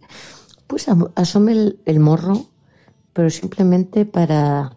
[0.66, 2.46] pues asome el, el morro,
[3.12, 4.76] pero simplemente para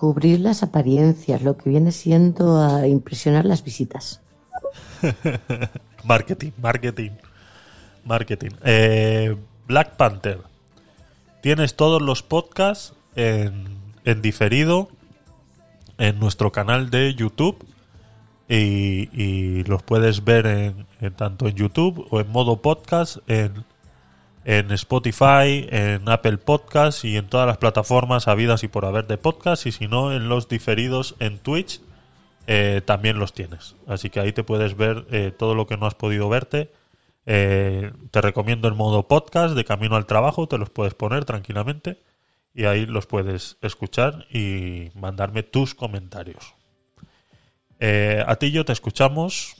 [0.00, 4.22] cubrir las apariencias, lo que viene siendo a impresionar las visitas.
[6.04, 7.10] marketing, marketing,
[8.06, 8.52] marketing.
[8.64, 9.36] Eh,
[9.68, 10.38] Black Panther.
[11.42, 13.66] Tienes todos los podcasts en,
[14.06, 14.88] en diferido
[15.98, 17.62] en nuestro canal de YouTube
[18.48, 23.66] y, los puedes ver en, en tanto en YouTube o en modo podcast en,
[24.44, 29.18] en Spotify, en Apple Podcasts y en todas las plataformas habidas y por haber de
[29.18, 31.80] podcast y si no en los diferidos en Twitch
[32.46, 33.76] eh, también los tienes.
[33.86, 36.72] Así que ahí te puedes ver eh, todo lo que no has podido verte.
[37.26, 42.02] Eh, te recomiendo el modo podcast de camino al trabajo, te los puedes poner tranquilamente
[42.54, 46.54] y ahí los puedes escuchar y mandarme tus comentarios.
[48.26, 49.54] A ti yo te escuchamos.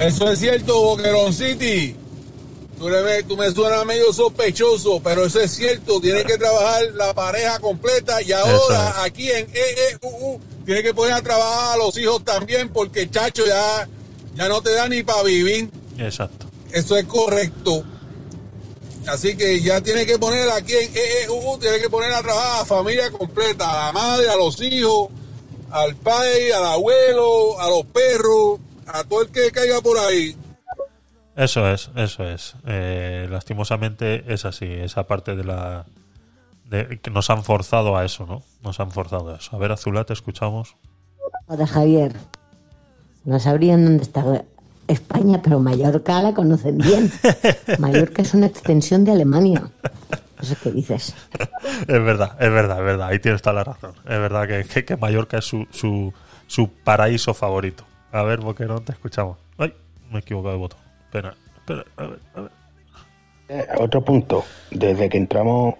[0.00, 1.94] Eso es cierto, Boquerón City.
[2.78, 6.00] Tú, le- tú me suenas medio sospechoso, pero eso es cierto.
[6.00, 11.22] Tiene que trabajar la pareja completa y ahora aquí en EEUU tiene que poner a
[11.22, 13.88] trabajar a los hijos también porque chacho ya,
[14.34, 15.70] ya no te da ni para vivir.
[15.98, 16.46] Exacto.
[16.72, 17.84] Eso es correcto.
[19.06, 22.58] Así que ya tiene que poner aquí en EEUU, tiene que poner a trabajar a
[22.60, 25.10] la familia completa, a la madre, a los hijos,
[25.70, 30.34] al padre, al abuelo, a los perros, a todo el que caiga por ahí.
[31.36, 32.54] Eso es, eso es.
[32.66, 35.84] Eh, lastimosamente es así, esa parte de la...
[36.64, 38.42] De, que nos han forzado a eso, ¿no?
[38.62, 39.54] Nos han forzado a eso.
[39.54, 40.76] A ver, Azulá, te escuchamos.
[41.46, 42.12] Joder, Javier,
[43.24, 44.44] no sabrían dónde está
[44.86, 47.12] España, pero Mallorca la conocen bien.
[47.78, 49.70] Mallorca es una extensión de Alemania.
[50.40, 51.14] Eso que dices.
[51.80, 53.08] Es verdad, es verdad, es verdad.
[53.08, 53.92] Ahí tienes toda la razón.
[54.04, 56.12] Es verdad que, que, que Mallorca es su, su,
[56.46, 57.84] su paraíso favorito.
[58.12, 59.38] A ver, Boquerón, te escuchamos.
[59.58, 59.74] Ay,
[60.10, 60.83] me he equivocado de botón.
[61.14, 62.50] Espera, espera, a ver, a ver.
[63.48, 64.42] Eh, otro punto,
[64.72, 65.74] desde que entramos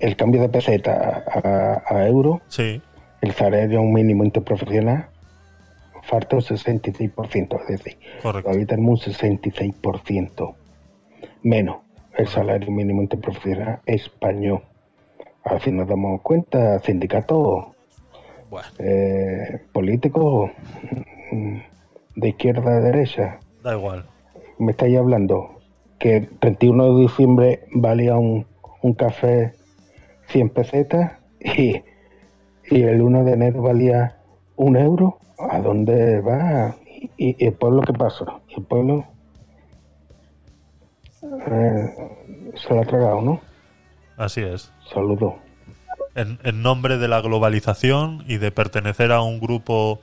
[0.00, 2.80] el cambio de peseta a, a euro, Sí,
[3.20, 5.08] el salario mínimo interprofesional
[6.04, 8.48] falta un 66%, es decir, correcto.
[8.48, 10.54] todavía tenemos un 66%
[11.42, 11.76] menos
[12.16, 14.62] el salario mínimo interprofesional español.
[15.44, 17.66] Al fin nos damos cuenta, sindicatos,
[18.48, 20.50] Bueno, eh, políticos
[22.16, 24.06] de izquierda a derecha, da igual.
[24.60, 25.58] Me estáis hablando
[25.98, 28.46] que el 31 de diciembre valía un,
[28.82, 29.54] un café
[30.28, 31.82] 100 pesetas y,
[32.70, 34.18] y el 1 de enero valía
[34.56, 35.18] un euro.
[35.38, 36.76] ¿A dónde va?
[37.16, 38.40] ¿Y, y el pueblo qué pasó?
[38.54, 39.06] El pueblo
[41.22, 41.94] eh,
[42.54, 43.40] se lo ha tragado, ¿no?
[44.16, 44.70] Así es.
[44.92, 45.34] Saludos.
[46.14, 50.00] En, en nombre de la globalización y de pertenecer a un grupo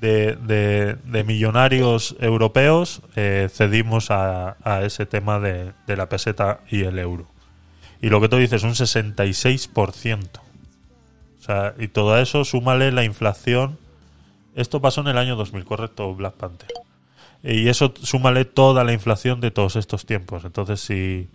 [0.00, 6.82] de, de- millonarios europeos, eh, cedimos a, a ese tema de, de la peseta y
[6.84, 7.26] el euro.
[8.02, 10.40] Y lo que tú dices, un 66%.
[11.38, 13.78] O sea, y todo eso, súmale la inflación.
[14.54, 16.68] Esto pasó en el año 2000, correcto, Black Panther.
[17.42, 20.44] Y eso súmale toda la inflación de todos estos tiempos.
[20.44, 21.28] Entonces, si,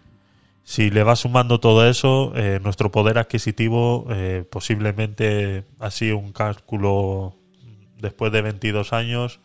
[0.64, 7.36] si le vas sumando todo eso, eh, nuestro poder adquisitivo, eh, posiblemente así un cálculo
[8.02, 9.40] después de 22 años,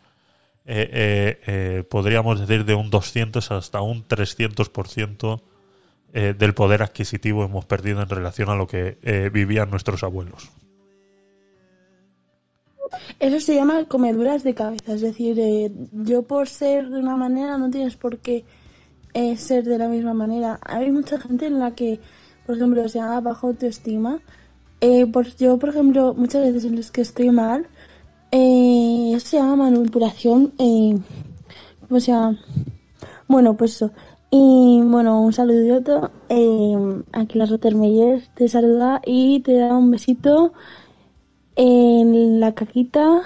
[0.68, 5.40] eh, eh, eh, podríamos decir de un 200 hasta un 300%
[6.12, 8.98] eh, del poder adquisitivo hemos perdido en relación a lo que
[9.32, 10.50] vivían nuestros abuelos.
[13.20, 15.36] Eso se llama comeduras de cabeza, es decir,
[15.92, 18.44] yo por ser de una manera no tienes por qué
[19.36, 20.58] ser de la misma manera.
[20.62, 22.00] Hay mucha gente en la que,
[22.44, 24.20] por ejemplo, se llama bajo autoestima.
[24.80, 27.66] Eh, pues yo, por ejemplo, muchas veces en las que estoy mal,
[28.30, 30.52] eh, eso se llama manipulación.
[30.58, 30.98] Eh,
[31.88, 32.38] ¿Cómo se llama?
[33.28, 33.90] Bueno, pues eso.
[34.30, 36.10] Y bueno, un saludito.
[36.28, 40.52] Eh, aquí la Rottermeyer te saluda y te da un besito
[41.54, 43.22] en la caquita.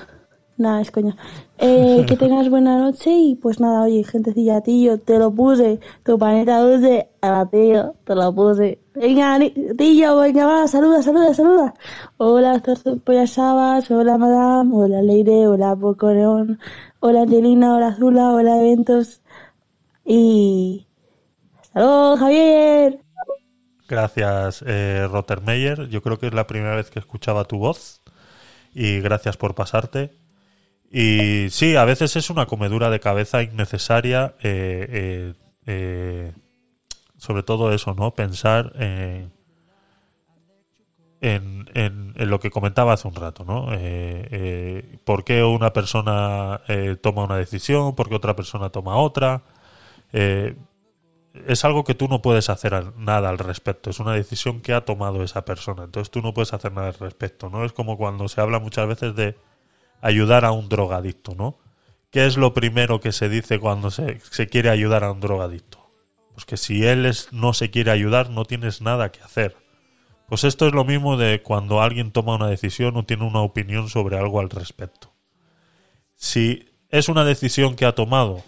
[0.57, 1.17] Nada, es coña.
[1.59, 5.81] Eh, que tengas buena noche y pues nada, oye, gentecilla, yo te lo puse.
[6.05, 8.80] Tu paneta dulce, a tío, te lo puse.
[8.95, 9.39] Venga,
[9.79, 11.75] tío, venga, va, saluda, saluda, saluda.
[12.17, 12.61] Hola,
[13.05, 16.59] Polla Sabas, hola, Madame, hola, Leire, hola, Pocoreón,
[17.01, 19.23] hola, Angelina, hola, Azula, hola, Eventos.
[20.05, 20.87] Y.
[21.73, 23.01] ¡Hasta Javier!
[23.89, 25.89] Gracias, eh, Rottermeier.
[25.89, 28.03] Yo creo que es la primera vez que escuchaba tu voz.
[28.75, 30.12] Y gracias por pasarte.
[30.91, 34.35] Y sí, a veces es una comedura de cabeza innecesaria.
[34.43, 35.35] eh, eh,
[35.67, 36.33] eh,
[37.21, 38.13] sobre todo eso, ¿no?
[38.17, 39.29] Pensar eh,
[41.21, 43.73] en, en- en lo que comentaba hace un rato, ¿no?
[43.73, 47.95] Eh, eh, ¿Por qué una persona eh, toma una decisión?
[47.95, 49.43] ¿Por qué otra persona toma otra?
[51.47, 53.91] Es algo que tú no puedes hacer nada al respecto.
[53.91, 55.85] Es una decisión que ha tomado esa persona.
[55.85, 57.65] Entonces tú no puedes hacer nada al respecto, ¿no?
[57.65, 59.37] Es como cuando se habla muchas veces de
[60.03, 61.59] ayudar a un drogadicto, ¿no?
[62.11, 65.80] ¿Qué es lo primero que se dice cuando se, se quiere ayudar a un drogadicto?
[66.41, 69.57] Pues que si él es, no se quiere ayudar, no tienes nada que hacer.
[70.27, 73.91] Pues esto es lo mismo de cuando alguien toma una decisión o tiene una opinión
[73.91, 75.12] sobre algo al respecto.
[76.15, 78.43] Si es una decisión que ha tomado,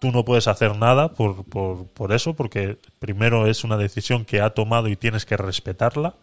[0.00, 4.40] tú no puedes hacer nada por, por, por eso, porque primero es una decisión que
[4.40, 6.14] ha tomado y tienes que respetarla.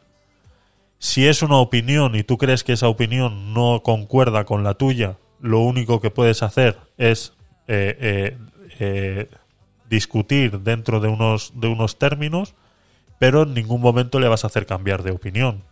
[0.98, 5.18] Si es una opinión y tú crees que esa opinión no concuerda con la tuya,
[5.40, 7.34] lo único que puedes hacer es
[7.68, 8.38] eh, eh,
[8.80, 9.30] eh,
[9.90, 12.56] discutir dentro de unos, de unos términos,
[13.20, 15.64] pero en ningún momento le vas a hacer cambiar de opinión.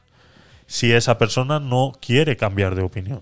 [0.67, 3.21] Si esa persona no quiere cambiar de opinión,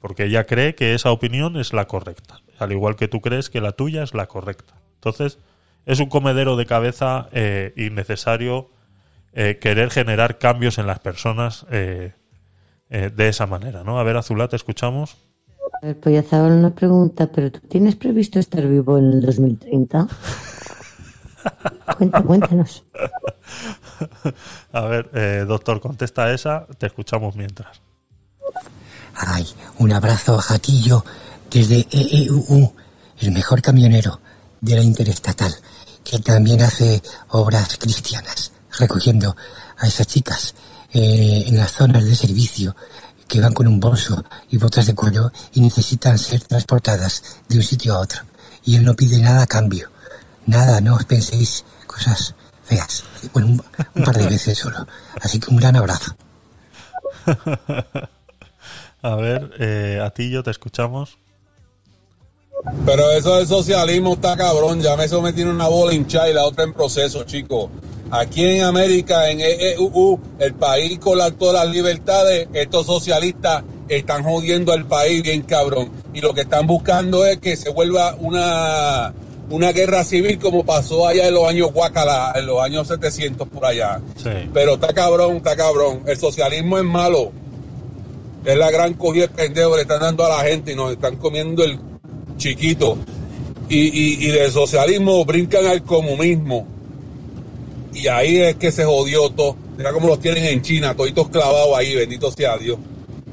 [0.00, 3.60] porque ella cree que esa opinión es la correcta, al igual que tú crees que
[3.60, 4.74] la tuya es la correcta.
[4.94, 5.38] Entonces,
[5.84, 8.70] es un comedero de cabeza eh, innecesario
[9.32, 12.12] eh, querer generar cambios en las personas eh,
[12.88, 13.98] de esa manera, ¿no?
[13.98, 15.25] A ver, Azulá, te escuchamos.
[15.82, 20.08] A ver, Pollazabal nos pregunta, ¿pero tú tienes previsto estar vivo en el 2030?
[21.96, 22.84] Cuenta, cuéntanos.
[24.72, 27.80] A ver, eh, doctor, contesta esa, te escuchamos mientras.
[29.14, 29.46] Ay,
[29.78, 31.04] un abrazo a Jaquillo
[31.50, 32.74] desde EEUU,
[33.20, 34.20] el mejor camionero
[34.60, 35.54] de la Interestatal,
[36.04, 39.36] que también hace obras cristianas, recogiendo
[39.78, 40.54] a esas chicas
[40.92, 42.74] eh, en las zonas de servicio
[43.28, 47.62] que van con un bolso y botas de cuero y necesitan ser transportadas de un
[47.62, 48.20] sitio a otro.
[48.64, 49.90] Y él no pide nada a cambio.
[50.46, 52.34] Nada, no os penséis cosas
[52.64, 53.04] feas.
[53.32, 53.62] Bueno, un,
[53.94, 54.86] un par de veces solo.
[55.20, 56.16] Así que un gran abrazo.
[59.02, 61.16] A ver, eh, a ti yo te escuchamos.
[62.84, 64.80] Pero eso del socialismo está cabrón.
[64.80, 67.70] Ya me sometieron una bola hinchada y la otra en proceso, chicos.
[68.10, 74.22] Aquí en América, en EEUU, el país con la- todas las libertades, estos socialistas están
[74.22, 75.90] jodiendo al país bien cabrón.
[76.14, 79.12] Y lo que están buscando es que se vuelva una,
[79.50, 83.64] una guerra civil como pasó allá en los años Guacala, en los años 700 por
[83.66, 84.00] allá.
[84.16, 84.30] Sí.
[84.54, 86.02] Pero está cabrón, está cabrón.
[86.06, 87.32] El socialismo es malo.
[88.44, 90.92] Es la gran cogida de pendejo que le están dando a la gente y nos
[90.92, 91.78] están comiendo el
[92.36, 92.96] chiquito.
[93.68, 96.68] Y, y, y del socialismo brincan al comunismo.
[97.96, 99.56] Y ahí es que se jodió todo.
[99.76, 102.78] Mira cómo los tienen en China, toditos clavados ahí, bendito sea Dios.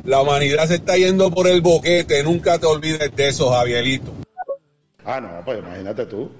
[0.03, 4.11] La humanidad se está yendo por el boquete, nunca te olvides de eso, Javierito.
[5.05, 6.31] Ah, no, pues imagínate tú.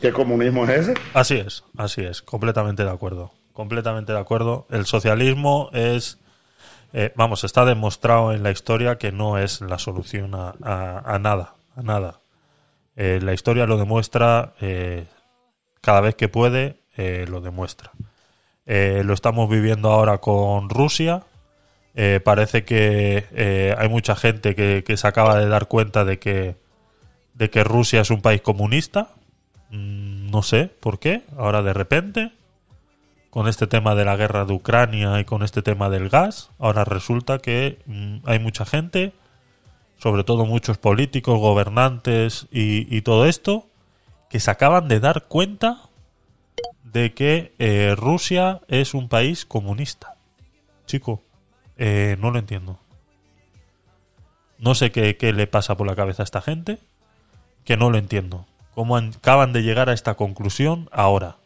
[0.00, 0.94] ¿Qué comunismo es ese?
[1.14, 3.32] Así es, así es, completamente de acuerdo.
[3.52, 4.66] Completamente de acuerdo.
[4.70, 6.18] El socialismo es,
[6.92, 11.18] eh, vamos, está demostrado en la historia que no es la solución a, a- a
[11.18, 12.20] nada, a nada.
[12.96, 15.06] Eh, la historia lo demuestra eh,
[15.80, 17.92] cada vez que puede, eh, lo demuestra.
[18.66, 21.22] Eh, lo estamos viviendo ahora con Rusia.
[21.94, 26.56] Eh, parece que hay mucha gente que, se acaba de dar cuenta de que,
[27.34, 29.08] de que Rusia es un país comunista.
[29.70, 32.32] Mm, no sé por qué, ahora de repente,
[33.30, 36.84] con este tema de la guerra de Ucrania y con este tema del gas, ahora
[36.84, 39.12] resulta que mm, hay mucha gente,
[39.98, 43.66] sobre todo muchos políticos, gobernantes y todo esto,
[44.28, 45.78] que se acaban de dar cuenta
[46.92, 50.16] de que eh, Rusia es un país comunista.
[50.86, 51.22] Chico,
[51.76, 52.78] eh, no lo entiendo.
[54.58, 56.78] No sé qué, le pasa por la cabeza a esta gente,
[57.64, 58.46] que no lo entiendo.
[58.74, 61.38] ¿Cómo acaban de llegar a esta conclusión ahora?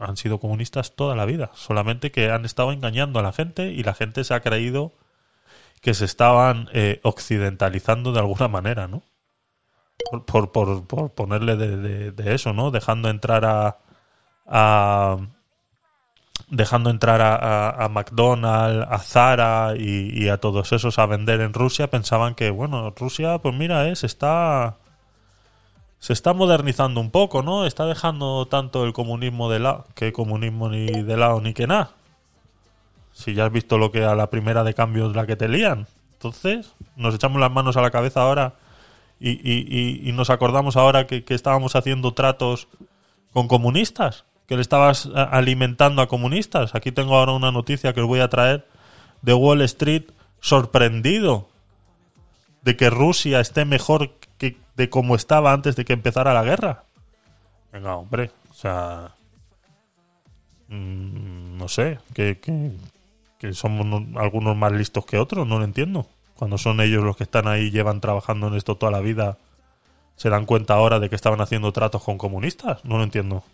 [0.00, 3.84] Han sido comunistas toda la vida, solamente que han estado engañando a la gente y
[3.84, 4.92] la gente se ha creído
[5.80, 9.02] que se estaban eh, occidentalizando de alguna manera, ¿no?
[10.10, 12.70] Por, por, por- por ponerle de, de- eso, ¿no?
[12.70, 13.78] Dejando entrar a,
[14.46, 15.16] a
[16.48, 21.40] dejando entrar a, a- a McDonald's, a Zara y, y a todos esos a vender
[21.40, 24.76] en Rusia, pensaban que, bueno, Rusia, pues mira, eh, se está
[25.98, 27.64] se está modernizando un poco, ¿no?
[27.64, 31.92] Está dejando tanto el comunismo de lado, que comunismo ni de lado ni que nada.
[33.12, 35.48] Si ya has visto lo que a la primera de cambio es la que te
[35.48, 35.86] lían.
[36.12, 38.54] Entonces, nos echamos las manos a la cabeza ahora
[39.30, 42.68] y, y- y- nos acordamos ahora que, estábamos haciendo tratos
[43.32, 46.74] con comunistas, que le estabas alimentando a comunistas.
[46.74, 48.66] Aquí tengo ahora una noticia que os voy a traer
[49.22, 50.04] de Wall Street
[50.40, 51.48] sorprendido
[52.62, 56.84] de que Rusia esté mejor que de como estaba antes de que empezara la guerra.
[57.72, 59.12] Venga, hombre, o sea,
[60.68, 62.38] mm, no sé, que,
[63.38, 66.06] que, somos no- algunos más listos que otros, no lo entiendo.
[66.36, 69.38] Cuando son ellos los que están ahí, llevan trabajando en esto toda la vida,
[70.16, 73.44] se dan cuenta ahora de que estaban haciendo tratos con comunistas, no lo entiendo.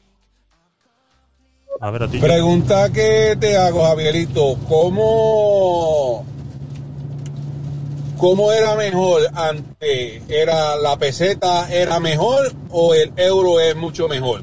[1.81, 2.19] A ver a ti.
[2.19, 6.27] Pregunta que te hago, Javierito, ¿cómo,
[8.19, 10.23] cómo era mejor antes?
[10.29, 14.43] ¿Era la peseta era mejor o el euro es mucho mejor?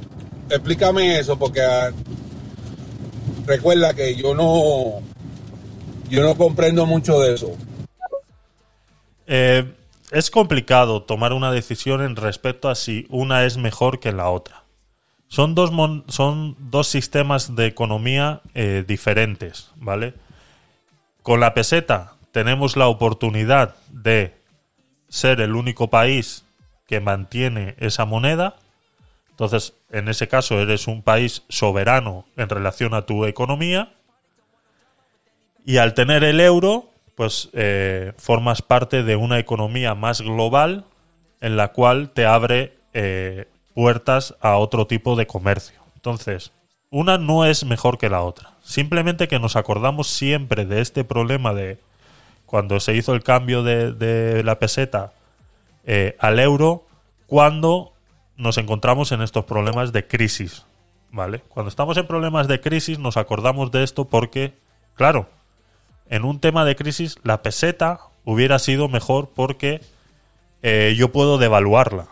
[0.50, 1.92] Explícame eso porque ah,
[3.46, 5.02] recuerda que yo no
[6.10, 7.52] yo no comprendo mucho de eso.
[9.28, 9.74] Eh,
[10.12, 14.64] es complicado tomar una decisión en respecto a si una es mejor que la otra.
[15.28, 15.72] Son dos,
[16.08, 20.14] son dos sistemas de economía eh, diferentes, ¿vale?
[21.22, 24.34] Con la peseta tenemos la oportunidad de
[25.10, 26.46] ser el único país
[26.88, 28.56] que mantiene esa moneda.
[29.32, 33.94] Entonces, en ese caso, eres un país soberano en relación a tu economía.
[35.66, 40.86] Y al tener el euro, pues eh, formas parte de una economía más global
[41.42, 45.80] en la cual te abre eh, puertas a otro tipo de comercio.
[45.96, 46.52] Entonces,
[46.92, 48.52] una no es mejor que la otra.
[48.62, 51.80] Simplemente que nos acordamos siempre de este problema de
[52.46, 55.12] cuando se hizo el cambio de, de la peseta
[55.88, 56.86] eh, al euro,
[57.26, 57.94] cuando
[58.36, 60.68] nos encontramos en estos problemas de crisis.
[61.10, 61.40] ¿Vale?
[61.50, 64.54] Cuando estamos en problemas de crisis nos acordamos de esto porque,
[64.94, 65.28] claro,
[66.10, 69.82] en un tema de crisis la peseta hubiera sido mejor porque
[70.62, 72.08] eh, yo puedo devaluarla.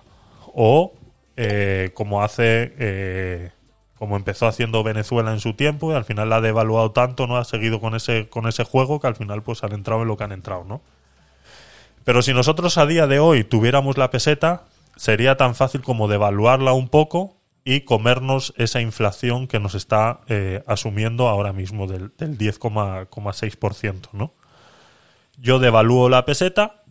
[0.54, 0.94] O
[1.38, 3.52] eh, como hace, eh,
[3.98, 7.38] como empezó haciendo Venezuela en su tiempo y al final la ha devaluado tanto, no
[7.38, 10.16] ha seguido con ese, con ese juego que al final pues han entrado en lo
[10.16, 10.82] que han entrado, ¿no?
[12.06, 14.64] Pero si nosotros a día de hoy tuviéramos la peseta,
[14.96, 17.36] sería tan fácil como devaluarla un poco
[17.68, 24.34] y comernos esa inflación que nos está eh, asumiendo ahora mismo del, del 10,6%, ¿no?
[25.38, 26.84] Yo devalúo la peseta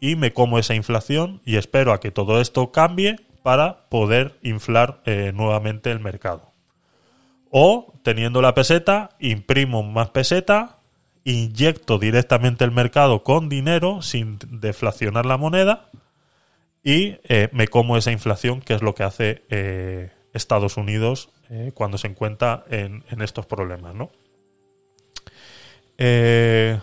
[0.00, 5.00] y me como esa inflación y espero a que todo esto cambie para poder inflar
[5.06, 6.50] eh, nuevamente el mercado.
[7.48, 10.78] O, teniendo la peseta, imprimo más peseta,
[11.22, 15.88] inyecto directamente el mercado con dinero sin deflacionar la moneda
[16.82, 19.44] y eh, me como esa inflación que es lo que hace
[20.36, 24.10] Estados Unidos eh, cuando se encuentra en, estos problemas, ¿no?
[25.98, 26.78] Eh,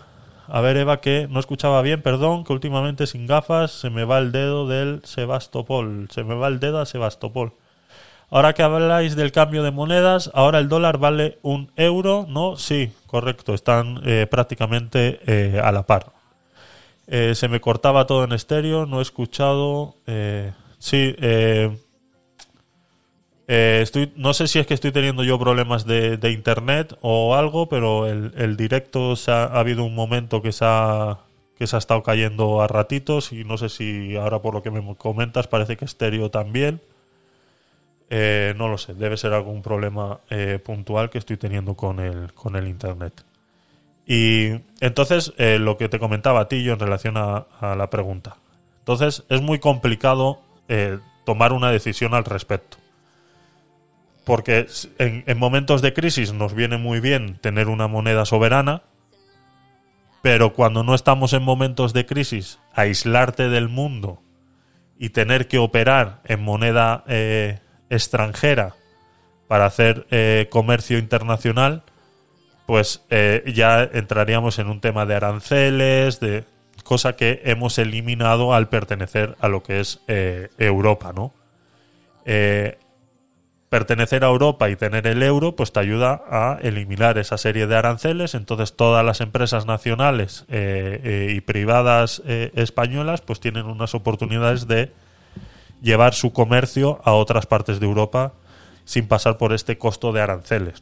[0.46, 4.18] a ver, Eva, que no escuchaba bien, perdón, que últimamente sin gafas se me va
[4.18, 6.08] el dedo del Sebastopol.
[6.10, 7.54] Se me va el dedo a Sebastopol.
[8.30, 12.56] Ahora que habláis del cambio de monedas, ahora el dólar vale un euro, ¿no?
[12.56, 16.12] Sí, correcto, están eh, prácticamente eh, a la par.
[17.06, 19.96] Eh, se me cortaba todo en estéreo, no he escuchado.
[20.06, 21.14] eh, sí,
[23.46, 27.68] eh, estoy, no sé si es que estoy teniendo yo problemas de, internet o algo,
[27.68, 31.18] pero el, directo ha, ha habido un momento que se ha
[31.58, 34.72] que se ha estado cayendo a ratitos y no sé si ahora por lo que
[34.72, 36.80] me comentas parece que estéreo también.
[38.10, 42.32] Eh, no lo sé, debe ser algún problema eh, puntual que estoy teniendo con el,
[42.34, 43.24] con el internet.
[44.06, 44.50] Y
[44.80, 48.36] entonces, lo que te comentaba a ti yo en relación a, la pregunta.
[48.80, 50.40] Entonces, es muy complicado
[51.24, 52.76] tomar una decisión al respecto.
[54.24, 54.66] Porque
[54.98, 58.82] en, en momentos de crisis nos viene muy bien tener una moneda soberana,
[60.24, 64.22] pero cuando no estamos en momentos de crisis, aislarte del mundo
[64.98, 67.58] y tener que operar en moneda eh,
[67.90, 68.74] extranjera
[69.48, 71.82] para hacer eh, comercio internacional,
[72.64, 76.44] pues eh, ya entraríamos en un tema de aranceles, de
[76.84, 81.34] cosa que hemos eliminado al pertenecer a lo que es Europa, ¿no?
[82.24, 82.78] Eh,
[83.74, 87.74] pertenecer a Europa y tener el euro, pues te ayuda a eliminar esa serie de
[87.74, 88.36] aranceles.
[88.36, 94.68] Entonces todas las empresas nacionales eh, eh, y privadas eh, españolas, pues tienen unas oportunidades
[94.68, 94.92] de
[95.82, 98.34] llevar su comercio a otras partes de Europa
[98.84, 100.78] sin pasar por este costo de aranceles.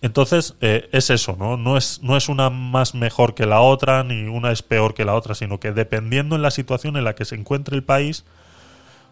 [0.00, 1.58] Entonces, es eso, ¿no?
[1.58, 5.04] No es, no es una más mejor que la otra, ni una es peor que
[5.04, 8.24] la otra, sino que dependiendo en la situación en la que se encuentre el país,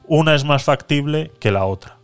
[0.07, 1.96] una es más factible que la otra.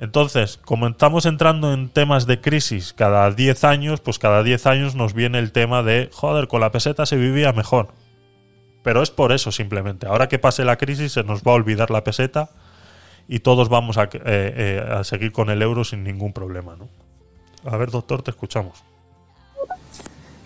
[0.00, 4.94] Entonces, como estamos entrando en temas de crisis cada 10 años, pues cada 10 años
[4.94, 7.88] nos viene el tema de, joder, con la peseta se vivía mejor.
[8.84, 10.06] Pero es por eso simplemente.
[10.06, 12.50] Ahora que pase la crisis se nos va a olvidar la peseta
[13.26, 16.88] y todos vamos a, eh, eh, seguir con el euro sin ningún problema, ¿no?
[17.68, 18.84] A ver, doctor, te escuchamos.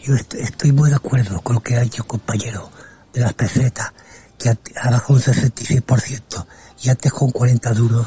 [0.02, 2.70] Yo est- estoy muy de acuerdo con lo que ha dicho compañero
[3.12, 3.92] de las pesetas,
[4.38, 6.46] que ha bajado un 66%.
[6.82, 8.06] Y antes con 40 duros,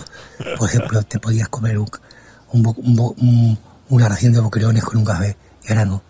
[0.57, 3.57] por ejemplo, te podías comer un,
[3.89, 5.37] una ración de boquerones con un café.
[5.63, 6.03] Y ahora no.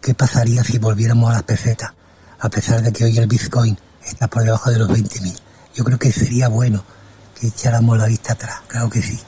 [0.00, 1.92] ¿Qué pasaría si volviéramos a las pesetas?
[2.38, 5.36] A pesar de que hoy el Bitcoin está por debajo de los 20.000.
[5.74, 6.84] Yo creo que sería bueno
[7.38, 8.60] que echáramos la vista atrás.
[8.68, 9.18] Claro que sí.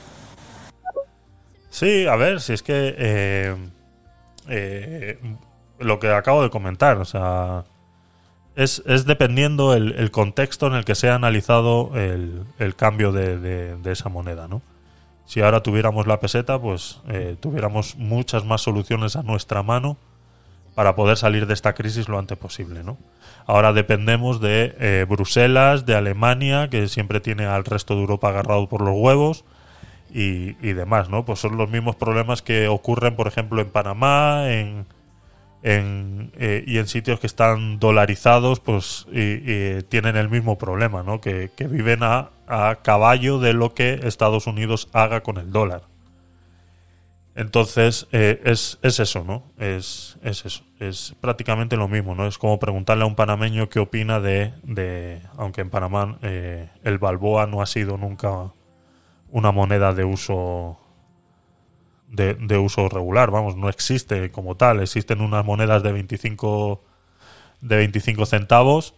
[1.70, 3.56] Sí, a ver, si es que eh,
[4.48, 5.18] eh,
[5.80, 7.64] lo que acabo de comentar, o sea,
[8.58, 13.12] es, es dependiendo el, el contexto en el que se ha analizado el, el cambio
[13.12, 14.60] de, de- de esa moneda, ¿no?
[15.24, 19.96] Si ahora tuviéramos la peseta, pues eh, tuviéramos muchas más soluciones a nuestra mano
[20.74, 22.96] para poder salir de esta crisis lo antes posible, ¿no?
[23.46, 28.68] Ahora dependemos de eh, Bruselas, de Alemania, que siempre tiene al resto de Europa agarrado
[28.68, 29.44] por los huevos,
[30.10, 31.24] y, y demás, ¿no?
[31.26, 34.86] Pues son los mismos problemas que ocurren, por ejemplo, en Panamá, en,
[35.62, 41.20] en, eh, y en sitios que están dolarizados, pues y, tienen el mismo problema, ¿no?
[41.20, 45.82] Que, que viven a, a caballo de lo que Estados Unidos haga con el dólar.
[47.38, 49.44] Entonces, eh, es, es eso, ¿no?
[49.58, 50.64] Es, es eso.
[50.80, 52.26] Es prácticamente lo mismo, ¿no?
[52.26, 56.98] Es como preguntarle a un panameño qué opina de, de aunque en Panamá eh, el
[56.98, 58.50] balboa no ha sido nunca
[59.30, 60.80] una moneda de uso
[62.08, 66.82] de, de uso regular, vamos, no existe como tal, existen unas monedas de 25
[67.60, 68.94] de 25 centavos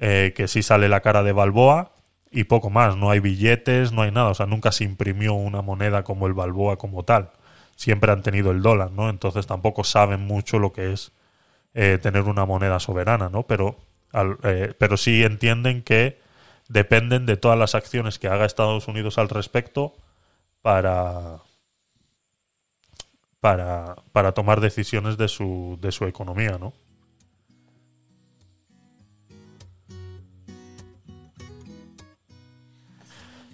[0.00, 1.92] eh, que sí sale la cara de Balboa
[2.30, 5.62] y poco más, no hay billetes, no hay nada, o sea, nunca se imprimió una
[5.62, 7.30] moneda como el Balboa como tal.
[7.76, 9.08] Siempre han tenido el dólar, ¿no?
[9.10, 11.12] Entonces tampoco saben mucho lo que es
[11.74, 13.44] eh, tener una moneda soberana, ¿no?
[13.44, 13.76] Pero
[14.12, 16.20] al- eh, pero sí entienden que
[16.68, 19.94] dependen de todas las acciones que haga Estados Unidos al respecto
[20.62, 21.40] para
[23.40, 26.72] para, para tomar decisiones de su, de su economía, ¿no?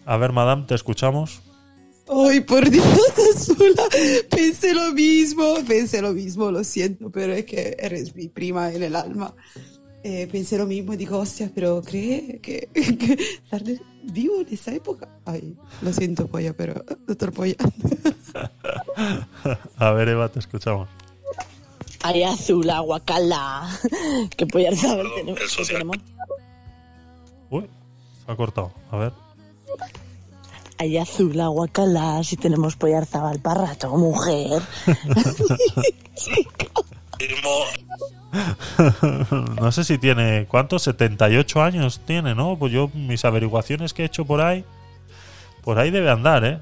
[0.05, 1.43] A ver, madame, te escuchamos.
[2.09, 2.87] Ay, por Dios,
[3.35, 3.83] Azula,
[4.31, 8.85] pensé lo mismo, pensé lo mismo, lo siento, pero es que eres mi prima en
[8.85, 9.35] el alma.
[10.05, 13.19] Eh, pensé lo mismo y digo, hostia, pero cree que, que
[14.07, 15.09] vivo en esa época.
[15.25, 17.57] Ay, lo siento, Polla, pero doctor Polla.
[19.79, 20.89] A ver, Eva, te escuchamos.
[22.03, 23.69] Ay, azul, aguacala.
[24.37, 25.41] Que pollar saber tenemos.
[25.67, 25.97] tenemos.
[27.51, 27.69] Uy,
[28.25, 28.73] se ha cortado.
[28.91, 29.13] A ver.
[30.79, 32.23] Ay, azul, aguacala.
[32.23, 34.63] Si tenemos pollar zabal para rato, mujer.
[39.61, 40.47] no sé si tiene.
[40.49, 40.83] ¿Cuántos?
[40.83, 42.59] 78 años tiene, ¿no?
[42.59, 44.65] Pues yo, mis averiguaciones que he hecho por ahí.
[45.63, 46.61] Por ahí debe andar, ¿eh?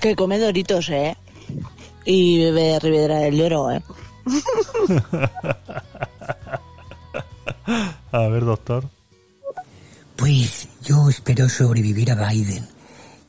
[0.00, 1.16] Que come doritos, ¿eh?
[2.04, 3.82] Y bebe Ribera del Lloro, ¿eh?
[8.12, 8.88] A ver, doctor.
[10.16, 12.68] Pues yo espero sobrevivir a Biden,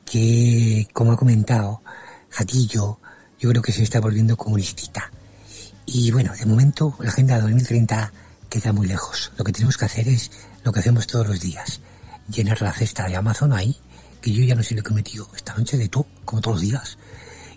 [0.06, 1.82] que, como ha comentado
[2.30, 3.00] Jatillo,
[3.44, 5.12] yo creo que se está volviendo comunistita.
[5.86, 8.14] Y bueno, de momento la Agenda 2030
[8.50, 9.34] queda muy lejos.
[9.38, 10.32] Lo que tenemos que hacer es
[10.64, 11.82] lo que hacemos todos los días.
[12.30, 13.76] Llenar la cesta de Amazon ahí,
[14.22, 16.56] que yo ya no sé lo que he metido esta noche de todo, como todos
[16.56, 16.98] los días.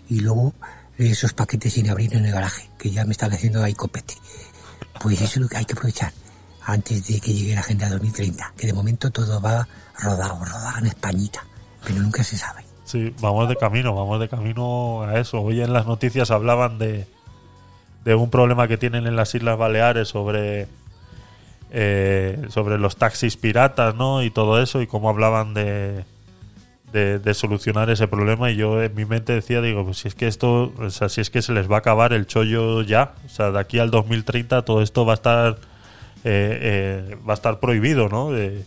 [0.09, 0.53] Y luego
[0.97, 4.15] esos paquetes sin abrir en el garaje, que ya me están haciendo ahí copete.
[5.01, 6.11] Pues eso es lo que hay que aprovechar
[6.65, 9.65] antes de que llegue la Agenda 2030, que de momento todo va
[9.97, 11.45] rodado, rodado en Españita,
[11.81, 12.66] pero nunca se sabe.
[12.87, 15.41] Sí, vamos de camino, vamos de camino a eso.
[15.41, 17.05] Hoy en las noticias hablaban de,
[18.05, 20.67] de un problema que tienen en las Islas Baleares sobre
[21.71, 24.23] eh, sobre los taxis piratas, ¿no?
[24.23, 26.05] Y todo eso, y cómo hablaban de,
[26.93, 30.15] de de, solucionar ese problema y yo en mi mente decía, digo, pues si es
[30.15, 33.15] que esto, o sea, si es que se les va a acabar el chollo ya,
[33.25, 35.57] o sea, de aquí al 2030 todo esto va a estar
[36.23, 38.33] eh, eh, va a estar prohibido, ¿no?
[38.33, 38.63] Eh,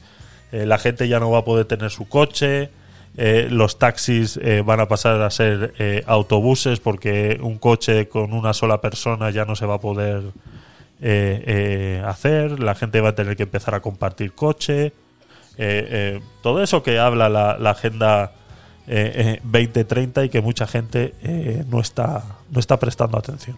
[0.53, 2.71] eh, la gente ya no va a poder tener su coche,
[3.17, 8.33] eh, los taxis eh, van a pasar a ser eh, autobuses porque un coche con
[8.33, 10.33] una sola persona ya no se va a poder
[12.05, 14.93] hacer, la gente va a tener que empezar a compartir coche,
[16.43, 18.33] todo eso que habla la, la agenda
[18.87, 21.15] eh, eh, 2030 y que mucha gente
[21.69, 23.57] no, está, no está prestando atención.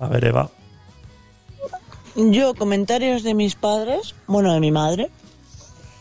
[0.00, 0.48] A ver, Eva.
[2.16, 5.10] Yo, comentarios de mis padres, bueno, de mi madre,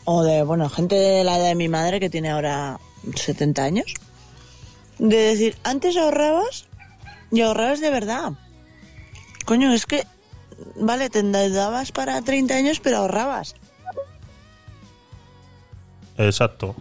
[0.06, 2.80] o de, bueno, gente de la edad de mi madre que tiene ahora
[3.16, 3.94] 70 años,
[5.00, 6.66] de decir, antes ahorrabas
[7.32, 8.34] y ahorrabas de verdad.
[9.46, 10.06] Coño, es que,
[10.76, 13.56] vale, te endeudabas para 30 años, pero ahorrabas.
[16.18, 16.76] Exacto.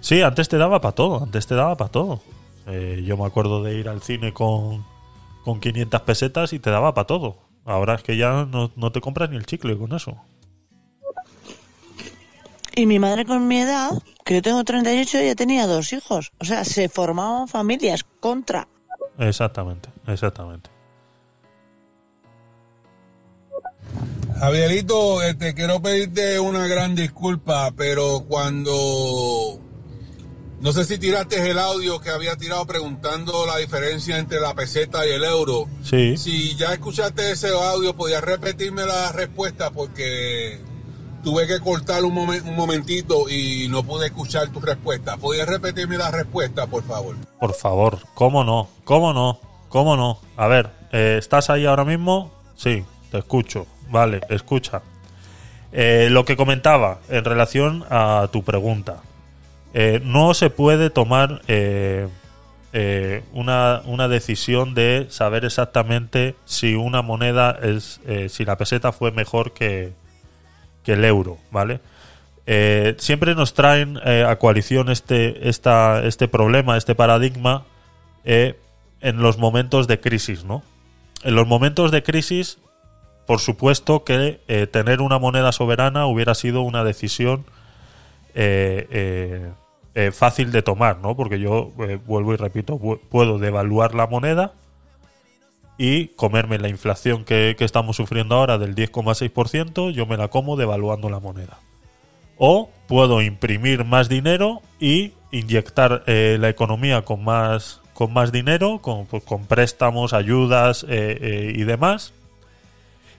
[0.00, 2.20] Sí, antes te daba para todo, antes te daba para todo.
[2.66, 4.84] Eh, yo me acuerdo de ir al cine con,
[5.44, 7.36] con 500 pesetas y te daba para todo.
[7.64, 10.16] Ahora es que ya no, no te compras ni el chicle con eso.
[12.74, 13.90] Y mi madre con mi edad,
[14.24, 16.32] que yo tengo 38, ya tenía dos hijos.
[16.40, 18.66] O sea, se formaban familias contra.
[19.18, 20.70] Exactamente, exactamente.
[24.38, 29.60] Javierito, este, quiero pedirte una gran disculpa, pero cuando
[30.62, 35.04] no sé si tiraste el audio que había tirado preguntando la diferencia entre la peseta
[35.06, 35.68] y el euro.
[35.82, 36.16] Sí.
[36.16, 40.60] Si ya escuchaste ese audio, podías repetirme la respuesta porque
[41.22, 45.16] tuve que cortar un, momen- un momentito y no pude escuchar tu respuesta.
[45.16, 47.16] ¿Podías repetirme la respuesta, por favor?
[47.40, 48.68] Por favor, ¿cómo no?
[48.84, 49.38] ¿Cómo no?
[49.68, 50.18] ¿Cómo no?
[50.36, 52.30] A ver, eh, ¿estás ahí ahora mismo?
[52.56, 53.66] Sí, te escucho.
[53.90, 54.82] Vale, escucha.
[55.72, 59.02] Eh, lo que comentaba en relación a tu pregunta.
[59.74, 61.40] Eh, no se puede tomar
[63.32, 68.00] una, una decisión de saber exactamente si una moneda es.
[68.28, 69.92] si la peseta fue mejor que,
[70.84, 71.80] que el euro, ¿vale?
[72.46, 77.64] Eh, siempre nos traen eh, a coalición este, esta, este problema, este paradigma,
[78.24, 78.56] eh,
[79.00, 80.62] en los momentos de crisis, ¿no?
[81.22, 82.58] En los momentos de crisis,
[83.26, 84.40] por supuesto que
[84.72, 87.44] tener una moneda soberana hubiera sido una decisión
[90.12, 91.14] fácil de tomar, ¿no?
[91.16, 91.70] Porque yo,
[92.06, 94.52] vuelvo y repito, pu- puedo devaluar la moneda
[95.82, 101.10] y comerme la inflación que, estamos sufriendo ahora del 10,6%, yo me la como devaluando
[101.10, 101.58] la moneda.
[102.38, 108.78] O puedo imprimir más dinero y inyectar eh, la economía con más, con más dinero,
[108.80, 112.14] con, pues, préstamos, ayudas eh, eh, y demás,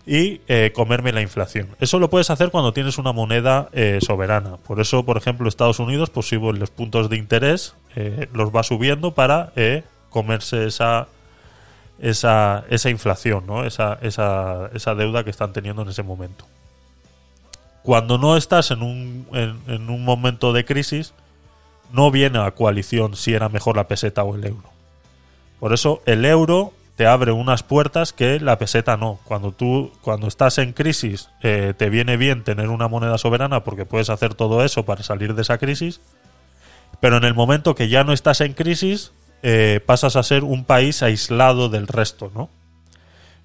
[0.06, 1.68] y comerme la inflación.
[1.82, 3.70] Eso lo puedes hacer cuando tienes una moneda
[4.00, 4.56] soberana.
[4.56, 7.76] Por eso, por ejemplo, Estados Unidos, pues sube los puntos de interés,
[8.34, 9.54] los va subiendo para
[10.10, 11.08] comerse esa,
[12.04, 13.64] esa, esa inflación, ¿no?
[13.64, 16.46] esa, esa, esa deuda que están teniendo en ese momento.
[17.82, 21.14] Cuando no estás en un, en, un momento de crisis,
[21.94, 24.70] no viene a coalición si era mejor la peseta o el euro.
[25.62, 29.20] Por eso el euro te abre unas puertas que la peseta no.
[29.24, 33.86] Cuando tú, cuando estás en crisis, eh, te viene bien tener una moneda soberana porque
[33.86, 36.02] puedes hacer todo eso para salir de esa crisis.
[37.00, 39.14] Pero en el momento que ya no estás en crisis,
[39.46, 42.50] eh, pasas a ser un país aislado del resto, ¿no?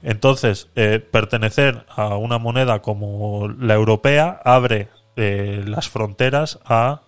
[0.01, 7.03] Entonces, eh, pertenecer a una moneda como la europea abre eh, las fronteras a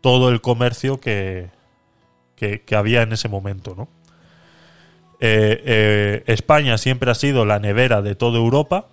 [0.00, 1.50] todo el comercio que,
[2.34, 3.88] que, había en ese momento, ¿no?
[5.20, 8.86] España siempre ha sido la nevera de toda Europa,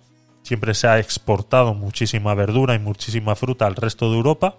[0.43, 4.57] siempre se ha exportado muchísima verdura y muchísima fruta al resto de Europa,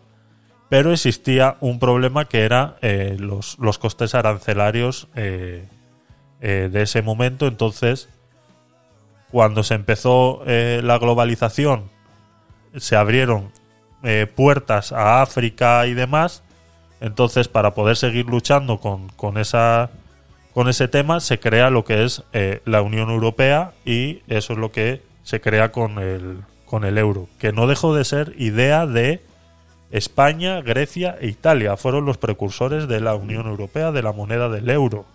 [0.68, 5.66] pero existía un problema que era eh, los, los costes arancelarios eh,
[6.40, 8.08] eh, de ese momento, entonces
[9.30, 11.90] cuando se empezó la globalización
[12.74, 13.52] se abrieron
[14.34, 16.42] puertas a África y demás,
[17.02, 19.90] entonces para poder seguir luchando con, con esa
[20.54, 22.22] con ese tema se crea lo que es
[22.64, 27.28] la Unión Europea y eso es lo que se crea con el, con el euro,
[27.38, 29.20] que no dejó de ser idea de
[29.90, 31.76] España, Grecia e Italia.
[31.76, 35.06] Fueron los precursores de la Unión Europea, de la moneda del euro.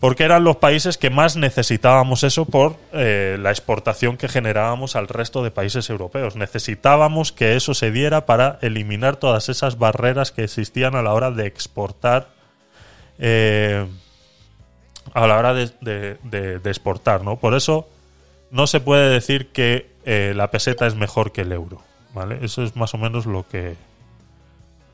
[0.00, 5.08] Porque eran los países que más necesitábamos eso por eh, la exportación que generábamos al
[5.08, 6.36] resto de países europeos.
[6.36, 11.32] Necesitábamos que eso se diera para eliminar todas esas barreras que existían a la hora
[11.32, 12.28] de exportar
[13.18, 13.86] eh,
[15.14, 17.36] a la hora de, exportar, ¿no?
[17.36, 17.88] Por eso
[18.50, 21.82] no se puede decir que eh, la peseta es mejor que el euro,
[22.14, 22.38] ¿vale?
[22.44, 23.76] Eso es más o menos lo que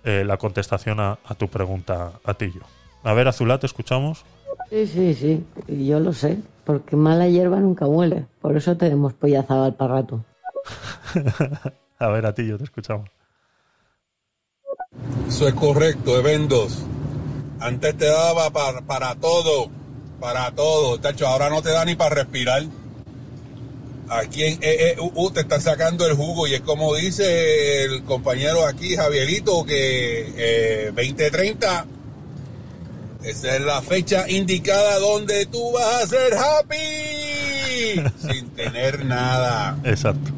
[0.05, 2.61] eh, la contestación a, a tu pregunta, a ti yo.
[3.03, 4.25] A ver, Azulá, te escuchamos.
[4.71, 5.45] Sí, sí, sí,
[5.87, 10.25] yo lo sé, porque mala hierba nunca muere, por eso tenemos pollazabal para rato.
[11.99, 13.09] a ver, a ti yo te escuchamos.
[15.29, 16.85] Eso es correcto, Evendos.
[17.61, 19.71] Antes te daba para, para todo,
[20.21, 22.63] para todo, tacho, ahora no te da ni para respirar.
[24.09, 28.97] Aquí en EEUU te están sacando el jugo y es como dice el compañero aquí,
[28.97, 31.87] Javierito, que eh, 2030,
[33.23, 38.03] esa es la fecha indicada donde tú vas a ser happy
[38.33, 39.79] sin tener nada.
[39.85, 40.31] Exacto.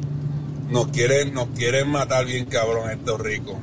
[0.69, 3.57] Nos quieren, nos quieren matar bien cabrón estos ricos.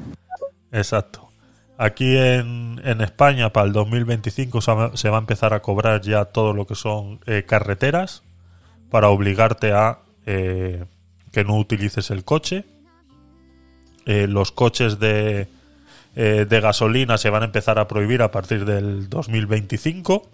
[0.70, 1.31] Exacto.
[1.78, 6.02] Aquí en, en España para el 2025 se va, se va a empezar a cobrar
[6.02, 8.22] ya todo lo que son eh, carreteras
[8.95, 10.85] para obligarte a eh,
[11.33, 12.65] que no utilices el coche.
[14.07, 15.49] Eh, los coches de,
[16.15, 20.31] eh, de gasolina se van a empezar a prohibir a partir del 2025.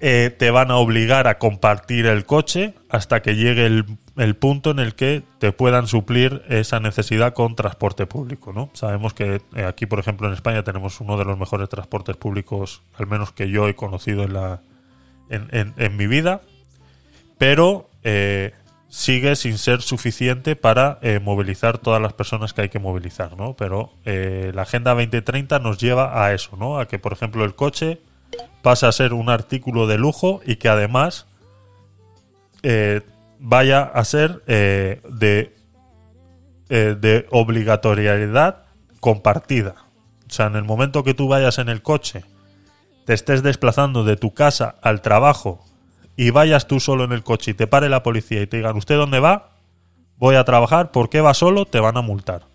[0.00, 4.80] Eh, te van a obligar a compartir el coche hasta que llegue el, punto en
[4.80, 8.52] el que te puedan suplir esa necesidad con transporte público.
[8.52, 8.70] ¿no?
[8.72, 13.06] Sabemos que aquí, por ejemplo, en España tenemos uno de los mejores transportes públicos, al
[13.06, 14.60] menos que yo he conocido en, la,
[15.30, 16.42] en mi vida,
[17.38, 18.52] pero eh,
[18.88, 23.54] sigue sin ser suficiente para eh, movilizar todas las personas que hay que movilizar, ¿no?
[23.56, 26.78] Pero eh, la Agenda 2030 nos lleva a eso, ¿no?
[26.78, 28.00] A que, por ejemplo, el coche
[28.62, 31.26] pasa a ser un artículo de lujo y que además
[33.40, 35.52] vaya a ser de,
[36.70, 38.64] de obligatoriedad
[39.00, 39.74] compartida.
[40.26, 42.24] O sea, en el momento que tú vayas en el coche,
[43.04, 45.62] te estés desplazando de tu casa al trabajo
[46.16, 48.76] y vayas tú solo en el coche y te pare la policía y te digan,
[48.76, 49.50] ¿usted dónde va?
[50.16, 51.64] Voy a trabajar, ¿por qué va solo?
[51.66, 52.46] Te van a multar.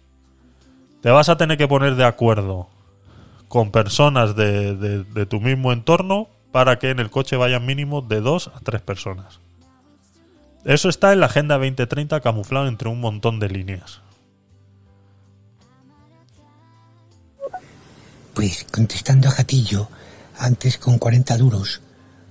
[1.01, 2.69] Te vas a tener que poner de acuerdo
[3.47, 8.21] con personas de, de- tu mismo entorno para que en el coche vayan mínimo de
[8.21, 9.39] dos a tres personas.
[10.65, 14.01] Eso está en la Agenda 2030 camuflado entre un montón de líneas.
[18.33, 19.89] Pues contestando a Gatillo,
[20.37, 21.81] antes con 40 duros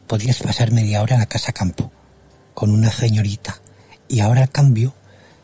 [0.09, 1.93] podías pasar media hora en la casa campo
[2.55, 3.61] con una señorita
[4.09, 4.95] y ahora cambio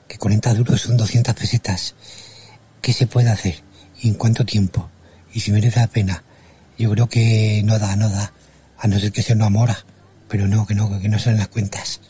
[0.09, 1.95] que 40 duros son 200 pesetas.
[2.82, 3.62] ¿Qué se puede hacer?
[4.01, 4.91] ¿Y en cuánto tiempo?
[5.32, 6.24] Y si merece la pena.
[6.77, 8.32] Yo creo que no da, no da.
[8.78, 9.78] A no ser que sea una mora.
[10.28, 12.01] Pero no, que no, que no salen las cuentas.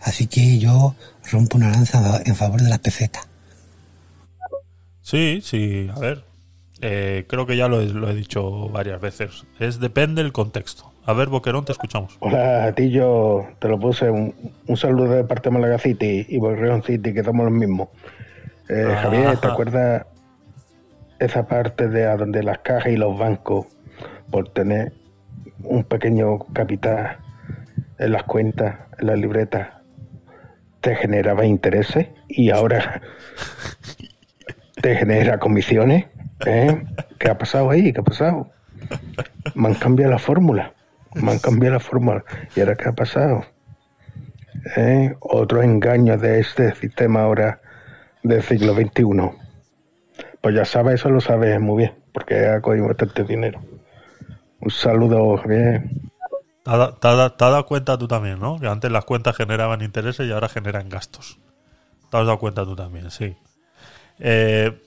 [0.00, 0.94] Así que yo
[1.30, 3.20] rompo una lanza en favor de la peseta.
[5.00, 6.24] Sí, sí, a ver.
[6.80, 9.44] eh, creo que ya lo he, lo he dicho varias veces.
[9.58, 10.92] Es depende del contexto.
[11.06, 12.16] A ver, Boquerón, te escuchamos.
[12.20, 14.10] Hola, a ti yo te lo puse.
[14.10, 14.34] Un,
[14.66, 17.88] un saludo de parte de Málaga City y Borreón City, que somos los mismos.
[18.70, 18.96] Eh, Ah.
[19.02, 20.06] Javier, ¿te acuerdas
[21.18, 23.66] esa parte de a donde las cajas y los bancos,
[24.30, 24.92] por tener
[25.62, 27.18] un pequeño capital
[27.98, 29.68] en las cuentas, en las libretas,
[30.80, 33.02] te generaba intereses y ahora
[34.80, 36.06] te genera comisiones?
[36.46, 36.82] ¿eh?
[37.18, 37.92] ¿Qué ha pasado ahí?
[37.92, 38.48] ¿Qué ha pasado?
[39.54, 40.72] Me han cambiado la fórmula.
[41.14, 42.24] Me han cambiado la fórmula.
[42.54, 43.44] ¿Y ahora qué ha pasado?
[44.76, 45.14] ¿Eh?
[45.20, 47.60] Otro engaño de este sistema ahora
[48.22, 49.30] del siglo XXI.
[50.40, 53.60] Pues ya sabes, eso lo sabes muy bien, porque ha cogido bastante dinero.
[54.60, 55.36] Un saludo,
[56.64, 58.58] da- te has dado cuenta tú también, ¿no?
[58.58, 61.38] Que antes las cuentas generaban intereses y ahora generan gastos.
[62.10, 63.36] Te has dado cuenta tú también, sí.
[64.18, 64.80] Eh,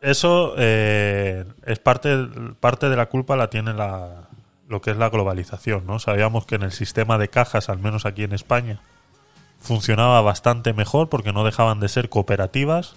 [0.00, 2.28] eso eh, es parte,
[2.60, 4.25] parte de la culpa la tiene la,
[4.68, 5.98] lo que es la globalización, ¿no?
[5.98, 8.80] Sabíamos que en el sistema de cajas, al menos aquí en España,
[9.60, 12.94] funcionaba bastante mejor porque no dejaban de ser cooperativas,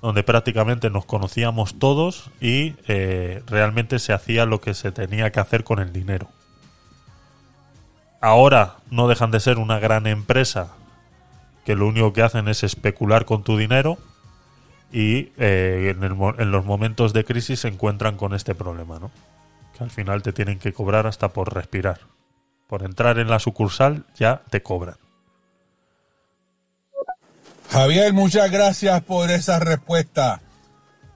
[0.00, 5.40] donde prácticamente nos conocíamos todos y eh, realmente se hacía lo que se tenía que
[5.40, 6.28] hacer con el dinero
[8.20, 10.72] ahora no dejan de ser una gran empresa
[11.64, 13.98] que lo único que hacen es especular con tu dinero
[14.90, 19.10] y eh, en, en los momentos de crisis se encuentran con este problema, ¿no?
[19.80, 22.00] Al final te tienen que cobrar hasta por respirar.
[22.68, 24.96] Por entrar en la sucursal ya te cobran.
[27.70, 30.40] Javier, muchas gracias por esa respuesta.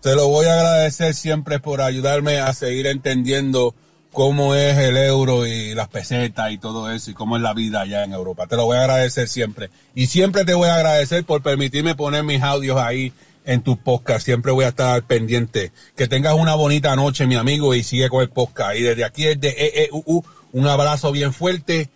[0.01, 3.75] Te lo voy a agradecer siempre por ayudarme a seguir entendiendo
[4.13, 7.81] cómo es el euro y las pesetas y todo eso y cómo es la vida
[7.81, 8.47] allá en Europa.
[8.47, 9.71] Te lo voy a agradecer siempre.
[9.95, 13.13] Y siempre te voy a agradecer por permitirme poner mis audios ahí
[13.45, 14.25] en tus podcasts.
[14.25, 15.73] Siempre voy a estar pendiente.
[15.97, 18.77] Que tengas una bonita noche, mi amigo, y sigue con el podcast.
[18.77, 21.91] Y desde aquí, desde EEUU, un abrazo bien fuerte.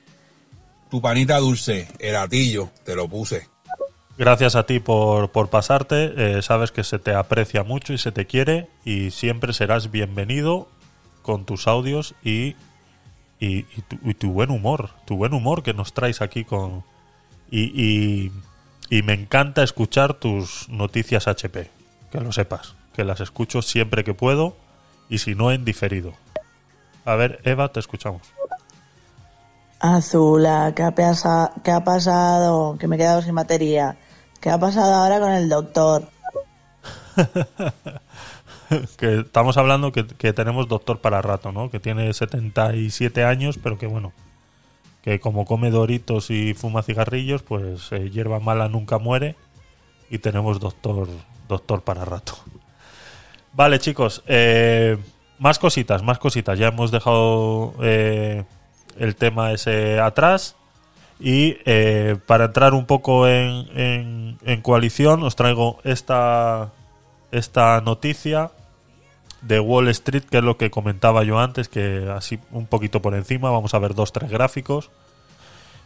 [0.91, 3.49] Tu panita dulce, el atillo, te lo puse.
[4.19, 6.39] Gracias a ti por, por pasarte.
[6.39, 10.69] Eh, sabes que se te aprecia mucho y se te quiere y siempre serás bienvenido
[11.23, 12.55] con tus audios y
[13.39, 16.85] tu, y tu buen humor, tu buen humor que nos traes aquí con...
[17.51, 18.33] Y,
[18.91, 21.71] y, me encanta escuchar tus noticias HP,
[22.11, 24.57] que lo sepas, que las escucho siempre que puedo
[25.09, 26.13] y si no en diferido.
[27.05, 28.23] A ver, Eva, te escuchamos.
[29.79, 32.77] Azula, ¿qué ha, pasa- ¿qué ha pasado?
[32.79, 33.97] Que me he quedado sin batería.
[34.41, 36.09] ¿Qué ha pasado ahora con el doctor?
[38.99, 41.71] que estamos hablando que, que tenemos doctor para rato, ¿no?
[41.71, 44.13] Que tiene 77 años, pero que bueno,
[45.07, 49.37] que como come doritos y fuma cigarrillos, pues eh, hierba mala nunca muere
[50.11, 51.07] y tenemos doctor,
[51.49, 52.33] doctor para rato.
[53.53, 54.99] Vale, chicos, eh,
[55.39, 56.59] más cositas, más cositas.
[56.59, 58.43] Ya hemos dejado eh,
[58.99, 60.57] el tema ese atrás.
[61.21, 61.55] Y
[62.27, 66.73] para entrar un poco en, en- en coalición, os traigo esta,
[67.31, 68.51] esta noticia
[69.43, 73.15] de Wall Street, que es lo que comentaba yo antes, que así un poquito por
[73.15, 74.91] encima, vamos a ver dos, tres gráficos.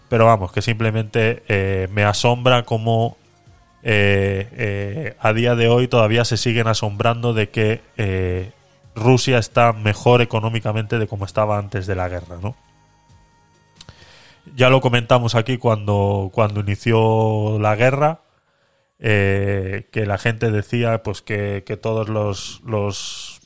[0.09, 3.17] Pero vamos, que simplemente eh, me asombra cómo
[3.83, 8.53] eh, eh, a día de hoy todavía se siguen asombrando de que
[8.95, 12.57] Rusia está mejor económicamente de como estaba antes de la guerra, ¿no?
[14.57, 18.23] Ya lo comentamos aquí cuando, cuando inició la guerra,
[18.99, 23.40] que la gente decía pues que, que todos los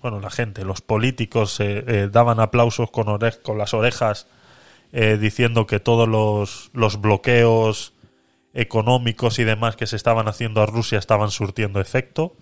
[0.00, 4.26] bueno la gente, los políticos eh, eh, daban aplausos con, ore- con las orejas
[4.92, 7.94] eh, diciendo que todos los, los bloqueos
[8.54, 12.34] económicos y demás que se estaban haciendo a Rusia estaban surtiendo efecto,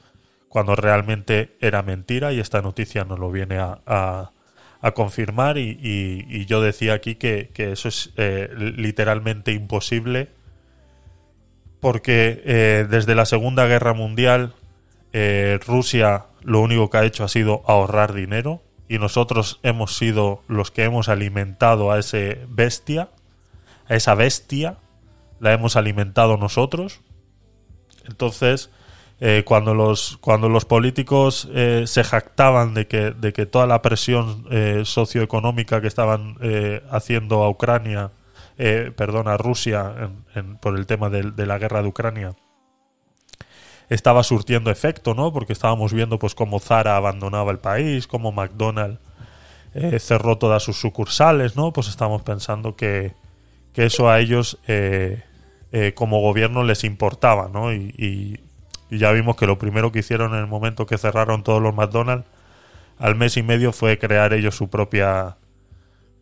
[0.49, 4.33] cuando realmente era mentira y esta noticia nos lo viene a, a-
[4.95, 10.31] confirmar y, y- y yo decía aquí que, que eso es eh, literalmente imposible
[11.81, 14.55] porque desde la Segunda Guerra Mundial
[15.67, 20.71] Rusia lo único que ha hecho ha sido ahorrar dinero y nosotros hemos sido los
[20.71, 23.11] que hemos alimentado a ese bestia,
[23.89, 24.79] a esa bestia,
[25.41, 27.01] la hemos alimentado nosotros.
[28.07, 28.71] Entonces,
[29.21, 33.83] eh, cuando los cuando los políticos eh, se jactaban de que de que toda la
[33.83, 38.13] presión eh, socioeconómica que estaban eh, haciendo a Ucrania
[38.97, 42.35] perdón a Rusia en- en- por el tema de, la guerra de Ucrania
[43.89, 49.01] estaba surtiendo efecto no porque estábamos viendo pues cómo Zara abandonaba el país cómo McDonald's
[49.75, 53.15] eh, cerró todas sus sucursales no pues estamos pensando que
[53.73, 55.23] que eso a ellos eh,
[55.71, 57.73] eh, como gobierno les importaba, ¿no?
[57.73, 58.41] Y,
[58.91, 62.27] ya vimos que lo primero que hicieron en el momento que cerraron todos los McDonald's
[62.99, 65.37] al mes y medio fue crear ellos su propia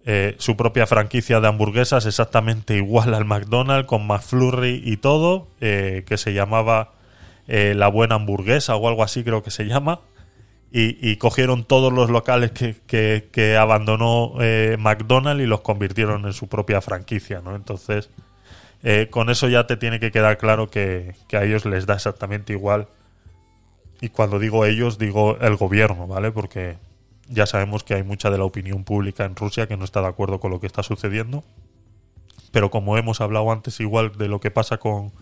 [0.05, 6.03] eh, su propia franquicia de hamburguesas exactamente igual al McDonald's con McFlurry y todo eh,
[6.09, 6.95] que se llamaba
[7.49, 10.01] eh, la buena hamburguesa o algo así creo que se llama
[10.73, 16.35] y, cogieron todos los locales que, que- que abandonó eh, McDonald's y los convirtieron en
[16.35, 17.57] su propia franquicia, ¿no?
[17.57, 18.11] Entonces,
[18.83, 21.95] eh, con eso ya te tiene que quedar claro que, que a ellos les da
[21.95, 22.89] exactamente igual.
[24.03, 26.31] Y cuando digo ellos, digo el gobierno, ¿vale?
[26.31, 26.77] Porque
[27.29, 30.09] ya sabemos que hay mucha de la opinión pública en Rusia que no está de
[30.09, 31.43] acuerdo con lo que está sucediendo.
[32.53, 35.13] Pero como hemos hablado antes, igual de lo que pasa con,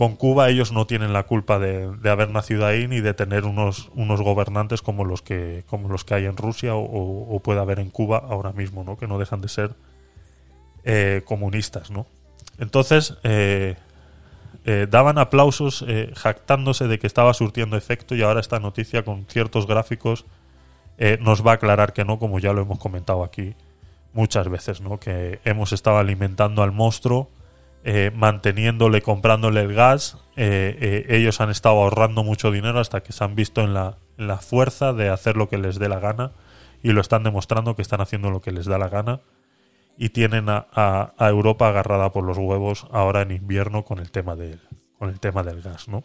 [0.00, 3.44] con Cuba, ellos no tienen la culpa de, de haber nacido ahí ni de tener
[3.44, 7.80] unos, unos gobernantes como los que, como los que hay en Rusia o, puede haber
[7.80, 8.96] en Cuba ahora mismo, ¿no?
[8.96, 9.74] Que no dejan de ser
[10.84, 12.06] eh, comunistas, ¿no?
[12.58, 13.76] Entonces, eh,
[14.64, 15.84] eh, daban aplausos
[16.16, 20.24] jactándose de que estaba surtiendo efecto y ahora esta noticia con ciertos gráficos
[21.20, 23.54] nos va a aclarar que no, como ya lo hemos comentado aquí
[24.14, 24.98] muchas veces, ¿no?
[24.98, 27.28] Que hemos estado alimentando al monstruo,
[27.82, 30.18] eh, manteniéndole, comprándole el gas.
[30.36, 33.96] eh, eh, ellos han estado ahorrando mucho dinero hasta que se han visto en la,
[34.38, 36.32] fuerza de hacer lo que les dé la gana
[36.82, 39.20] y lo están demostrando que están haciendo lo que les da la gana
[39.96, 44.60] y tienen a, Europa agarrada por los huevos ahora en invierno con el tema del,
[44.98, 46.04] con el tema del gas, ¿no?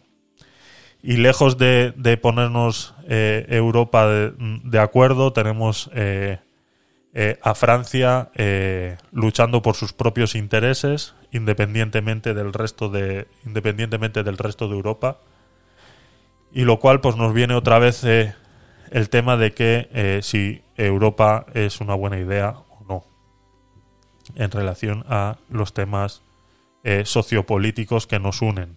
[1.02, 5.90] Y lejos de, ponernos Europa de acuerdo, tenemos
[7.18, 14.36] eh, a Francia eh, luchando por sus propios intereses, independientemente del resto de, independientemente del
[14.36, 15.16] resto de Europa.
[16.52, 18.34] Y lo cual pues nos viene otra vez eh,
[18.90, 23.04] el tema de que si Europa es una buena idea o no
[24.34, 26.22] en relación a los temas
[27.04, 28.76] sociopolíticos que nos unen.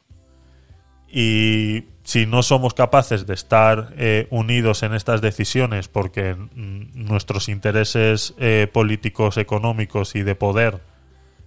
[1.10, 8.34] Y si no somos capaces de estar eh, unidos en estas decisiones porque nuestros intereses
[8.40, 10.80] eh, políticos, económicos y de poder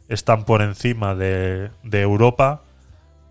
[0.08, 2.62] están por encima de, Europa,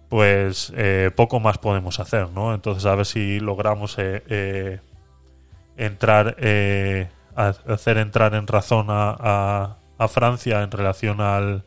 [0.10, 2.54] pues eh, poco más podemos hacer, ¿no?
[2.54, 4.82] Entonces a ver si logramos eh,
[5.78, 6.36] entrar,
[7.38, 9.78] hacer entrar en razón a
[10.10, 11.64] Francia en relación al,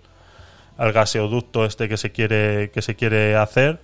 [0.76, 3.80] al gaseoducto este que se quiere que se quiere hacer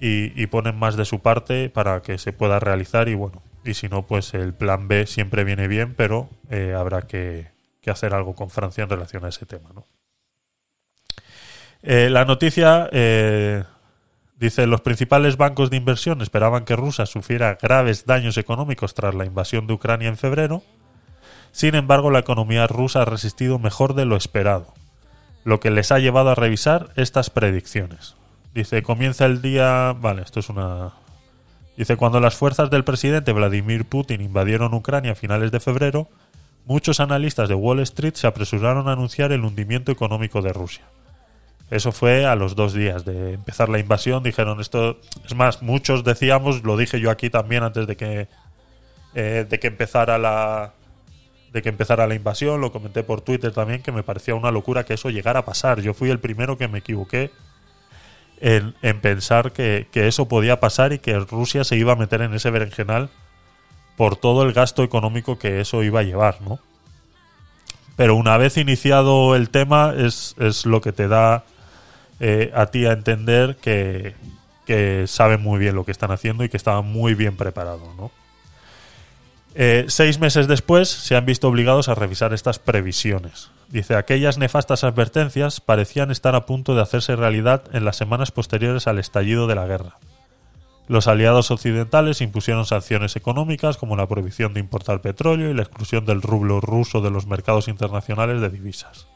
[0.00, 3.88] y, ponen más de su parte para que se pueda realizar y bueno y si
[3.88, 7.48] no pues el plan B siempre viene bien pero eh, habrá que,
[7.80, 9.86] que hacer algo con Francia en relación a ese tema, ¿no?
[11.88, 13.62] Eh, la noticia eh,
[14.40, 19.24] dice los principales bancos de inversión esperaban que Rusia sufriera graves daños económicos tras la
[19.24, 20.64] invasión de Ucrania en febrero.
[21.52, 24.74] Sin embargo, la economía rusa ha resistido mejor de lo esperado,
[25.44, 28.15] lo que les ha llevado a revisar estas predicciones.
[28.56, 29.94] Dice, comienza el día...
[30.00, 30.94] Vale, esto es una...
[31.76, 36.08] Dice, cuando las fuerzas del presidente Vladimir Putin invadieron Ucrania a finales de febrero,
[36.64, 40.86] muchos analistas de Wall Street se apresuraron a anunciar el hundimiento económico de Rusia.
[41.70, 44.22] Eso fue a los dos días de empezar la invasión.
[44.22, 45.00] Dijeron esto.
[45.26, 48.28] Es más, muchos decíamos, lo dije yo aquí también antes de que
[49.14, 50.72] eh, de que empezara la
[51.52, 52.62] de que empezara la invasión.
[52.62, 55.82] Lo comenté por Twitter también que me parecía una locura que eso llegara a pasar.
[55.82, 57.30] Yo fui el primero que me equivoqué
[58.40, 62.22] en, en pensar que, que eso podía pasar y que Rusia se iba a meter
[62.22, 63.10] en ese berenjenal
[63.96, 66.58] por todo el gasto económico que eso iba a llevar, ¿no?
[67.96, 71.44] Pero una vez iniciado el tema es, es lo que te da
[72.20, 74.14] eh, a ti a entender que,
[74.66, 78.10] que saben muy bien lo que están haciendo y que estaban muy bien preparados, ¿no?
[79.54, 83.50] Eh, seis meses después se han visto obligados a revisar estas previsiones.
[83.68, 88.86] Dice, aquellas nefastas advertencias parecían estar a punto de hacerse realidad en las semanas posteriores
[88.86, 89.98] al estallido de la guerra.
[90.88, 96.06] Los aliados occidentales impusieron sanciones económicas como la prohibición de importar petróleo y la exclusión
[96.06, 99.08] del rublo ruso de los mercados internacionales de divisas.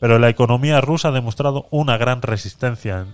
[0.00, 3.06] Pero la economía rusa ha demostrado una gran resistencia.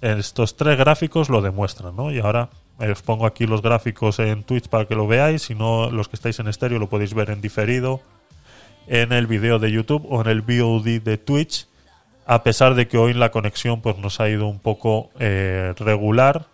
[0.00, 2.10] En estos tres gráficos lo demuestran, ¿no?
[2.10, 2.48] Y ahora
[2.80, 5.42] eh, os pongo aquí los gráficos en Twitch para que lo veáis.
[5.42, 8.00] Si no, los que estáis en estéreo lo podéis ver en diferido
[8.86, 11.66] en el vídeo de YouTube o en el VOD de Twitch.
[12.26, 16.46] A pesar de que hoy la conexión pues nos ha ido un poco eh, regular.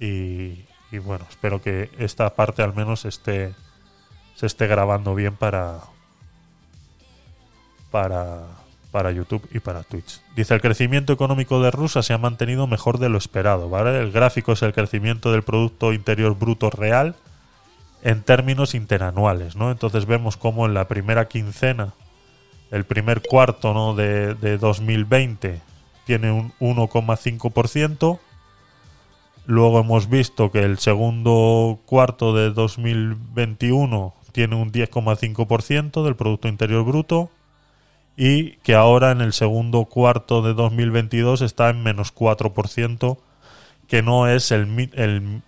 [0.00, 3.54] Y, y bueno, espero que esta parte al menos esté,
[4.34, 5.80] se esté grabando bien para,
[7.90, 8.46] para,
[8.90, 10.22] para YouTube y para Twitch.
[10.34, 13.68] Dice, el crecimiento económico de Rusia se ha mantenido mejor de lo esperado.
[13.68, 14.00] ¿vale?
[14.00, 17.14] El gráfico es el crecimiento del Producto Interior Bruto Real
[18.02, 19.56] en términos interanuales.
[19.56, 19.70] ¿no?
[19.70, 21.94] Entonces vemos como en la primera quincena,
[22.70, 23.94] el primer cuarto ¿no?
[23.94, 25.60] de, de 2020
[26.04, 28.18] tiene un 1,5%.
[29.46, 36.84] Luego hemos visto que el segundo cuarto de 2021 tiene un 10,5% del Producto Interior
[36.84, 37.30] Bruto
[38.16, 43.18] y que ahora en el segundo cuarto de 2022 está en menos 4%,
[43.88, 45.42] que no es el,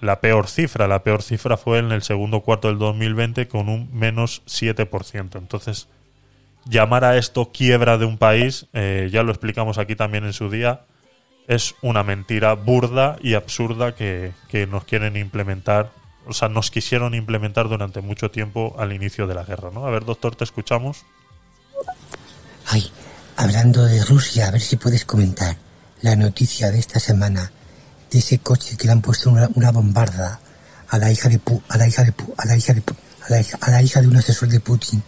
[0.00, 0.88] la peor cifra.
[0.88, 5.36] La peor cifra fue en el segundo cuarto del 2020 con un menos 7%.
[5.36, 5.88] Entonces,
[6.64, 10.48] llamar a esto quiebra de un país, eh, ya lo explicamos aquí también en su
[10.48, 10.86] día,
[11.46, 15.90] es una mentira burda y absurda que, que nos quieren implementar,
[16.26, 19.86] o sea, nos quisieron implementar durante mucho tiempo al inicio de la guerra, ¿no?
[19.86, 21.04] A ver, doctor, te escuchamos.
[22.68, 22.90] Ay,
[23.36, 25.56] hablando de Rusia, a ver si puedes comentar
[26.00, 27.52] la noticia de esta semana
[28.12, 30.38] de ese coche que le han puesto una, una bombarda
[30.88, 32.96] a la hija de Pu- a la hija de Pu- a la hija de Pu-
[33.26, 35.02] a la hija, a la hija de un asesor de Putin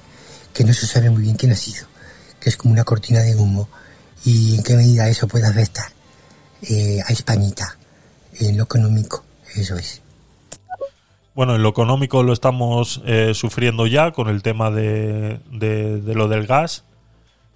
[0.53, 1.87] que no se sabe muy bien quién ha sido,
[2.41, 3.69] que es como una cortina de humo
[4.25, 5.87] y en qué medida eso puede afectar
[6.63, 7.77] eh, a Españita
[8.41, 9.25] en lo económico,
[9.55, 10.01] eso es.
[11.35, 16.29] Bueno, en lo económico lo estamos eh, sufriendo ya con el tema de- de lo
[16.29, 16.85] del gas,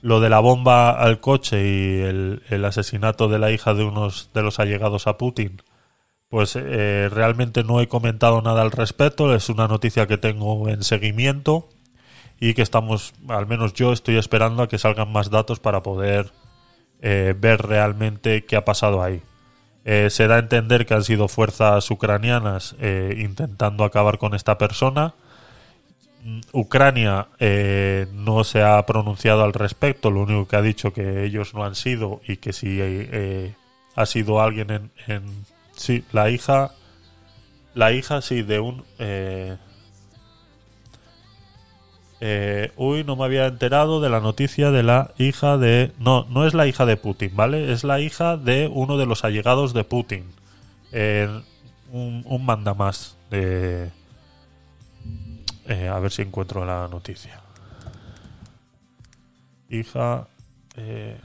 [0.00, 4.42] lo de la bomba al coche y el, asesinato de la hija de unos de
[4.42, 5.62] los allegados a Putin.
[6.28, 10.82] Pues eh, realmente no he comentado nada al respecto, es una noticia que tengo en
[10.82, 11.68] seguimiento
[12.38, 16.32] y que estamos, al menos yo estoy esperando a que salgan más datos para poder
[17.00, 19.22] eh, ver realmente qué ha pasado ahí.
[19.84, 24.58] Eh, se da a entender que han sido fuerzas ucranianas eh, intentando acabar con esta
[24.58, 25.14] persona.
[26.24, 31.24] Mm, Ucrania eh, no se ha pronunciado al respecto, lo único que ha dicho que
[31.24, 33.54] ellos no han sido y que si eh,
[33.94, 35.44] ha sido alguien en, en-
[35.76, 36.72] sí, la hija,
[37.74, 39.56] la hija sí de un eh,
[42.20, 45.92] eh, uy, no me había enterado de la noticia de la hija de...
[45.98, 47.72] No, no es la hija de Putin, ¿vale?
[47.72, 50.24] Es la hija de uno de los allegados de Putin.
[50.90, 51.28] Eh,
[51.92, 53.16] un, un manda más.
[55.68, 57.40] Eh, a ver si encuentro la noticia.
[59.68, 60.26] Hija...
[60.76, 61.20] eh,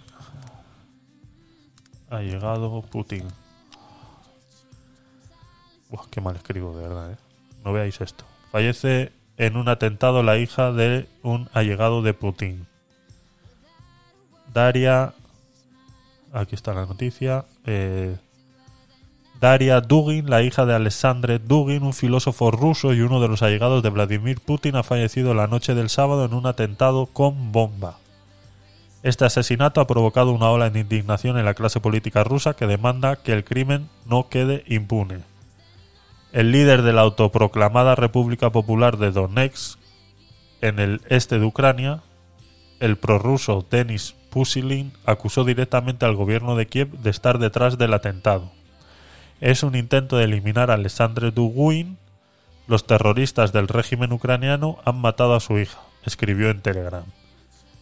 [2.09, 3.27] Ha llegado Putin.
[5.89, 7.17] Buah, qué mal escribo, de verdad, ¿eh?
[7.65, 8.23] No veáis esto.
[8.51, 12.67] Fallece en un atentado la hija de un allegado de Putin.
[14.53, 15.15] Daria.
[16.31, 17.45] Aquí está la noticia.
[17.65, 18.15] Eh,
[19.43, 23.83] Daria Dugin, la hija de Alexandre Dugin, un filósofo ruso y uno de los allegados
[23.83, 27.97] de Vladimir Putin, ha fallecido la noche del sábado en un atentado con bomba.
[29.03, 33.17] Este asesinato ha provocado una ola de indignación en la clase política rusa que demanda
[33.17, 35.19] que el crimen no quede impune.
[36.31, 39.77] El líder de la autoproclamada República Popular de Donetsk,
[40.61, 42.01] en el este de Ucrania,
[42.79, 48.52] el prorruso Denis Pusilin, acusó directamente al gobierno de Kiev de estar detrás del atentado.
[49.43, 51.97] Es un intento de eliminar a Alexandre Dugin.
[52.65, 57.03] Los terroristas del régimen ucraniano han matado a su hija, escribió en Telegram.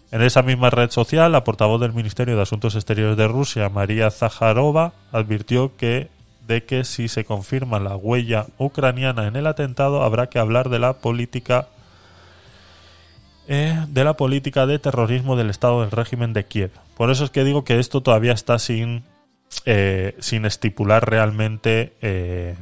[0.10, 4.10] En esa misma red social, la portavoz del Ministerio de Asuntos Exteriores de Rusia, María
[4.10, 6.10] Zaharova, advirtió que
[6.48, 10.80] de que si se confirma la huella ucraniana en el atentado, habrá que hablar de
[10.80, 11.68] la política
[13.48, 16.72] eh, de la política de terrorismo del Estado del régimen de Kiev.
[16.98, 19.04] Por eso es que digo que esto todavía está sin,
[19.65, 22.56] eh, sin estipular realmente eh,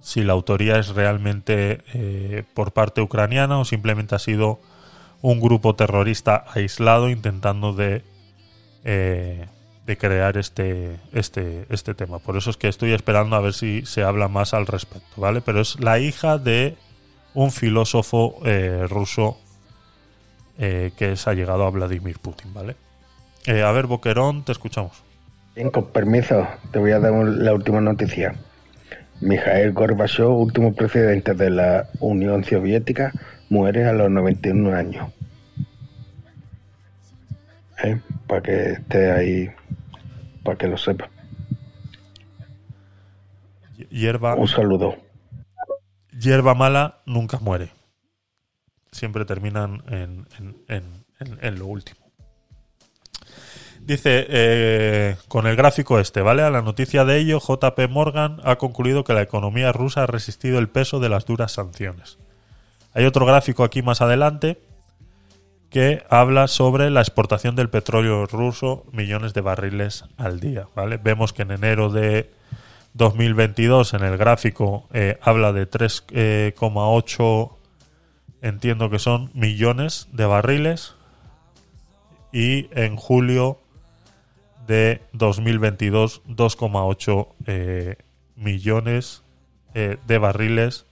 [0.00, 4.60] si la autoría es realmente eh, por parte ucraniana o simplemente ha sido
[5.22, 8.02] un grupo terrorista aislado intentando de
[8.84, 9.46] eh,
[9.86, 12.18] de crear este, este, este tema.
[12.18, 15.42] Por eso es que estoy esperando a ver si se habla más al respecto, ¿vale?
[15.42, 16.78] Pero es la hija de
[17.34, 18.40] un filósofo
[18.88, 19.38] ruso
[20.56, 22.76] que se ha llegado a Vladimir Putin, ¿vale?
[23.46, 25.03] A ver, Boquerón, te escuchamos.
[25.54, 28.34] Bien, con permiso, te voy a dar un- la última noticia.
[29.20, 33.12] Mikhail Gorbachev, último presidente de la Unión Soviética,
[33.48, 35.12] muere a los 91 años.
[37.84, 38.00] ¿Eh?
[38.26, 39.50] Para que esté ahí,
[40.42, 41.08] para que lo sepa.
[43.90, 44.96] Hierba, Un saludo.
[46.10, 47.70] hierba mala nunca muere.
[48.90, 52.03] Siempre terminan en- en- en- en lo último.
[53.86, 56.42] Dice, eh, con el gráfico este, ¿vale?
[56.42, 60.58] A la noticia de ello, JP Morgan ha concluido que la economía rusa ha resistido
[60.58, 62.18] el peso de las duras sanciones.
[62.94, 64.58] Hay otro gráfico aquí más adelante
[65.68, 70.96] que habla sobre la exportación del petróleo ruso, millones de barriles al día, ¿vale?
[70.96, 72.30] Vemos que en enero de
[72.94, 77.50] 2022 en el gráfico eh, habla de 3,8
[78.40, 80.94] entiendo que son millones de barriles
[82.32, 83.58] y en julio
[84.66, 87.96] de 2022 2,8 eh,
[88.36, 89.22] millones
[89.74, 90.86] eh, de barriles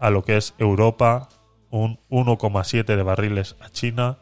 [0.00, 1.28] a lo que es Europa,
[1.70, 4.18] un 1,7 de barriles a China,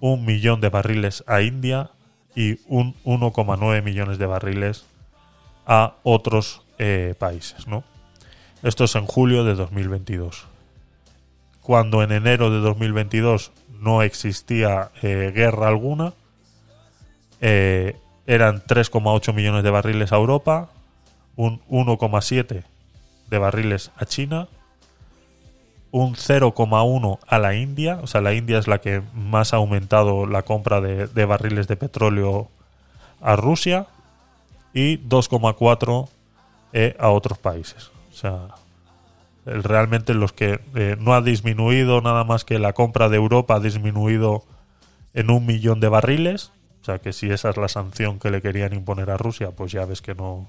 [0.00, 1.90] un millón de barriles a India
[2.34, 4.86] y un 1,9 millones de barriles
[5.66, 7.84] a otros eh, países, ¿no?
[8.62, 10.46] Esto es en julio de 2022.
[11.60, 16.12] Cuando en enero de 2022 no existía guerra alguna,
[17.40, 17.96] eh,
[18.26, 20.70] eran 3,8 millones de barriles a Europa,
[21.36, 22.64] un 1,7
[23.28, 24.48] de barriles a China,
[25.92, 30.26] un 0,1 a la India, o sea, la India es la que más ha aumentado
[30.26, 32.48] la compra de, de barriles de petróleo
[33.20, 33.86] a Rusia
[34.72, 36.08] y 2,4
[36.72, 37.90] eh, a otros países.
[38.10, 38.48] O sea,
[39.44, 43.60] realmente los que eh, no ha disminuido nada más que la compra de Europa ha
[43.60, 44.44] disminuido
[45.14, 46.52] en un millón de barriles.
[46.80, 49.72] O sea que si esa es la sanción que le querían imponer a Rusia, pues
[49.72, 50.48] ya ves que no,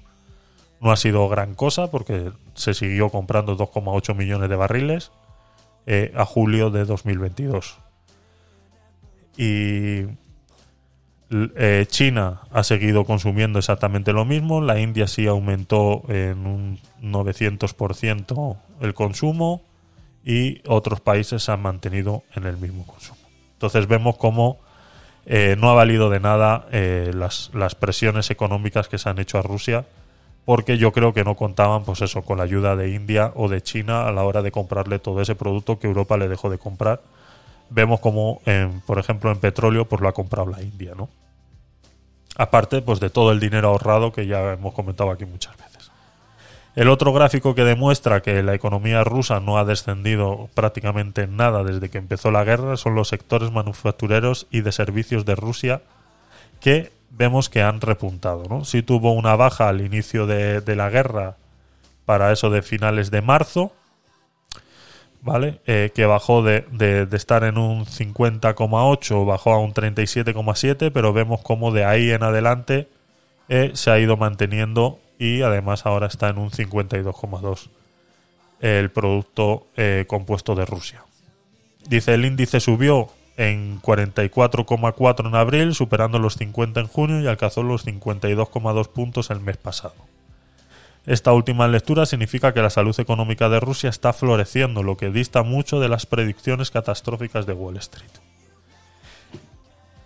[0.80, 5.12] no ha sido gran cosa porque se siguió comprando 2,8 millones de barriles
[5.86, 7.76] eh, a julio de 2022.
[9.36, 10.06] Y
[11.30, 14.60] eh, China ha seguido consumiendo exactamente lo mismo.
[14.60, 19.62] La India sí aumentó en un 900% el consumo
[20.24, 23.18] y otros países se han mantenido en el mismo consumo.
[23.54, 24.58] Entonces vemos cómo
[25.26, 29.38] eh, no ha valido de nada eh, las, las presiones económicas que se han hecho
[29.38, 29.84] a Rusia
[30.44, 33.62] porque yo creo que no contaban pues eso con la ayuda de India o de
[33.62, 37.00] China a la hora de comprarle todo ese producto que Europa le dejó de comprar.
[37.70, 38.40] Vemos como,
[38.84, 41.08] por ejemplo, en petróleo pues lo ha comprado la India, ¿no?
[42.36, 45.71] Aparte pues de todo el dinero ahorrado que ya hemos comentado aquí muchas veces.
[46.74, 51.64] El otro gráfico que demuestra que la economía rusa no ha descendido prácticamente en nada
[51.64, 55.82] desde que empezó la guerra son los sectores manufactureros y de servicios de Rusia
[56.60, 58.44] que vemos que han repuntado.
[58.48, 58.64] ¿no?
[58.64, 61.36] Sí tuvo una baja al inicio de, la guerra
[62.06, 63.72] para eso de finales de marzo,
[65.20, 65.60] ¿vale?
[65.66, 71.70] Eh, que bajó de estar en un 50,8, bajó a un 37,7, pero vemos como
[71.70, 72.88] de ahí en adelante
[73.48, 77.68] eh, se ha ido manteniendo y además ahora está en un 52,2
[78.60, 81.04] el producto eh, compuesto de Rusia.
[81.88, 87.62] Dice el índice subió en 44,4 en abril, superando los 50 en junio y alcanzó
[87.62, 89.94] los 52,2 puntos el mes pasado.
[91.06, 95.44] Esta última lectura significa que la salud económica de Rusia está floreciendo, lo que dista
[95.44, 98.10] mucho de las predicciones catastróficas de Wall Street.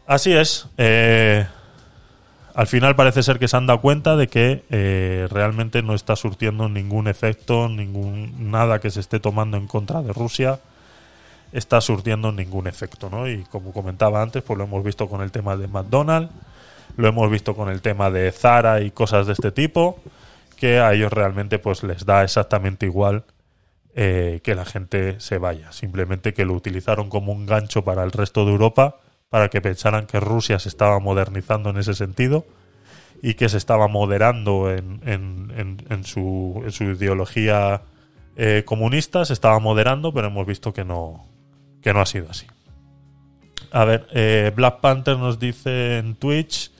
[0.06, 0.68] Así es.
[0.76, 1.46] eh,
[2.56, 6.16] al final parece ser que se han dado cuenta de que eh, realmente no está
[6.16, 10.58] surtiendo ningún efecto, ningún nada que se esté tomando en contra de Rusia
[11.52, 13.28] está surtiendo ningún efecto, ¿no?
[13.28, 16.32] Y como comentaba antes, pues lo hemos visto con el tema de McDonald's,
[16.96, 20.00] lo hemos visto con el tema de Zara y cosas de este tipo,
[20.56, 23.24] que a ellos realmente pues les da exactamente igual
[23.94, 28.12] eh, que la gente se vaya, simplemente que lo utilizaron como un gancho para el
[28.12, 28.96] resto de Europa,
[29.28, 32.46] para que pensaran que Rusia se estaba modernizando en ese sentido
[33.22, 37.82] y que se estaba moderando en, en- en- en su, su ideología
[38.36, 41.24] eh, comunista, se estaba moderando, pero hemos visto que no,
[41.82, 42.46] que no ha sido así.
[43.72, 46.70] A ver, eh, Black Panther nos dice en Twitch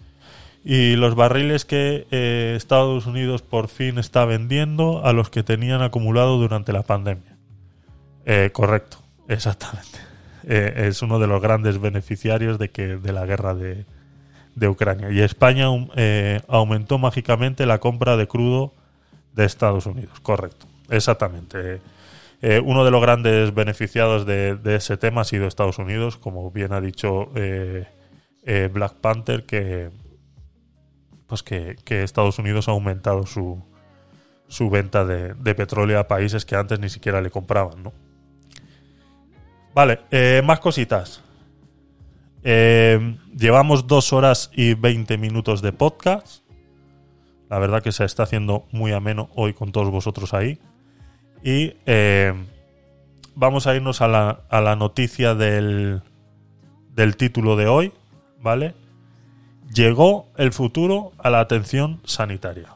[0.64, 5.82] y los barriles que eh, Estados Unidos por fin está vendiendo a los que tenían
[5.82, 7.36] acumulado durante la pandemia.
[8.24, 8.98] Eh, correcto,
[9.28, 9.98] exactamente.
[10.48, 13.84] Eh, es uno de los grandes beneficiarios de que de la guerra de,
[14.54, 15.10] de Ucrania.
[15.10, 18.72] Y España um, eh, aumentó mágicamente la compra de crudo
[19.34, 20.20] de Estados Unidos.
[20.20, 21.80] Correcto, exactamente.
[22.42, 26.50] Eh, uno de los grandes beneficiados de, de ese tema ha sido Estados Unidos, como
[26.52, 27.30] bien ha dicho
[28.72, 29.90] Black Panther, que
[31.26, 33.60] pues que, que Estados Unidos ha aumentado su,
[34.46, 37.92] su venta de, de petróleo a países que antes ni siquiera le compraban, ¿no?
[39.76, 41.20] Vale, eh, más cositas.
[42.42, 46.42] Eh, llevamos dos horas y 20 minutos de podcast.
[47.50, 50.58] La verdad que se está haciendo muy ameno hoy con todos vosotros ahí.
[51.42, 52.32] Y eh,
[53.34, 56.00] vamos a irnos a la, a la noticia del,
[56.94, 57.92] del título de hoy,
[58.40, 58.74] ¿vale?
[59.74, 62.75] Llegó el futuro a la atención sanitaria.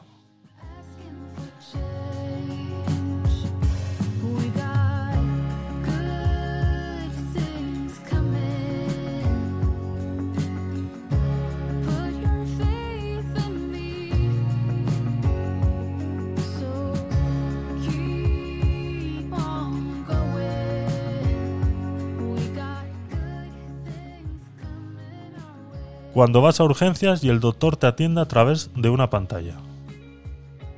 [26.13, 29.55] Cuando vas a urgencias y el doctor te atiende a través de una pantalla.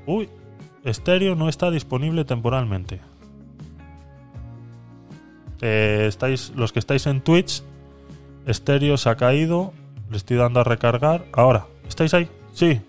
[0.05, 0.29] Uy,
[0.83, 2.99] estéreo no está disponible temporalmente.
[5.61, 7.63] Eh, estáis, los que estáis en Twitch,
[8.45, 9.73] estéreo se ha caído.
[10.11, 11.25] Le estoy dando a recargar.
[11.33, 12.29] Ahora, ¿estáis ahí?
[12.53, 12.81] Sí,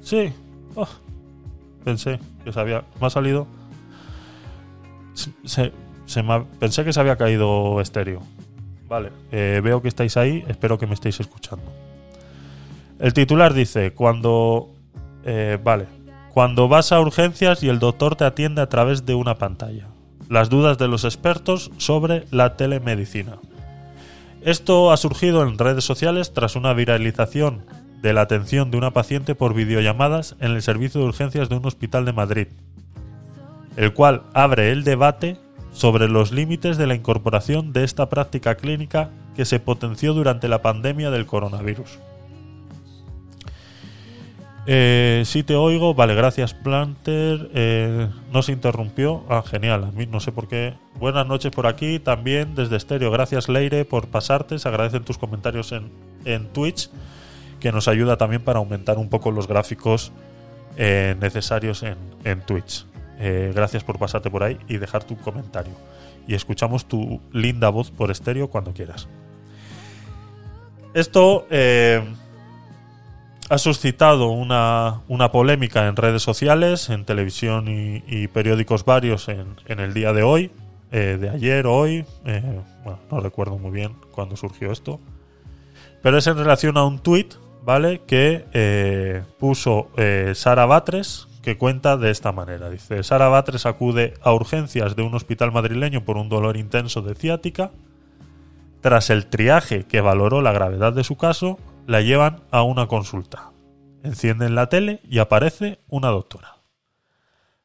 [0.00, 0.32] sí.
[0.74, 0.88] Oh,
[1.84, 2.84] pensé que se había.
[3.00, 3.46] Me ha salido.
[5.44, 5.72] Se,
[6.06, 8.20] se- me pensé que se había caído estéreo.
[8.88, 10.44] Vale, eh, veo que estáis ahí.
[10.48, 11.64] Espero que me estéis escuchando.
[12.98, 14.72] El titular dice: Cuando.
[15.24, 15.86] eh, vale.
[16.32, 19.86] Cuando vas a urgencias y el doctor te atiende a través de una pantalla.
[20.28, 23.38] Las dudas de los expertos sobre la telemedicina.
[24.42, 27.64] Esto ha surgido en redes sociales tras una viralización
[28.02, 31.64] de la atención de una paciente por videollamadas en el servicio de urgencias de un
[31.66, 32.48] hospital de Madrid,
[33.76, 35.38] el cual abre el debate
[35.72, 40.62] sobre los límites de la incorporación de esta práctica clínica que se potenció durante la
[40.62, 41.98] pandemia del coronavirus.
[44.66, 47.50] Eh, sí te oigo, vale, gracias Planter.
[47.54, 49.24] Eh, no se interrumpió.
[49.28, 50.74] Ah, genial, a mí no sé por qué.
[50.98, 53.10] Buenas noches por aquí, también desde Estéreo.
[53.10, 54.58] Gracias Leire por pasarte.
[54.58, 55.90] Se agradecen tus comentarios en,
[56.24, 56.88] en Twitch,
[57.60, 60.12] que nos ayuda también para aumentar un poco los gráficos
[60.76, 62.86] eh, necesarios en, en Twitch.
[63.18, 65.74] Eh, gracias por pasarte por ahí y dejar tu comentario.
[66.26, 69.08] Y escuchamos tu linda voz por estéreo cuando quieras.
[70.94, 71.46] Esto
[73.48, 79.92] ha suscitado una, una polémica en redes sociales, en televisión y, periódicos varios en, el
[79.92, 80.50] día de hoy,
[80.92, 85.00] eh, de ayer, hoy, eh, bueno, no recuerdo muy bien cuándo surgió esto,
[86.02, 88.02] pero es en relación a un tuit, ¿vale?
[88.06, 89.88] Que eh, puso
[90.34, 92.70] Sara Batres, que cuenta de esta manera.
[92.70, 97.14] Dice, Sara Batres acude a urgencias de un hospital madrileño por un dolor intenso de
[97.14, 97.70] ciática.
[98.80, 103.52] Tras el triaje que valoró la gravedad de su caso, la llevan a una consulta.
[104.02, 106.56] Encienden la tele y aparece una doctora.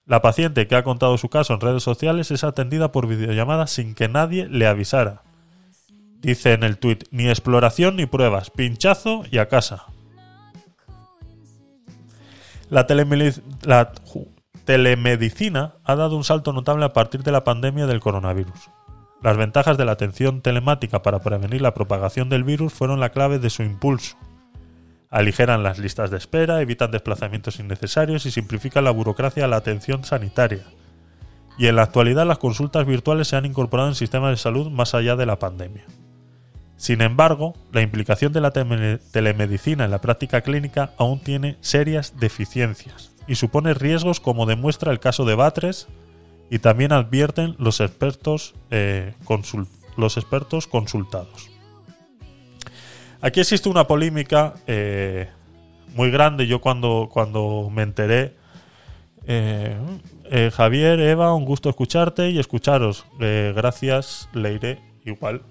[0.06, 3.94] La paciente que ha contado su caso en redes sociales es atendida por videollamada sin
[3.94, 5.22] que nadie le avisara.
[6.18, 9.86] Dice en el tuit, ni exploración ni pruebas, pinchazo y a casa.
[12.70, 12.88] La,
[13.62, 13.94] la
[14.66, 18.70] telemedicina ha dado un salto notable a partir de la pandemia del coronavirus.
[19.22, 23.38] Las ventajas de la atención telemática para prevenir la propagación del virus fueron la clave
[23.38, 24.16] de su impulso.
[25.10, 30.04] Aligeran las listas de espera, evitan desplazamientos innecesarios y simplifican la burocracia a la atención
[30.06, 30.64] sanitaria.
[31.58, 34.94] Y en la actualidad las consultas virtuales se han incorporado en sistemas de salud más
[34.94, 35.84] allá de la pandemia.
[36.78, 43.14] Sin embargo, la implicación de la telemedicina en la práctica clínica aún tiene serias deficiencias
[43.28, 45.90] y supone riesgos como demuestra el caso de Batres
[46.50, 49.14] y también advierten los expertos, eh,
[49.98, 51.50] los expertos consultados.
[53.22, 55.30] Aquí existe una polémica eh,
[55.96, 56.48] muy grande.
[56.48, 58.36] Yo cuando, cuando me enteré,
[59.28, 59.78] eh,
[60.54, 63.06] Javier, Eva, un gusto escucharte y escucharos.
[63.20, 65.42] Gracias, Leire, igual.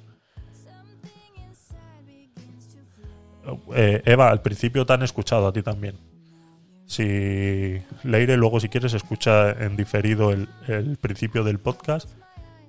[3.74, 6.07] Eva, al principio te han escuchado a ti también.
[6.88, 12.08] Si Leire, luego si quieres escucha en diferido el, el principio del podcast,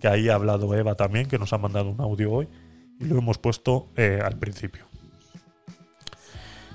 [0.02, 2.50] que ahí ha hablado Eva también, que nos ha mandado un audio hoy,
[3.00, 4.84] y lo hemos puesto eh, al principio.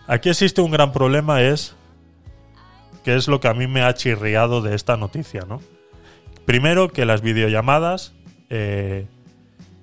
[0.07, 1.77] Aquí existe un gran problema, es
[3.05, 5.61] que es lo que a mí me ha chirriado de esta noticia, ¿no?
[6.47, 8.15] Primero, que las videollamadas,
[8.49, 9.07] eh,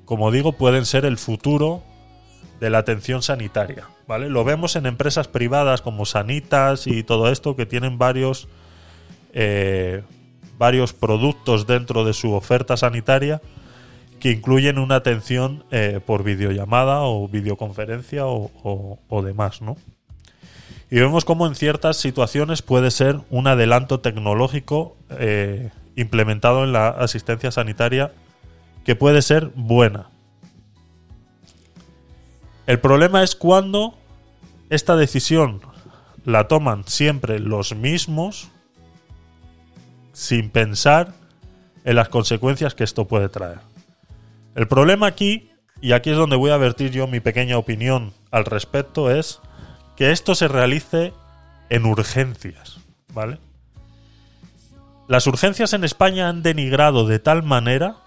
[0.05, 1.83] como digo, pueden ser el futuro
[2.61, 4.29] de la atención sanitaria, ¿vale?
[4.29, 8.47] Lo vemos en empresas privadas como Sanitas y todo esto que tienen varios
[9.33, 10.03] eh,
[10.59, 13.41] varios productos dentro de su oferta sanitaria
[14.19, 18.51] que incluyen una atención eh, por videollamada o videoconferencia o,
[19.09, 19.75] o- demás, ¿no?
[20.91, 26.89] Y vemos cómo en ciertas situaciones puede ser un adelanto tecnológico eh, implementado en la
[26.89, 28.11] asistencia sanitaria
[28.85, 30.10] que puede ser buena.
[32.71, 33.97] El problema es cuando
[34.69, 35.59] esta decisión
[36.23, 38.47] la toman siempre los mismos
[40.13, 41.13] sin pensar
[41.83, 43.59] en las consecuencias que esto puede traer.
[44.55, 45.51] El problema aquí,
[45.81, 49.41] y aquí es donde voy a vertir yo mi pequeña opinión al respecto, es
[49.97, 51.11] que esto se realice
[51.69, 52.79] en urgencias,
[53.13, 53.37] ¿vale?
[55.09, 57.97] Las urgencias en España han denigrado de tal manera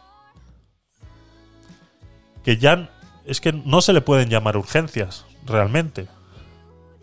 [2.42, 2.93] que ya
[3.24, 6.08] es que no se le pueden llamar urgencias, realmente.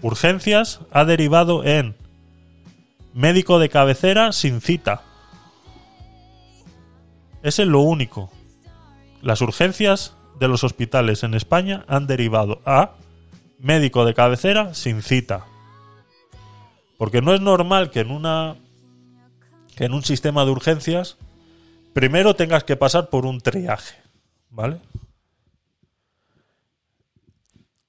[0.01, 1.95] Urgencias ha derivado en
[3.13, 5.03] médico de cabecera sin cita.
[7.43, 8.31] Ese es lo único.
[9.21, 12.93] Las urgencias de los hospitales en España han derivado a
[13.59, 15.45] médico de cabecera sin cita.
[16.97, 18.55] Porque no es normal que en una
[19.75, 21.17] que en un sistema de urgencias
[21.93, 23.95] primero tengas que pasar por un triaje,
[24.49, 24.79] ¿vale?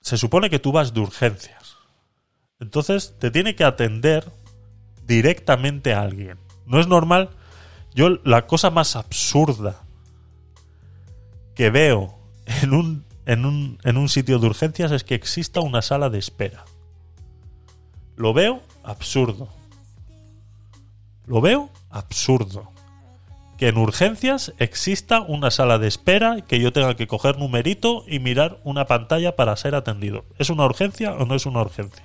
[0.03, 1.77] Se supone que tú vas de urgencias.
[2.61, 4.31] Entonces te tiene que atender
[5.07, 6.39] directamente a alguien.
[6.67, 7.31] No es normal.
[7.95, 9.83] Yo la cosa más absurda
[11.55, 12.19] que veo
[12.63, 16.19] en un, en un, en un sitio de urgencias es que exista una sala de
[16.19, 16.65] espera.
[18.17, 19.49] Lo veo absurdo.
[21.27, 22.71] Lo veo absurdo.
[23.63, 28.19] Que en urgencias exista una sala de espera que yo tenga que coger numerito y
[28.19, 30.25] mirar una pantalla para ser atendido.
[30.37, 32.03] ¿Es una urgencia o no es una urgencia?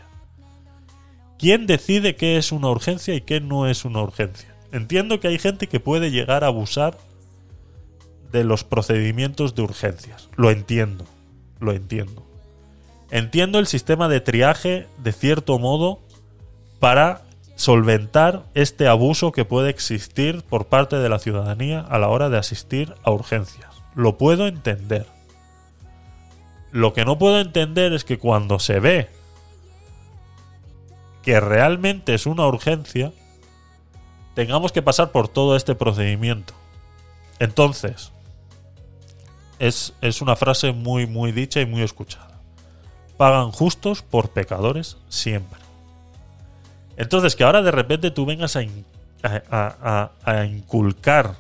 [1.40, 4.56] ¿Quién decide qué es una urgencia y qué no es una urgencia?
[4.72, 6.96] Entiendo que hay gente que puede llegar a abusar
[8.32, 10.30] de los procedimientos de urgencias.
[10.36, 11.06] Lo entiendo.
[11.60, 12.24] Lo entiendo.
[13.10, 16.02] Entiendo el sistema de triaje de cierto modo
[16.78, 17.24] para
[17.58, 22.38] solventar este abuso que puede existir por parte de la ciudadanía a la hora de
[22.38, 23.82] asistir a urgencias.
[23.96, 25.08] Lo puedo entender.
[26.72, 29.10] Lo que no puedo entender es que cuando se ve
[31.24, 33.12] que realmente es una urgencia,
[34.36, 36.54] tengamos que pasar por todo este procedimiento.
[37.40, 38.12] Entonces,
[39.58, 42.40] es, es una frase muy, muy dicha y muy escuchada.
[43.18, 45.67] Pagan justos por pecadores siempre.
[46.98, 48.62] Entonces, que ahora de repente tú vengas a,
[49.24, 51.36] a- a- inculcar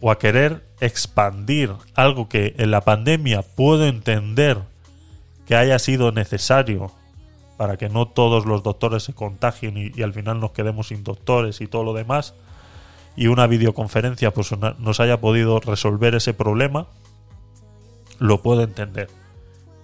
[0.00, 4.58] o a querer expandir algo que en la pandemia puedo entender
[5.46, 6.92] que haya sido necesario
[7.56, 11.04] para que no todos los doctores se contagien y, y al final nos quedemos sin
[11.04, 12.34] doctores y todo lo demás
[13.16, 16.86] y una videoconferencia pues nos haya podido resolver ese problema
[18.18, 19.08] lo puedo entender.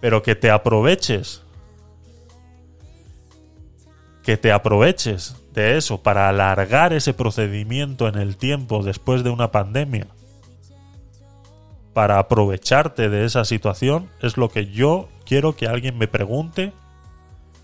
[0.01, 1.43] Pero que te aproveches
[4.27, 9.53] que te aproveches de eso para alargar ese procedimiento en el tiempo después de una
[9.53, 10.09] pandemia,
[11.95, 16.73] para aprovecharte de esa situación, es lo que yo quiero que alguien me pregunte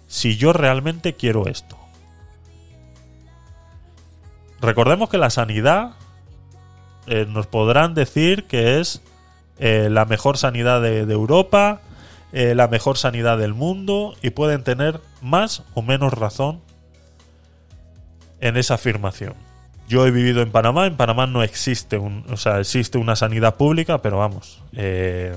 [0.07, 1.76] si yo realmente quiero esto.
[4.60, 5.97] Recordemos que la sanidad
[7.08, 9.02] eh, nos podrán decir que es
[9.58, 11.81] eh, la mejor sanidad de, de Europa,
[12.33, 16.61] eh, la mejor sanidad del mundo y pueden tener más o menos razón
[18.41, 19.35] en esa afirmación.
[19.89, 23.57] Yo he vivido en Panamá, en Panamá no existe un, o sea, existe una sanidad
[23.57, 25.36] pública, pero vamos, eh,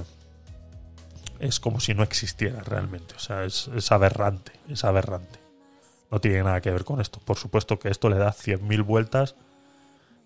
[1.40, 5.40] es como si no existiera realmente, o sea, es, aberrante, es aberrante.
[6.12, 7.20] No tiene nada que ver con esto.
[7.26, 9.36] Por supuesto que esto le da 100.000 vueltas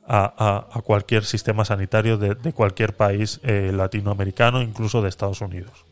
[0.06, 5.86] a, a- cualquier sistema sanitario de, de cualquier país eh, latinoamericano, incluso de Estados Unidos.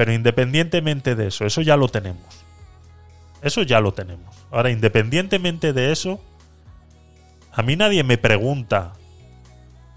[0.00, 2.24] Pero independientemente de eso, eso ya lo tenemos.
[3.42, 4.34] Eso ya lo tenemos.
[4.50, 6.24] Ahora, independientemente de eso,
[7.52, 8.94] a mí nadie me pregunta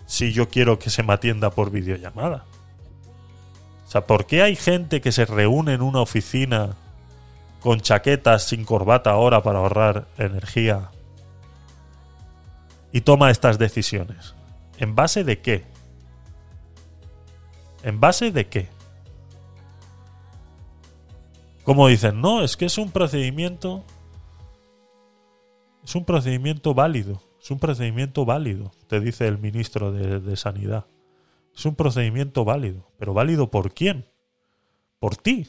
[0.05, 2.43] si yo quiero que se me atienda por videollamada.
[3.87, 6.75] O sea, ¿por qué hay gente que se reúne en una oficina
[7.61, 10.91] con chaquetas sin corbata ahora para ahorrar energía
[12.91, 14.35] y toma estas decisiones?
[14.79, 15.63] ¿En base de qué?
[17.83, 18.82] ¿En base de qué?
[21.63, 23.83] Como dicen, no, es que es un procedimiento.
[25.83, 27.21] Es un procedimiento válido.
[27.41, 30.85] Es un procedimiento válido, te dice el ministro de, de Sanidad.
[31.53, 32.87] Es un procedimiento válido.
[32.97, 34.05] ¿Pero válido por quién?
[34.99, 35.47] Por ti.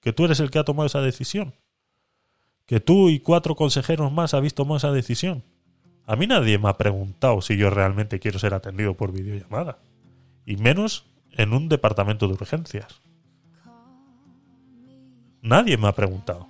[0.00, 1.54] Que tú eres el que ha tomado esa decisión.
[2.64, 5.42] Que tú y cuatro consejeros más habéis tomado esa decisión.
[6.06, 9.78] A mí nadie me ha preguntado si yo realmente quiero ser atendido por videollamada.
[10.46, 13.02] Y menos en un departamento de urgencias.
[15.42, 16.46] Nadie me ha preguntado.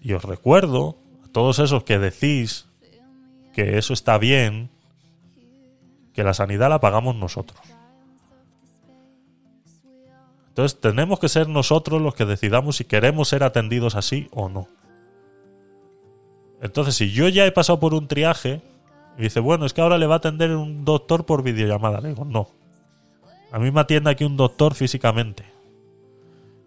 [0.00, 2.66] Y os recuerdo a todos esos que decís
[3.52, 4.70] que eso está bien,
[6.12, 7.60] que la sanidad la pagamos nosotros.
[10.48, 14.68] Entonces tenemos que ser nosotros los que decidamos si queremos ser atendidos así o no.
[16.60, 18.60] Entonces, si yo ya he pasado por un triaje
[19.16, 22.10] y dice, bueno, es que ahora le va a atender un doctor por videollamada, le
[22.10, 22.48] digo, no.
[23.50, 25.44] A mí me atiende aquí un doctor físicamente.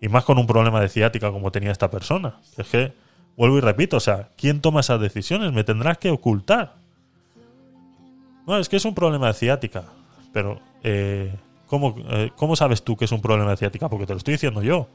[0.03, 2.35] Y más con un problema de ciática como tenía esta persona.
[2.57, 2.91] Es que,
[3.37, 5.53] vuelvo y repito, o sea, ¿quién toma esas decisiones?
[5.53, 6.73] Me tendrás que ocultar.
[8.45, 9.85] No, es que es un problema de ciática.
[10.33, 11.33] Pero, eh,
[11.67, 13.87] ¿cómo, eh, ¿cómo sabes tú que es un problema de ciática?
[13.87, 14.89] Porque te lo estoy diciendo yo.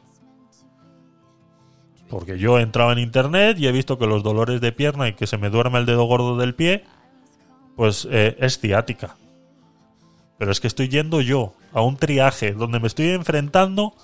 [2.10, 5.14] Porque yo he entrado en internet y he visto que los dolores de pierna y
[5.14, 6.84] que se me duerme el dedo gordo del pie,
[7.76, 9.16] pues eh, es ciática.
[10.36, 13.94] Pero es que estoy yendo yo a un triaje donde me estoy enfrentando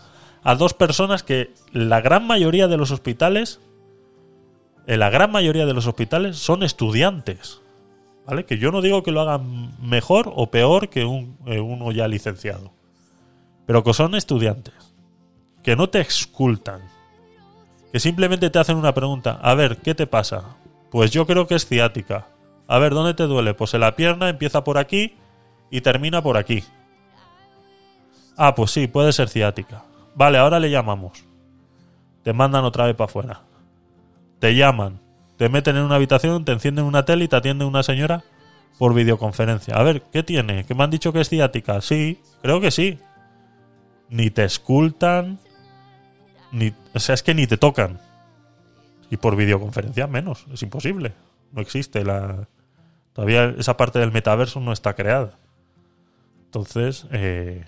[0.45, 3.61] a dos personas que la gran mayoría de los hospitales,
[4.87, 7.63] en la gran mayoría de los hospitales son estudiantes.
[8.27, 8.45] ¿Vale?
[8.45, 12.09] Que yo no digo que lo hagan mejor o peor que un, eh, uno ya
[12.09, 12.73] licenciado.
[13.67, 14.75] Pero que son estudiantes.
[15.63, 16.83] Que no te excultan.
[17.93, 19.41] Que simplemente te hacen una pregunta.
[19.43, 20.57] A ver, ¿qué te pasa?
[20.91, 22.29] Pues yo creo que es ciática.
[22.67, 23.55] A ver, ¿dónde te duele?
[23.55, 25.15] Pues en la pierna empieza por aquí
[25.71, 26.65] y termina por aquí.
[28.37, 29.85] Ah, pues sí, puede ser ciática.
[30.15, 31.25] Vale, ahora le llamamos.
[32.23, 33.43] Te mandan otra vez para afuera.
[34.39, 35.01] Te llaman.
[35.37, 38.25] Te meten en una habitación, te encienden una tele y te atiende una señora
[38.79, 39.75] por videoconferencia.
[39.75, 40.65] A ver, ¿qué tiene?
[40.65, 41.81] ¿Que me han dicho que es ciática?
[41.81, 42.99] Sí, creo que sí.
[44.09, 45.39] Ni te escultan,
[46.53, 48.01] ni, o sea, es que ni te tocan.
[49.11, 51.13] Y por videoconferencia menos, es imposible.
[51.53, 52.49] No existe la...
[53.13, 55.39] Todavía esa parte del metaverso no está creada.
[56.47, 57.65] Entonces, eh,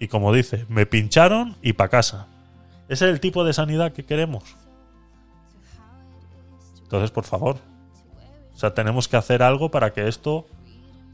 [0.00, 2.26] y como dice, me pincharon y pa' casa.
[2.88, 4.56] Ese es el tipo de sanidad que queremos.
[6.82, 7.56] Entonces, por favor.
[8.54, 10.46] O sea, tenemos que hacer algo para que esto.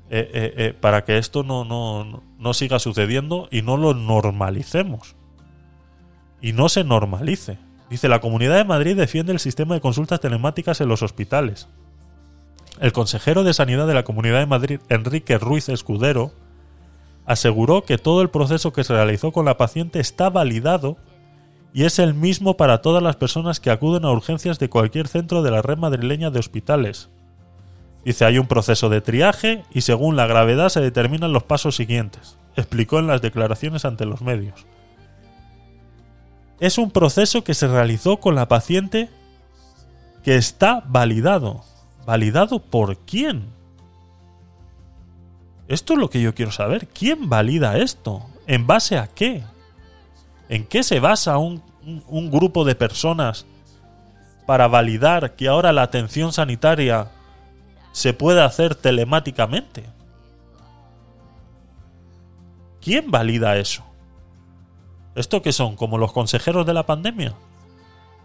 [0.09, 3.93] eh, eh, eh, para que esto no, no, no- no siga sucediendo y no lo
[3.93, 5.17] normalicemos.
[6.41, 7.59] Y no se normalice.
[7.91, 11.67] Dice, la Comunidad de Madrid defiende el sistema de consultas telemáticas en los hospitales.
[12.81, 16.31] El consejero de Sanidad de la Comunidad de Madrid, Enrique Ruiz Escudero,
[17.27, 20.97] aseguró que todo el proceso que se realizó con la paciente está validado
[21.75, 25.43] y es el mismo para todas las personas que acuden a urgencias de cualquier centro
[25.43, 27.11] de la red madrileña de hospitales.
[28.05, 32.39] Dice, hay un proceso de triaje y según la gravedad se determinan los pasos siguientes,
[32.55, 34.65] explicó en las declaraciones ante los medios.
[36.61, 39.11] Es un proceso que se realizó con la paciente
[40.23, 41.63] que está validado.
[42.07, 43.56] ¿Validado por quién?
[45.69, 46.89] Esto es lo que yo quiero saber.
[46.89, 48.23] ¿Quién valida esto?
[48.47, 49.43] ¿En base a qué?
[50.49, 51.63] ¿En qué se basa un,
[52.31, 53.47] grupo de personas
[54.47, 57.11] para validar que ahora la atención sanitaria
[57.97, 59.85] se puede hacer telemáticamente.
[62.83, 63.85] ¿Quién valida eso?
[65.15, 65.77] ¿Esto qué son?
[65.77, 67.35] ¿Como los consejeros de la pandemia?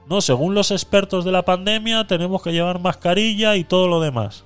[0.09, 4.43] No, según los expertos de la pandemia tenemos que llevar mascarilla y todo lo demás.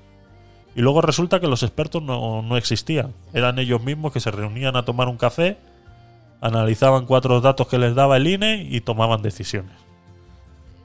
[0.76, 3.14] Y luego resulta que los expertos no, no existían.
[3.34, 5.58] Eran ellos mismos que se reunían a tomar un café,
[6.42, 9.74] analizaban cuatro datos que les daba el INE y tomaban decisiones.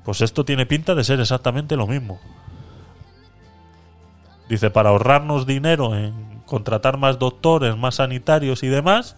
[0.04, 2.20] Pues esto tiene pinta de ser exactamente lo mismo.
[4.48, 9.16] Dice, para ahorrarnos dinero en contratar más doctores, más sanitarios y demás,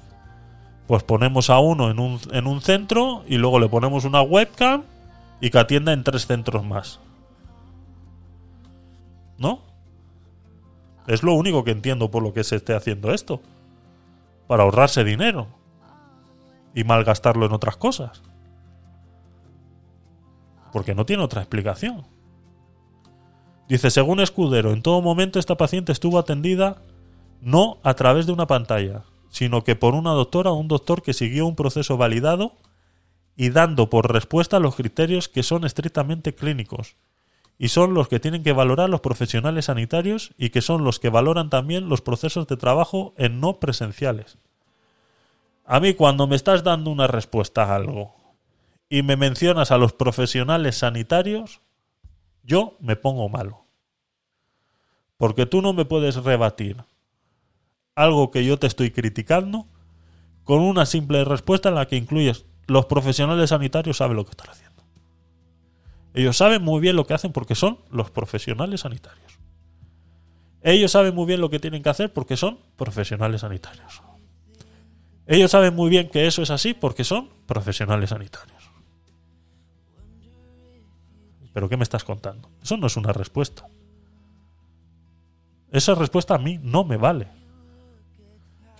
[0.86, 4.84] pues ponemos a uno en un, en un centro y luego le ponemos una webcam
[5.40, 6.98] y que atienda en tres centros más.
[9.38, 9.71] ¿No?
[11.06, 13.40] Es lo único que entiendo por lo que se esté haciendo esto.
[14.46, 15.48] Para ahorrarse dinero.
[16.74, 18.22] Y malgastarlo en otras cosas.
[20.72, 22.06] Porque no tiene otra explicación.
[23.68, 26.82] Dice, según Escudero, en todo momento esta paciente estuvo atendida
[27.40, 31.14] no a través de una pantalla, sino que por una doctora o un doctor que
[31.14, 32.52] siguió un proceso validado
[33.36, 36.96] y dando por respuesta los criterios que son estrictamente clínicos,
[37.58, 41.10] y son los que tienen que valorar los profesionales sanitarios y que son los que
[41.10, 44.38] valoran también los procesos de trabajo en no presenciales.
[45.64, 48.14] A mí cuando me estás dando una respuesta a algo
[48.88, 51.60] y me mencionas a los profesionales sanitarios,
[52.42, 53.64] yo me pongo malo.
[55.16, 56.84] Porque tú no me puedes rebatir
[57.94, 59.66] algo que yo te estoy criticando
[60.44, 64.50] con una simple respuesta en la que incluyes los profesionales sanitarios saben lo que están
[64.50, 64.71] haciendo.
[66.14, 69.38] Ellos saben muy bien lo que hacen porque son los profesionales sanitarios.
[70.62, 74.02] Ellos saben muy bien lo que tienen que hacer porque son profesionales sanitarios.
[75.26, 78.62] Ellos saben muy bien que eso es así porque son profesionales sanitarios.
[81.52, 82.48] ¿Pero qué me estás contando?
[82.62, 83.66] Eso no es una respuesta.
[85.70, 87.28] Esa respuesta a mí no me vale.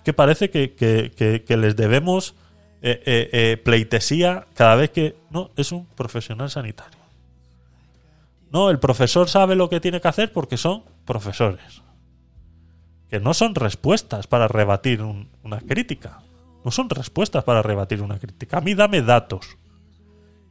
[0.03, 2.35] Que parece que, les debemos
[2.81, 5.15] eh, eh, eh, pleitesía cada vez que...
[5.29, 7.02] No, es un profesional sanitario.
[8.53, 11.81] No, el profesor sabe lo que tiene que hacer porque son profesores.
[13.09, 16.21] Que no son respuestas para rebatir una crítica.
[16.63, 18.59] No son respuestas para rebatir una crítica.
[18.59, 19.57] A mí dame datos.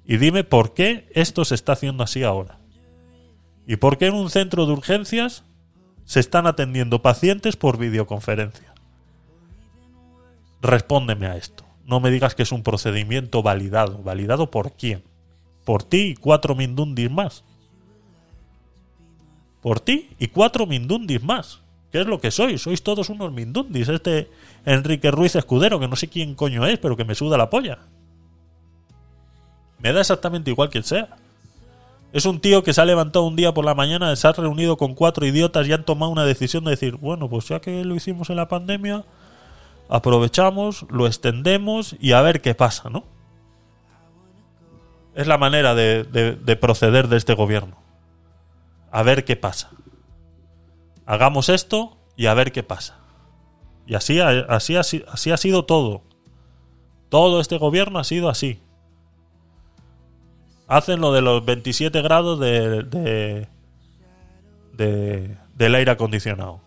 [0.04, 2.58] Y dime por qué esto se está haciendo así ahora.
[3.68, 5.44] ¿Y por qué en un centro de urgencias
[6.04, 8.74] se están atendiendo pacientes por videoconferencia?
[10.60, 11.64] Respóndeme a esto.
[11.84, 13.98] No me digas que es un procedimiento validado.
[13.98, 15.04] ¿Validado por quién?
[15.64, 17.44] Por ti y cuatro mindundis más.
[19.62, 21.60] Por ti y cuatro mindundis más.
[21.90, 22.60] ¿Qué es lo que sois?
[22.60, 23.88] Sois todos unos mindundis.
[23.88, 24.30] Este
[24.66, 27.78] Enrique Ruiz Escudero, que no sé quién coño es, pero que me suda la polla.
[29.78, 31.16] Me da exactamente igual quien sea.
[32.12, 34.76] Es un tío que se ha levantado un día por la mañana, se ha reunido
[34.76, 37.94] con cuatro idiotas y han tomado una decisión de decir, bueno, pues ya que lo
[37.94, 39.04] hicimos en la pandemia,
[39.88, 43.04] aprovechamos, lo extendemos y a ver qué pasa, ¿no?
[45.14, 47.81] Es la manera de, proceder de este gobierno.
[48.92, 49.70] A ver qué pasa.
[51.06, 52.98] Hagamos esto y a ver qué pasa.
[53.86, 56.02] Y así, así, así, así ha sido todo.
[57.08, 58.60] Todo este gobierno ha sido así.
[60.68, 62.84] Hacen lo de los 27 grados de,
[64.74, 66.60] de, del aire acondicionado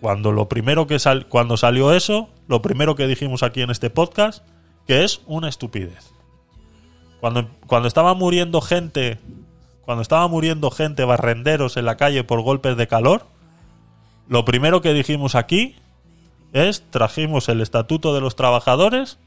[0.00, 3.90] cuando lo primero que sal, cuando salió eso, lo primero que dijimos aquí en este
[3.90, 4.44] podcast,
[4.86, 6.12] que es una estupidez.
[7.20, 9.18] Cuando, cuando estaba muriendo gente,
[9.88, 13.24] cuando estaba muriendo gente, barrenderos en la calle por golpes de calor,
[14.28, 15.76] lo primero que dijimos aquí
[16.52, 19.18] es trajimos el estatuto de los trabajadores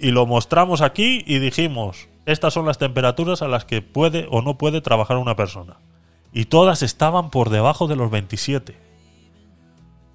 [0.00, 4.42] y lo mostramos aquí y dijimos, estas son las temperaturas a las que puede o
[4.42, 5.76] no puede trabajar una persona.
[6.32, 8.76] Y todas estaban por debajo de los 27.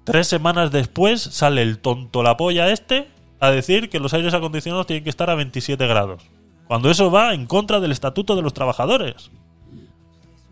[0.04, 3.08] Tres semanas después sale el tonto la polla este
[3.40, 6.35] a decir que los aires acondicionados tienen que estar a 27 grados.
[6.68, 9.30] Cuando eso va en contra del estatuto de los trabajadores.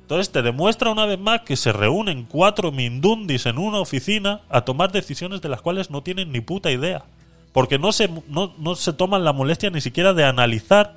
[0.02, 4.60] Entonces te demuestra una vez más que se reúnen cuatro mindundis en una oficina a
[4.60, 7.04] tomar decisiones de las cuales no tienen ni puta idea.
[7.52, 10.94] Porque no se, no, no se toman la molestia ni siquiera de analizar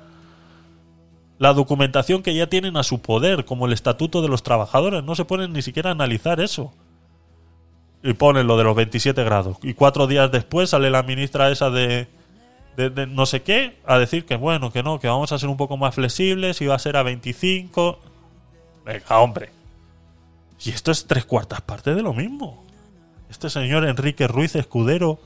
[1.38, 5.04] la documentación que ya tienen a su poder, como el estatuto de los trabajadores.
[5.04, 6.72] No se ponen ni siquiera a analizar eso
[8.02, 9.56] y ponen lo de los 27 grados.
[9.62, 12.08] Y cuatro días después sale la ministra esa de,
[12.78, 15.56] de, no sé qué a decir que bueno, que no, que vamos a ser un
[15.56, 17.98] poco más flexibles y va a ser a 25.
[18.84, 19.50] Venga, hombre.
[20.64, 22.64] Y esto es tres cuartas partes de lo mismo.
[23.28, 25.18] Este señor Enrique Ruiz Escudero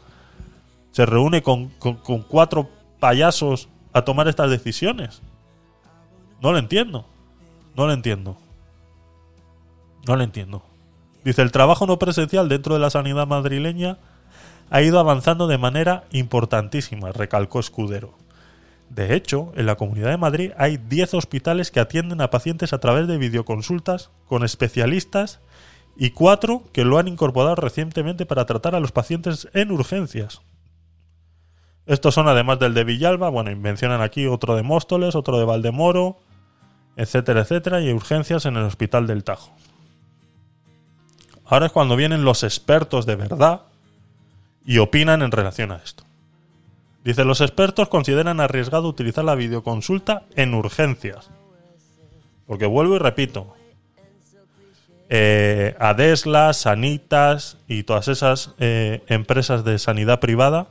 [0.92, 5.20] se reúne con, con, con cuatro payasos a tomar estas decisiones.
[6.40, 7.06] No lo entiendo.
[7.76, 8.39] No lo entiendo.
[10.06, 10.62] No lo entiendo.
[11.22, 13.98] Dice, el trabajo no presencial dentro de la sanidad madrileña
[14.73, 18.15] ha ido avanzando de manera importantísima, recalcó Escudero.
[18.89, 22.78] De hecho, en la Comunidad de Madrid hay 10 hospitales que atienden a pacientes a
[22.78, 25.41] través de videoconsultas con especialistas
[25.94, 30.41] y 4 que lo han incorporado recientemente para tratar a los pacientes en urgencias.
[31.84, 36.17] Estos son además del de Villalba, bueno, mencionan aquí otro de Móstoles, otro de Valdemoro,
[36.97, 39.52] etcétera, etcétera, y urgencias en el Hospital del Tajo.
[41.44, 43.67] Ahora es cuando vienen los expertos de verdad
[44.65, 46.05] y opinan en relación a esto.
[47.05, 51.31] Dice, los expertos consideran arriesgado utilizar la videoconsulta en urgencias.
[52.47, 53.55] Porque vuelvo y repito,
[55.08, 60.68] eh, Adesla, Sanitas y todas esas eh, empresas de sanidad privada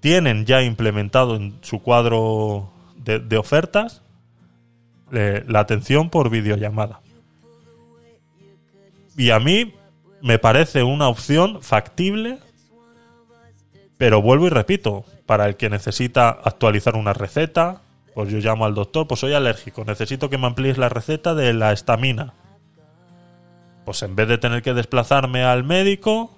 [0.00, 4.02] tienen ya implementado en su cuadro de, ofertas
[5.12, 7.00] eh, la atención por videollamada.
[9.16, 9.74] Y a mí
[10.20, 12.38] me parece una opción factible,
[13.98, 17.82] pero vuelvo y repito, para el que necesita actualizar una receta,
[18.14, 21.52] pues yo llamo al doctor, pues soy alérgico, necesito que me amplíes la receta de
[21.52, 22.34] la estamina.
[23.84, 26.36] Pues en vez de tener que desplazarme al médico,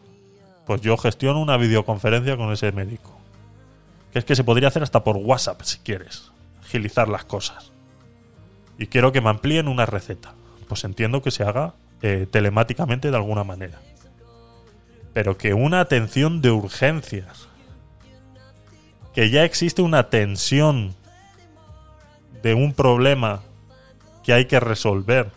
[0.66, 3.16] pues yo gestiono una videoconferencia con ese médico.
[4.12, 7.72] Que es que se podría hacer hasta por WhatsApp si quieres, agilizar las cosas.
[8.78, 10.34] Y quiero que me amplíen una receta.
[10.68, 13.80] Pues entiendo que se haga eh, telemáticamente de alguna manera.
[15.16, 17.48] Pero que una atención de urgencias
[19.14, 20.94] que ya existe una tensión
[22.42, 23.40] de un problema
[24.22, 25.30] que hay que resolver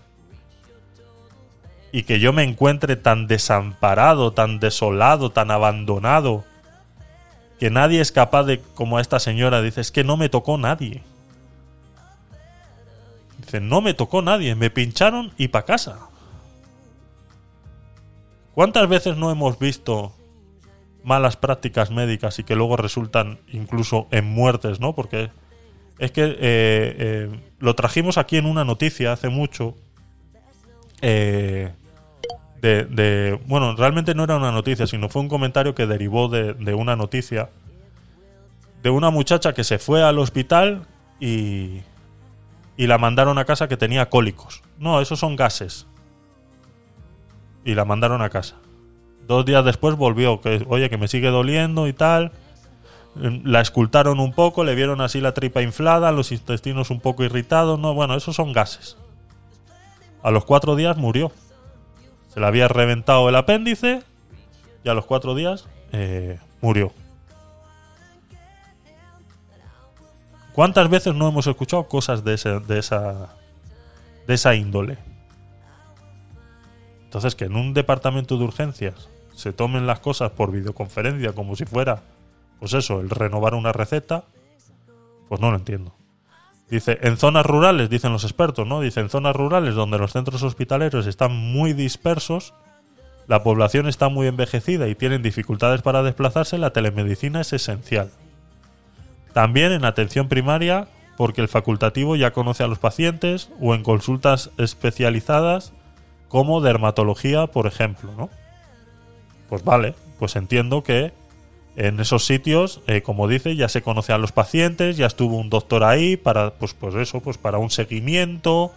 [1.93, 6.43] y que yo me encuentre tan desamparado, tan desolado, tan abandonado,
[7.57, 11.03] que nadie es capaz de, como esta señora dice, es que no me tocó nadie.
[13.37, 16.08] Dice, no me tocó nadie, me pincharon y pa' casa.
[18.53, 20.13] ¿Cuántas veces no hemos visto
[21.03, 24.93] malas prácticas médicas y que luego resultan incluso en muertes, ¿no?
[24.93, 25.31] Porque
[25.97, 29.75] es que eh, eh, lo trajimos aquí en una noticia hace mucho.
[31.01, 31.71] Eh,
[32.61, 36.73] de, bueno, realmente no era una noticia, sino fue un comentario que derivó de, de,
[36.73, 37.49] una noticia
[38.83, 40.81] de una muchacha que se fue al hospital
[41.19, 41.81] y,
[42.75, 44.61] y la mandaron a casa que tenía cólicos.
[44.77, 45.85] No, esos son gases.
[47.65, 48.55] Y la mandaron a casa.
[49.27, 52.31] Dos días después volvió, que oye, que me sigue doliendo y tal.
[53.15, 57.79] La escultaron un poco, le vieron así la tripa inflada, los intestinos un poco irritados.
[57.79, 58.97] No, bueno, esos son gases.
[60.23, 61.31] A los cuatro días murió.
[62.33, 64.03] Se le había reventado el apéndice
[64.83, 66.91] y a los cuatro días eh, murió.
[70.53, 72.35] ¿Cuántas veces no hemos escuchado cosas de,
[72.67, 73.29] de, esa,
[74.27, 74.97] de esa índole?
[77.09, 81.65] Entonces, que en un departamento de urgencias se tomen las cosas por videoconferencia como si
[81.65, 82.03] fuera,
[82.59, 84.25] pues eso, el renovar una receta,
[85.27, 85.91] pues no lo entiendo.
[86.69, 88.79] Dice, en zonas rurales, dicen los expertos, ¿no?
[88.79, 92.53] Dice, en zonas rurales donde los centros hospitaleros están muy dispersos,
[93.25, 98.11] la población está muy envejecida y tienen dificultades para desplazarse, la telemedicina es esencial.
[99.33, 104.51] También en atención primaria, porque el facultativo ya conoce a los pacientes o en consultas
[104.59, 105.73] especializadas
[106.29, 108.29] como dermatología, por ejemplo, ¿no?
[109.49, 111.11] Pues vale, pues entiendo que
[111.75, 115.49] en esos sitios, eh, como dice, ya se conoce a los pacientes, ya estuvo un
[115.49, 118.71] doctor ahí para, pues, pues eso, pues para un seguimiento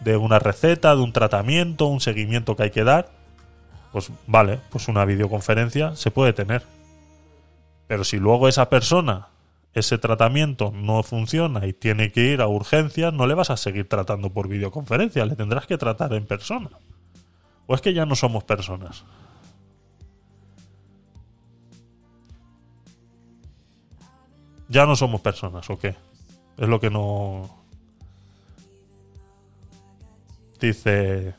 [0.00, 3.10] de una receta, de un tratamiento, un seguimiento que hay que dar.
[3.92, 6.62] Pues vale, pues una videoconferencia se puede tener.
[7.86, 9.28] Pero si luego esa persona,
[9.72, 13.88] ese tratamiento no funciona y tiene que ir a urgencias, no le vas a seguir
[13.88, 16.70] tratando por videoconferencia, le tendrás que tratar en persona.
[17.66, 19.04] ¿O es que ya no somos personas?
[24.68, 25.94] ya no somos personas, ¿o qué?
[26.58, 27.48] Es lo que no...
[30.60, 31.34] Dice...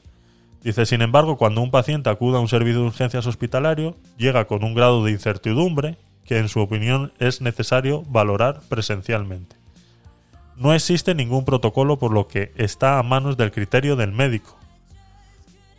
[0.64, 4.64] Dice, sin embargo, cuando un paciente acude a un servicio de urgencias hospitalario, llega con
[4.64, 9.56] un grado de incertidumbre que en su opinión es necesario valorar presencialmente.
[10.56, 14.58] No existe ningún protocolo por lo que está a manos del criterio del médico.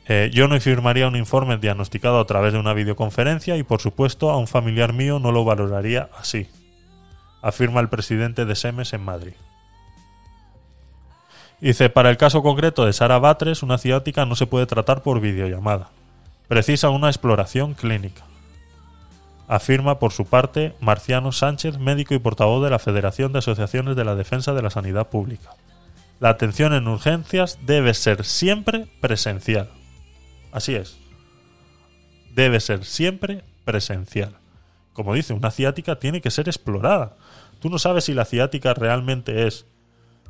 [0.09, 4.31] Eh, yo no firmaría un informe diagnosticado a través de una videoconferencia y por supuesto
[4.31, 6.49] a un familiar mío no lo valoraría así
[7.47, 9.35] afirma el presidente de SEMES en Madrid.
[11.61, 15.21] Dice, para el caso concreto de Sara Batres, una ciática no se puede tratar por
[15.21, 15.89] videollamada.
[16.49, 18.25] Precisa una exploración clínica.
[19.47, 24.05] Afirma por su parte Marciano Sánchez, médico y portavoz de la Federación de Asociaciones de
[24.05, 25.51] la Defensa de la Sanidad Pública.
[26.19, 29.69] la atención en urgencias debe ser siempre presencial.
[30.53, 30.97] Así es.
[32.35, 34.37] Debe ser siempre presencial.
[34.93, 37.17] Como dice, una ciática tiene que ser explorada.
[37.61, 39.67] Tú no sabes si la ciática realmente es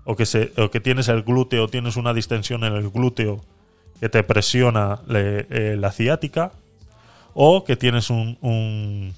[0.04, 3.44] o que, se, o que tienes el glúteo, tienes una distensión en el glúteo
[4.00, 6.52] que te presiona eh, la ciática,
[7.34, 9.14] o que tienes un, un-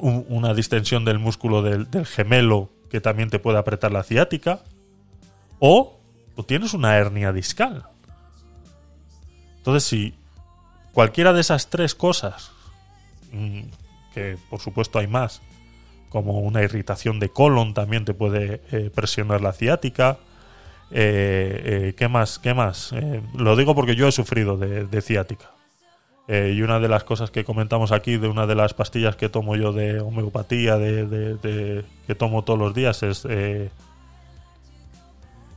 [0.00, 4.60] un- una distensión del músculo del, del gemelo que también te puede apretar la ciática,
[5.58, 5.98] o,
[6.36, 7.84] o tienes una hernia discal.
[9.60, 10.14] Entonces, si
[10.92, 12.50] cualquiera de esas tres cosas,
[13.32, 13.60] mm,
[14.14, 15.40] que por supuesto hay más,
[16.08, 20.18] como una irritación de colon también te puede eh, presionar la ciática.
[20.90, 22.40] Eh, eh, ¿Qué más?
[22.40, 22.92] ¿Qué más?
[22.92, 25.50] Eh, lo digo porque yo he sufrido de, de ciática.
[26.28, 29.56] Y una de las cosas que comentamos aquí, de una de las pastillas que tomo
[29.56, 33.24] yo de homeopatía, de, de- de- que tomo todos los días, es,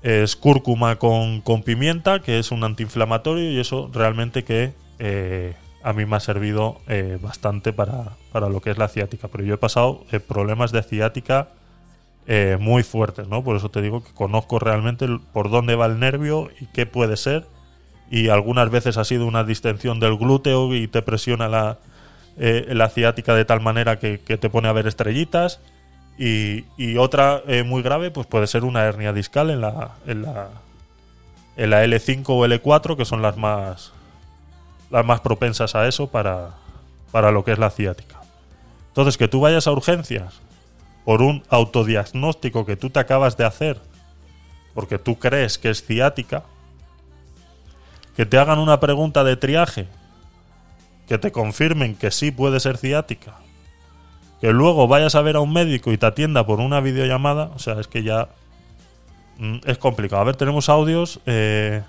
[0.03, 5.93] es cúrcuma con, con pimienta, que es un antiinflamatorio, y eso realmente que eh, a
[5.93, 9.29] mí me ha servido eh, bastante para, para lo que es la ciática.
[9.29, 11.49] Pero yo he pasado eh, problemas de ciática
[12.59, 13.43] muy fuertes, ¿no?
[13.43, 17.17] Por eso te digo que conozco realmente por dónde va el nervio y qué puede
[17.17, 17.45] ser.
[18.09, 21.79] Y algunas veces ha sido una distensión del glúteo y te presiona la,
[22.37, 25.59] la ciática de tal manera que, que te pone a ver estrellitas.
[26.17, 30.21] Y, y otra eh, muy grave, pues puede ser una hernia discal en la, en
[30.21, 30.49] la,
[31.57, 33.91] en la L5 o L4, que son las más,
[34.91, 36.51] las más propensas a eso para,
[37.11, 38.21] para lo que es la ciática.
[38.89, 40.41] Entonces, que tú vayas a urgencias
[41.03, 43.81] por un autodiagnóstico que tú te acabas de hacer,
[44.73, 46.43] porque tú crees que es ciática,
[48.15, 49.87] que te hagan una pregunta de triaje,
[51.07, 53.33] que te confirmen que sí puede ser ciática,
[54.43, 57.59] que luego vayas a ver a un médico y te atienda por una videollamada, o
[57.59, 58.27] sea, es que ya
[59.37, 60.21] mm, es complicado.
[60.21, 61.21] A ver, tenemos audios.
[61.25, 61.81] eh,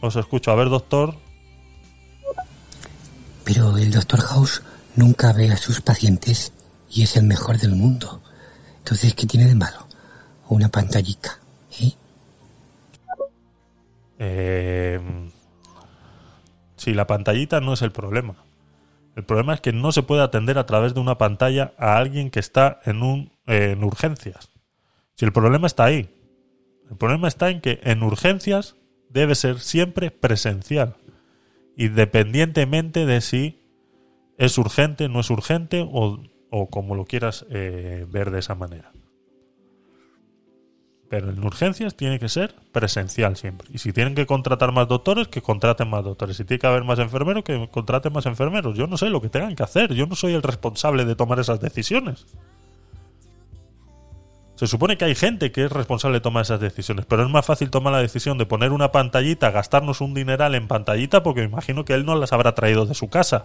[0.00, 0.50] os escucho.
[0.50, 1.16] A ver, doctor.
[3.44, 4.62] Pero el doctor House
[4.94, 6.54] nunca ve a sus pacientes
[6.90, 8.22] y es el mejor del mundo.
[8.78, 9.86] Entonces, ¿qué tiene de malo?
[10.48, 11.40] Una pantallita,
[11.78, 11.92] ¿eh?
[14.18, 15.00] Eh,
[16.78, 18.45] sí, la pantallita no es el problema.
[19.16, 22.30] El problema es que no se puede atender a través de una pantalla a alguien
[22.30, 24.50] que está en, un, en urgencias.
[25.14, 26.10] Si el problema está ahí.
[26.90, 28.76] El problema está en que en urgencias
[29.08, 30.96] debe ser siempre presencial.
[31.78, 33.66] Independientemente de si
[34.36, 38.92] es urgente, no es urgente o, o como lo quieras eh, ver de esa manera.
[41.08, 43.68] Pero en urgencias tiene que ser presencial siempre.
[43.72, 46.36] Y si tienen que contratar más doctores, que contraten más doctores.
[46.36, 48.76] Si tiene que haber más enfermeros, que contraten más enfermeros.
[48.76, 49.94] Yo no sé lo que tengan que hacer.
[49.94, 52.26] Yo no soy el responsable de tomar esas decisiones.
[54.56, 57.44] Se supone que hay gente que es responsable de tomar esas decisiones, pero es más
[57.44, 61.48] fácil tomar la decisión de poner una pantallita, gastarnos un dineral en pantallita, porque me
[61.48, 63.44] imagino que él no las habrá traído de su casa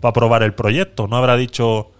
[0.00, 1.06] para probar el proyecto.
[1.06, 1.93] No habrá dicho, "Mm,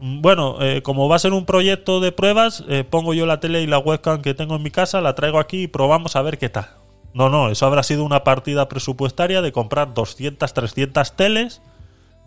[0.00, 3.62] bueno, eh, como va a ser un proyecto de pruebas, eh, pongo yo la tele
[3.62, 6.38] y la webcam que tengo en mi casa, la traigo aquí y probamos a ver
[6.38, 6.68] qué tal.
[7.14, 11.62] No, no, eso habrá sido una partida presupuestaria de comprar 200, 300 teles,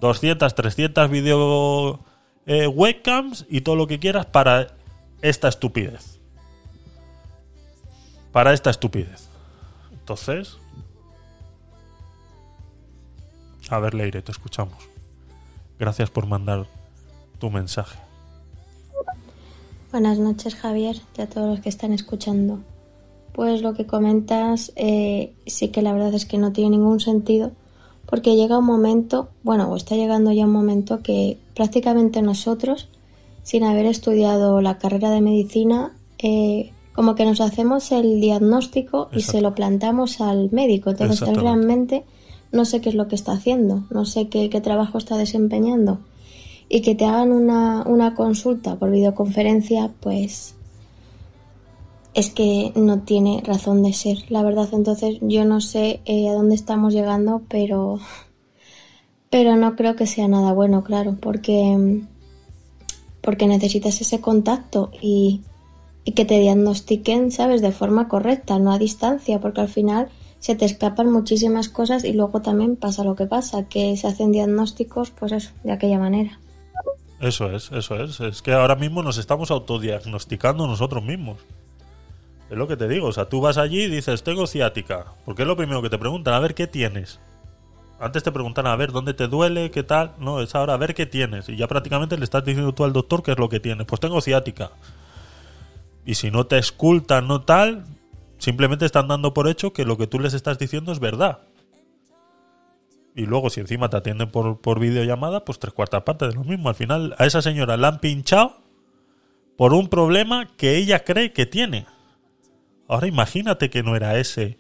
[0.02, 2.00] 200, 300 video
[2.46, 4.68] eh, webcams y todo lo que quieras para
[5.22, 6.20] esta estupidez.
[8.34, 9.30] Para esta estupidez.
[9.92, 10.58] Entonces...
[13.70, 14.90] A ver, Leire, te escuchamos.
[15.80, 16.66] Gracias por mandar
[17.42, 17.98] tu mensaje.
[19.92, 22.60] Buenas noches, Javier, y a todos los que están escuchando.
[23.34, 27.52] Pues lo que comentas eh, sí que la verdad es que no tiene ningún sentido,
[28.06, 32.90] porque llega un momento, bueno, o está llegando ya un momento que prácticamente nosotros,
[33.42, 39.22] sin haber estudiado la carrera de medicina, eh, como que nos hacemos el diagnóstico y
[39.22, 40.92] se lo plantamos al médico.
[40.92, 42.04] Entonces él realmente
[42.52, 46.00] no sé qué es lo que está haciendo, no sé qué, qué trabajo está desempeñando.
[46.74, 50.56] Y que te hagan una, una consulta por videoconferencia, pues
[52.14, 54.70] es que no tiene razón de ser, la verdad.
[54.72, 58.00] Entonces yo no sé eh, a dónde estamos llegando, pero,
[59.30, 62.04] pero no creo que sea nada bueno, claro, porque,
[63.22, 65.42] porque necesitas ese contacto y,
[66.04, 70.10] y que te diagnostiquen, ¿sabes?, de forma correcta, no a distancia, porque al final
[70.40, 74.32] se te escapan muchísimas cosas y luego también pasa lo que pasa, que se hacen
[74.32, 76.41] diagnósticos, pues eso, de aquella manera.
[77.22, 78.20] Eso es, eso es.
[78.20, 81.38] Es que ahora mismo nos estamos autodiagnosticando nosotros mismos.
[82.50, 83.08] Es lo que te digo.
[83.08, 85.06] O sea, tú vas allí y dices, tengo ciática.
[85.24, 87.20] Porque es lo primero que te preguntan, a ver qué tienes.
[88.00, 89.70] Antes te preguntan, a ver, ¿dónde te duele?
[89.70, 90.14] ¿Qué tal?
[90.18, 91.48] No, es ahora a ver qué tienes.
[91.48, 93.86] Y ya prácticamente le estás diciendo tú al doctor qué es lo que tienes.
[93.86, 94.72] Pues tengo ciática.
[96.04, 97.86] Y si no te escultan, no tal,
[98.40, 101.42] simplemente están dando por hecho que lo que tú les estás diciendo es verdad.
[103.16, 106.44] Y luego, si encima te atienden por, por videollamada, pues tres cuartas partes de lo
[106.44, 106.70] mismo.
[106.70, 108.62] Al final, a esa señora la han pinchado
[109.58, 111.86] por un problema que ella cree que tiene.
[112.88, 114.60] Ahora imagínate que no era ese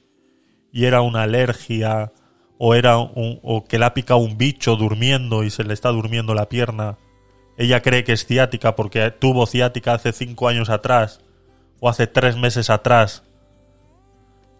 [0.71, 2.13] y era una alergia
[2.57, 6.33] o era o que le ha picado un bicho durmiendo y se le está durmiendo
[6.33, 6.97] la pierna.
[7.57, 11.21] Ella cree que es ciática porque tuvo ciática hace cinco años atrás
[11.79, 13.23] o hace tres meses atrás.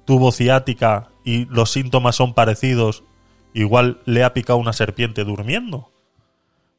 [0.06, 3.04] Tuvo ciática y los síntomas son parecidos.
[3.54, 5.92] Igual le ha picado una serpiente durmiendo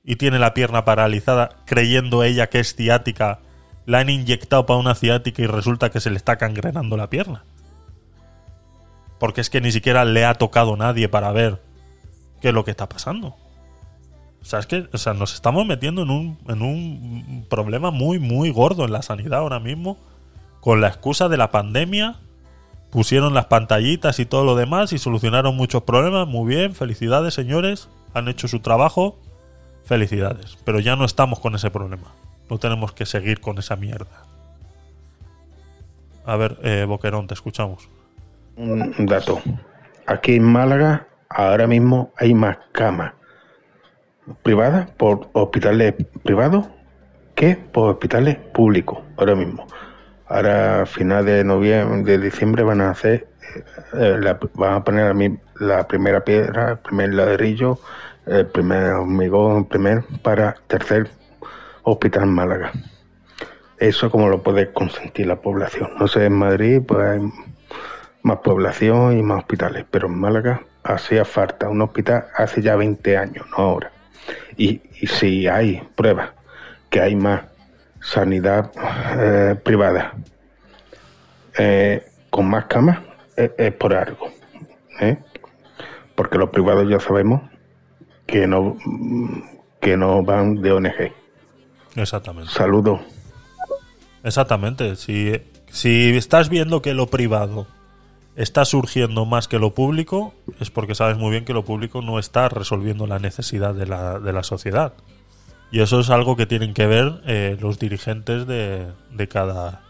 [0.05, 3.41] y tiene la pierna paralizada creyendo ella que es ciática.
[3.87, 7.45] La han inyectado para una ciática y resulta que se le está cangrenando la pierna
[9.23, 11.63] porque es que ni siquiera le ha tocado nadie para ver
[12.41, 13.37] qué es lo que está pasando.
[14.41, 18.19] O sea, es que o sea, nos estamos metiendo en un, en un problema muy,
[18.19, 19.97] muy gordo en la sanidad ahora mismo.
[20.61, 22.17] Con la excusa de la pandemia,
[22.93, 26.29] pusieron las pantallitas y todo lo demás y solucionaron muchos problemas.
[26.29, 27.89] Muy bien, felicidades, señores.
[28.15, 29.19] Han hecho su trabajo.
[29.85, 30.59] Felicidades.
[30.65, 32.13] Pero ya no estamos con ese problema.
[32.51, 34.27] No tenemos que seguir con esa mierda.
[36.27, 37.89] A ver, eh, Boquerón, te escuchamos.
[38.57, 39.41] Un dato.
[40.07, 43.15] Aquí en Málaga ahora mismo hay más camas
[44.43, 46.67] privadas por hospitales privados
[47.35, 49.67] que por hospitales públicos ahora mismo.
[50.33, 53.27] Ahora a final de noviembre, de diciembre van a hacer,
[53.93, 55.15] eh, la- van a poner
[55.61, 57.79] la primera piedra, el primer ladrillo,
[58.25, 61.09] el primer hormigón, primer para tercer
[61.83, 62.73] hospital en Málaga.
[63.79, 65.91] Eso como lo puede consentir la población.
[65.99, 67.21] No sé, en Madrid pues hay
[68.23, 73.19] más población y más hospitales, pero en Málaga hacía falta un hospital hace ya 20
[73.19, 73.93] años, no ahora.
[74.57, 76.31] Y, y si hay pruebas
[76.89, 77.43] que hay más
[78.03, 78.71] sanidad
[79.19, 80.15] eh, privada
[81.59, 82.99] eh, con más camas,
[83.37, 84.29] es, es por algo.
[85.01, 85.19] ¿eh?
[86.15, 87.43] Porque los privados ya sabemos
[88.27, 88.77] que no,
[89.81, 91.13] que no van de ONG.
[91.97, 92.53] Exactamente.
[92.53, 93.01] Saludos.
[94.25, 94.97] Exactamente.
[94.97, 95.33] Si,
[95.71, 97.67] si estás viendo que lo privado
[98.37, 102.19] está surgiendo más que lo público, es porque sabes muy bien que lo público no
[102.19, 104.95] está resolviendo la necesidad de la, de la sociedad.
[105.73, 109.83] Y eso es algo que tienen que ver eh, los dirigentes de, de cada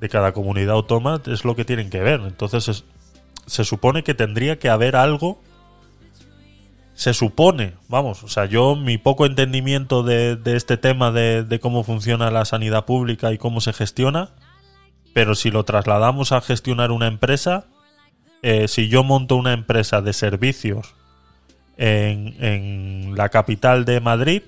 [0.00, 2.20] de cada comunidad autónoma, es lo que tienen que ver.
[2.20, 2.84] Entonces es-
[3.46, 5.40] se supone que tendría que haber algo
[6.94, 11.60] se supone, vamos, o sea, yo mi poco entendimiento de, de este tema de, de
[11.60, 14.30] cómo funciona la sanidad pública y cómo se gestiona,
[15.14, 17.66] pero si lo trasladamos a gestionar una empresa,
[18.42, 20.94] eh, si yo monto una empresa de servicios
[21.76, 24.42] en, en la capital de Madrid,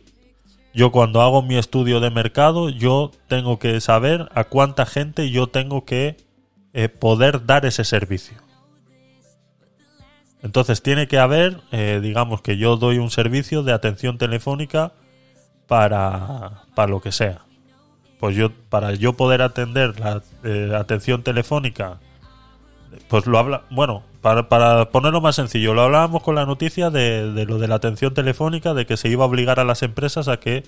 [0.73, 5.49] yo cuando hago mi estudio de mercado, yo tengo que saber a cuánta gente yo
[5.49, 6.17] tengo que
[6.73, 8.37] eh, poder dar ese servicio.
[10.43, 14.93] Entonces tiene que haber, eh, digamos que yo doy un servicio de atención telefónica
[15.67, 17.45] para, para lo que sea.
[18.19, 21.99] Pues yo, para yo poder atender la eh, atención telefónica,
[23.09, 27.47] pues lo habla, bueno, para, para ponerlo más sencillo, lo hablábamos con la noticia de,
[27.47, 30.39] lo de la atención telefónica, de que se iba a obligar a las empresas a
[30.39, 30.65] que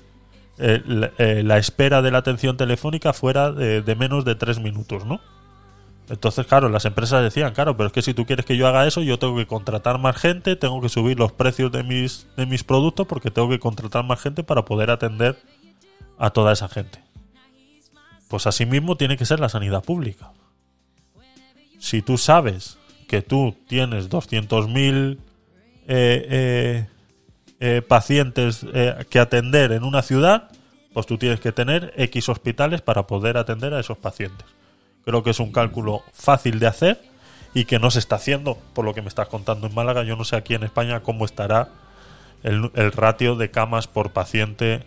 [0.59, 4.59] eh, la, eh, la espera de la atención telefónica fuera de, de menos de tres
[4.59, 5.21] minutos, ¿no?
[6.09, 8.87] Entonces, claro, las empresas decían, claro, pero es que si tú quieres que yo haga
[8.87, 12.45] eso, yo tengo que contratar más gente, tengo que subir los precios de mis, de
[12.45, 15.39] mis productos porque tengo que contratar más gente para poder atender
[16.19, 16.99] a toda esa gente.
[18.29, 20.33] Pues así mismo tiene que ser la sanidad pública.
[21.79, 22.79] Si tú sabes
[23.13, 25.19] que tú tienes 200.000 eh,
[25.87, 26.87] eh,
[27.61, 30.51] eh, pacientes eh, que atender en una ciudad,
[30.95, 34.47] pues tú tienes que tener X hospitales para poder atender a esos pacientes.
[35.05, 37.03] Creo que es un cálculo fácil de hacer
[37.53, 40.05] y que no se está haciendo, por lo que me estás contando en Málaga.
[40.05, 41.69] Yo no sé aquí en España cómo estará
[42.43, 44.87] el, el ratio de camas por paciente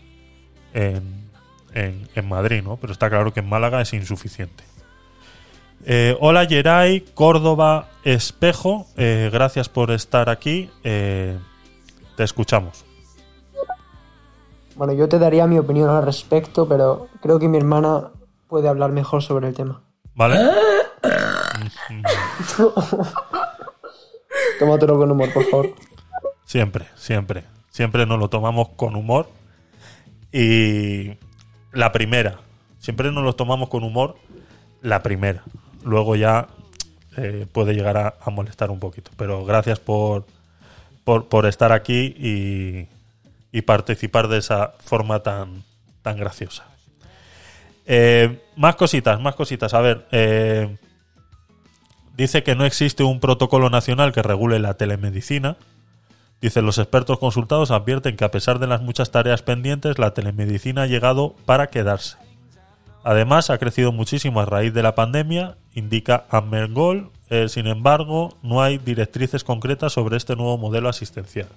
[0.73, 1.29] en,
[1.75, 2.77] en, en Madrid, ¿no?
[2.77, 4.63] Pero está claro que en Málaga es insuficiente.
[5.83, 10.69] Eh, hola Geray, Córdoba, Espejo, eh, gracias por estar aquí.
[10.83, 11.37] Eh,
[12.15, 12.85] te escuchamos.
[14.75, 18.11] Bueno, yo te daría mi opinión al respecto, pero creo que mi hermana
[18.47, 19.81] puede hablar mejor sobre el tema.
[20.15, 20.39] ¿Vale?
[24.59, 25.73] Tómatelo con humor, por favor.
[26.45, 27.43] Siempre, siempre.
[27.69, 29.27] Siempre nos lo tomamos con humor.
[30.31, 31.17] Y
[31.71, 32.39] la primera.
[32.79, 34.15] Siempre nos lo tomamos con humor.
[34.81, 35.43] La primera.
[35.85, 36.49] Luego ya
[37.15, 39.11] eh, puede llegar a, molestar un poquito.
[39.15, 40.25] Pero gracias por,
[41.05, 42.87] por, estar aquí y,
[43.57, 45.63] y participar de esa forma tan,
[46.01, 46.65] tan graciosa.
[47.85, 49.73] Eh, más cositas, más cositas.
[49.73, 50.75] A ver, eh,
[52.17, 55.57] dice que no existe un protocolo nacional que regule la telemedicina.
[56.41, 60.83] Dice, los expertos consultados advierten que a pesar de las muchas tareas pendientes, la telemedicina
[60.83, 62.17] ha llegado para quedarse.
[63.07, 67.11] Además, ha crecido muchísimo a raíz de la pandemia, indica Amergol.
[67.29, 71.47] Eh, sin embargo, no hay directrices concretas sobre este nuevo modelo asistencial.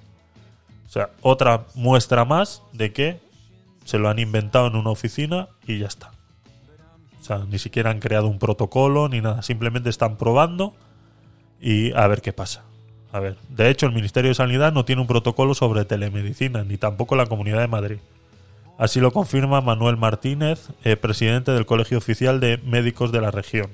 [0.86, 3.18] O sea, otra muestra más de que
[3.86, 6.10] se lo han inventado en una oficina y ya está.
[7.18, 10.74] O sea, ni siquiera han creado un protocolo ni nada, simplemente están probando
[11.62, 12.64] y a ver qué pasa.
[13.10, 16.76] A ver, de hecho el Ministerio de Sanidad no tiene un protocolo sobre telemedicina, ni
[16.76, 17.98] tampoco la Comunidad de Madrid.
[18.78, 23.70] Así lo confirma Manuel Martínez, eh, presidente del Colegio Oficial de Médicos de la región.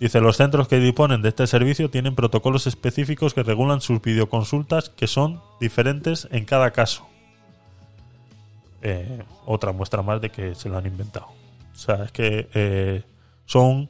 [0.00, 4.90] Dice, los centros que disponen de este servicio tienen protocolos específicos que regulan sus videoconsultas
[4.90, 7.06] que son diferentes en cada caso.
[8.82, 11.28] Eh, otra muestra más de que se lo han inventado.
[11.72, 13.04] O sea, es que eh,
[13.46, 13.88] son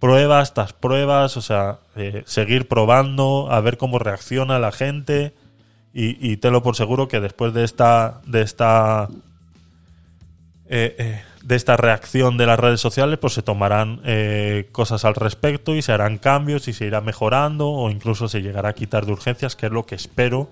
[0.00, 1.80] pruebas tras pruebas, o sea,
[2.24, 5.34] seguir probando, a ver cómo reacciona la gente.
[5.92, 9.08] Y, y te lo por seguro que después de esta, de esta
[10.70, 15.14] eh, eh, de esta reacción de las redes sociales, pues se tomarán eh, cosas al
[15.14, 19.06] respecto y se harán cambios y se irá mejorando o incluso se llegará a quitar
[19.06, 20.50] de urgencias, que es lo que espero,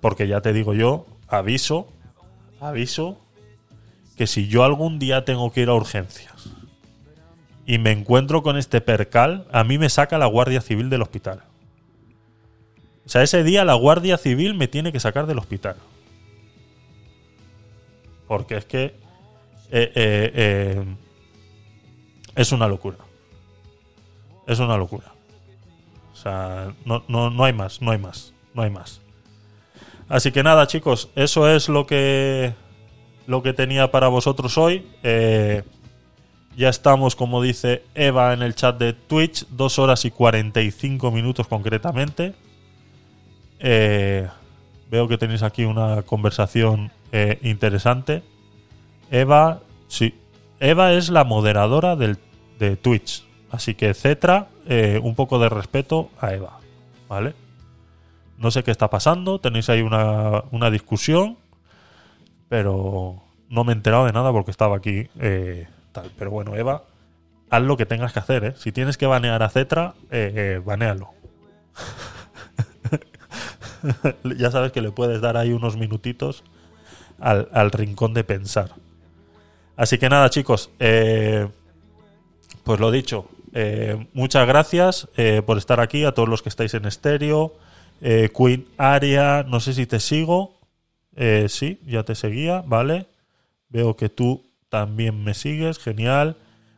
[0.00, 1.88] porque ya te digo yo, aviso,
[2.60, 3.18] aviso,
[4.16, 6.50] que si yo algún día tengo que ir a urgencias
[7.66, 11.42] y me encuentro con este percal, a mí me saca la Guardia Civil del hospital.
[13.04, 15.74] O sea, ese día la Guardia Civil me tiene que sacar del hospital.
[18.28, 18.94] Porque es que
[19.70, 20.84] eh, eh, eh,
[22.34, 22.98] es una locura.
[24.46, 25.12] Es una locura.
[26.12, 29.00] O sea, no, no, no hay más, no hay más, no hay más.
[30.08, 32.52] Así que nada, chicos, eso es lo que
[33.26, 34.86] lo que tenía para vosotros hoy.
[35.02, 41.46] ya estamos, como dice Eva en el chat de Twitch, dos horas y 45 minutos
[41.46, 42.34] concretamente.
[43.60, 46.90] veo que tenéis aquí una conversación
[47.42, 48.24] interesante.
[49.10, 50.14] Eva, sí.
[50.60, 52.18] Eva es la moderadora del,
[52.58, 53.24] de Twitch.
[53.50, 56.60] Así que, Cetra, eh, un poco de respeto a Eva.
[57.08, 57.34] ¿Vale?
[58.38, 59.40] No sé qué está pasando.
[59.40, 61.38] Tenéis ahí una, una discusión.
[62.48, 66.10] Pero no me he enterado de nada porque estaba aquí eh, tal.
[66.16, 66.84] Pero bueno, Eva,
[67.50, 68.54] haz lo que tengas que hacer, ¿eh?
[68.56, 71.10] Si tienes que banear a Cetra, eh, eh banealo.
[74.36, 76.44] ya sabes que le puedes dar ahí unos minutitos
[77.18, 78.70] al, al rincón de pensar.
[79.80, 81.48] Así que nada, chicos, eh,
[82.64, 86.74] pues lo dicho, eh, muchas gracias eh, por estar aquí, a todos los que estáis
[86.74, 87.54] en estéreo.
[88.02, 90.60] Queen Aria, no sé si te sigo.
[91.48, 93.06] sí, ya te seguía, ¿vale?
[93.70, 96.36] Veo que tú también me sigues, genial.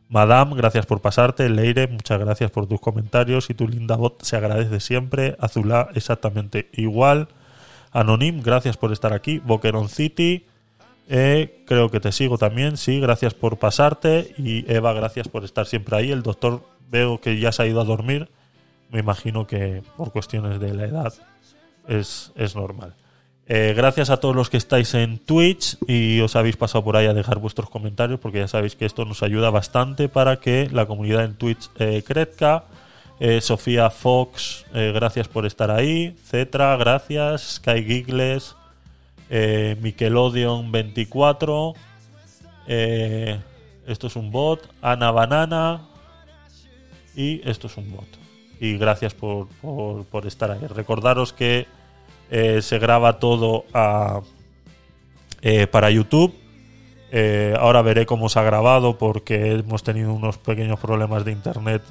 [0.08, 1.48] Madame, gracias por pasarte.
[1.48, 5.36] Leire, muchas gracias por tus comentarios y tu linda voz se agradece siempre.
[5.40, 7.26] Azulá, exactamente igual.
[7.90, 9.40] Anonim, gracias por estar aquí.
[9.40, 10.46] Boqueron City,
[11.08, 14.34] eh, creo que te sigo también, sí, gracias por pasarte.
[14.38, 16.10] Y Eva, gracias por estar siempre ahí.
[16.10, 18.28] El doctor veo que ya se ha ido a dormir.
[18.90, 21.14] Me imagino que por cuestiones de la edad
[21.88, 22.94] es, es normal.
[23.46, 27.06] Eh, gracias a todos los que estáis en Twitch y os habéis pasado por ahí
[27.06, 30.86] a dejar vuestros comentarios porque ya sabéis que esto nos ayuda bastante para que la
[30.86, 32.64] comunidad en Twitch eh, crezca.
[33.40, 36.16] Sofía Fox, gracias por estar ahí.
[36.24, 37.60] Cetra, gracias.
[37.60, 38.56] Sky Gigles,
[39.34, 41.72] eh, Nickelodeon 24.
[42.66, 43.40] Eh,
[43.86, 44.68] esto es un bot.
[44.82, 45.80] Ana Banana.
[47.16, 48.06] Y esto es un bot.
[48.60, 49.48] Y gracias por,
[50.26, 50.66] estar ahí.
[50.66, 51.66] Recordaros que
[52.30, 54.20] eh, se graba todo para
[55.90, 56.34] YouTube.
[57.58, 61.82] ahora veré cómo se ha grabado porque hemos tenido unos pequeños problemas de internet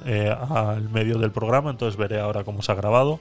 [0.48, 1.70] al medio del programa.
[1.70, 3.18] Entonces veré ahora cómo se ha grabado.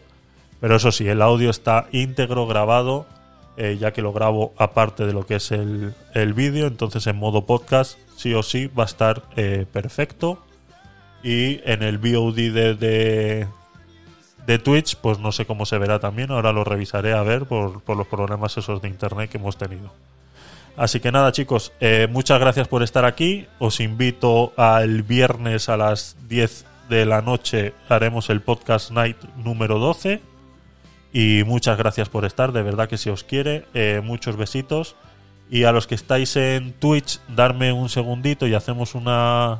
[0.59, 3.07] Pero eso sí, el audio está íntegro grabado
[3.57, 5.93] eh, ya que lo grabo aparte de lo que es el,
[6.33, 10.39] vídeo, entonces en modo podcast sí o sí va a estar eh, perfecto.
[11.23, 13.47] Y en el VOD de,
[14.47, 17.83] de, Twitch, pues no sé cómo se verá también, ahora lo revisaré a ver por,
[17.95, 19.93] los problemas esos de internet que hemos tenido.
[20.77, 23.45] Así que nada chicos, eh, muchas gracias por estar aquí.
[23.59, 29.77] Os invito al viernes a las 10 de la noche, haremos el podcast night número
[29.77, 30.30] 12
[31.13, 34.95] y muchas gracias por estar, de verdad que si os quiere, eh, muchos besitos.
[35.49, 39.59] Y a los que estáis en Twitch, darme un segundito y hacemos una.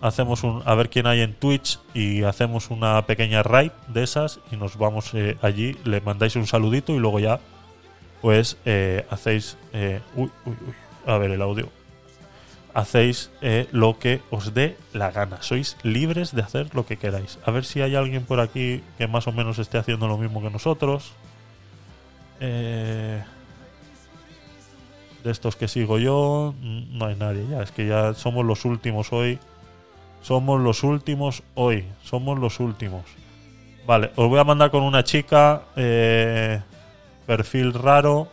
[0.00, 0.62] Hacemos un.
[0.64, 4.76] A ver quién hay en Twitch y hacemos una pequeña raid de esas y nos
[4.76, 5.76] vamos eh, allí.
[5.84, 7.40] Le mandáis un saludito y luego ya,
[8.22, 9.56] pues, eh, hacéis.
[10.14, 10.74] uy, uy, uy.
[11.06, 11.83] A ver el audio.
[12.74, 15.40] Hacéis eh, lo que os dé la gana.
[15.42, 17.38] Sois libres de hacer lo que queráis.
[17.46, 20.42] A ver si hay alguien por aquí que más o menos esté haciendo lo mismo
[20.42, 21.12] que nosotros.
[22.40, 23.22] Eh,
[25.22, 27.62] de estos que sigo yo, mm, no hay nadie ya.
[27.62, 29.38] Es que ya somos los últimos hoy.
[30.20, 31.86] Somos los últimos hoy.
[32.02, 33.04] Somos los últimos.
[33.86, 35.62] Vale, os voy a mandar con una chica.
[35.76, 36.60] eh,
[37.24, 38.28] perfil raro.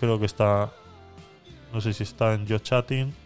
[0.00, 0.70] Creo que está.
[1.72, 3.21] No sé si está en Yo Chatting.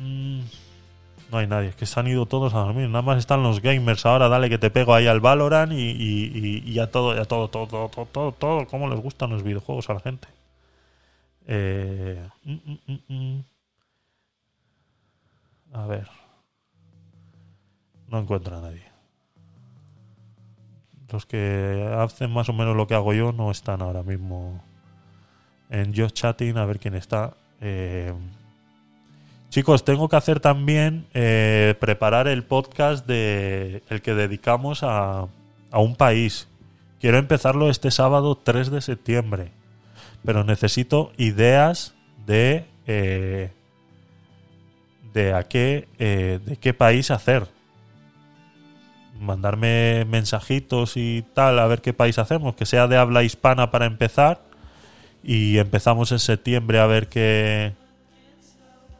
[0.00, 0.40] Mm,
[1.30, 2.88] no hay nadie, es que se han ido todos a dormir.
[2.88, 6.32] Nada más están los gamers ahora, dale que te pego ahí al Valorant y, y,
[6.66, 9.30] y- y a todo, y a todo, todo, todo, todo, todo, todo, cómo les gustan
[9.30, 10.28] los videojuegos a la gente.
[11.46, 12.54] Eh, mm,
[13.08, 13.40] mm.
[15.72, 16.08] A ver.
[18.08, 18.82] No encuentro a nadie.
[21.12, 24.62] Los que hacen más o menos lo que hago yo no están ahora mismo
[25.70, 27.34] en Just Chatting a ver quién está.
[27.60, 28.12] Eh,
[29.48, 35.26] chicos, tengo que hacer también eh, preparar el podcast de el que dedicamos a,
[35.70, 36.48] a un país.
[37.00, 39.52] Quiero empezarlo este sábado 3 de septiembre,
[40.24, 41.94] pero necesito ideas
[42.26, 43.50] de eh,
[45.14, 47.48] de a qué de qué país hacer.
[49.18, 53.84] Mandarme mensajitos y tal a ver qué país hacemos, que sea de habla hispana para
[53.84, 54.49] empezar
[55.22, 57.74] y empezamos en septiembre a ver qué,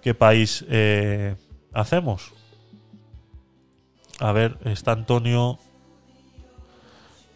[0.02, 1.36] qué país eh,
[1.72, 2.32] hacemos.
[4.20, 5.58] A ver, está Antonio.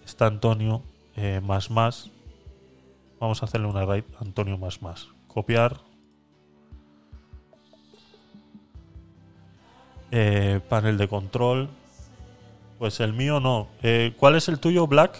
[0.05, 0.83] Está Antonio
[1.17, 2.11] eh, más más.
[3.19, 5.09] Vamos a hacerle una raid Antonio más más.
[5.29, 5.81] Copiar.
[10.11, 11.71] Eh, panel de control.
[12.79, 13.69] Pues el mío no.
[13.83, 15.17] Eh, ¿Cuál es el tuyo, Black?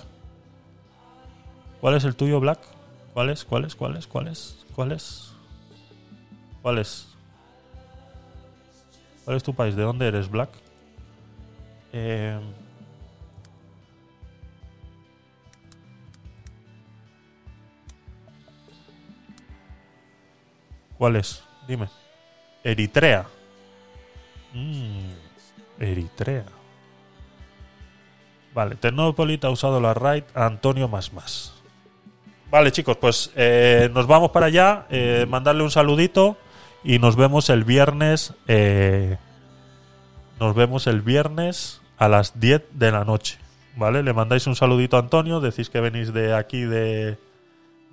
[1.81, 2.74] ¿Cuál es el tuyo, Black?
[3.15, 3.45] ¿Cuál es?
[3.45, 3.77] ¿Cuál es?
[3.77, 4.07] ¿Cuál es?
[4.09, 4.67] ¿Cuál es?
[4.75, 5.33] ¿Cuál es?
[6.63, 7.09] ¿Cuál es?
[9.25, 9.77] ¿Cuál es tu país?
[9.77, 10.51] ¿De dónde eres, Black?
[11.93, 12.41] Eh,
[20.99, 21.45] ¿Cuál es?
[21.69, 21.89] Dime.
[22.65, 23.27] Eritrea.
[24.53, 25.13] Mm,
[25.79, 26.47] Eritrea.
[28.53, 31.54] Vale, Tecnopolita ha usado la raid a Antonio más más.
[32.55, 34.87] Vale, chicos, pues eh, nos vamos para allá.
[34.89, 36.37] eh, mandarle un saludito
[36.85, 38.33] y nos vemos el viernes.
[38.47, 39.17] eh,
[40.39, 43.39] nos vemos el viernes a las 10 de la noche.
[43.75, 44.05] ¿Vale?
[44.05, 47.19] Le mandáis un saludito a Antonio, decís que venís de aquí, de,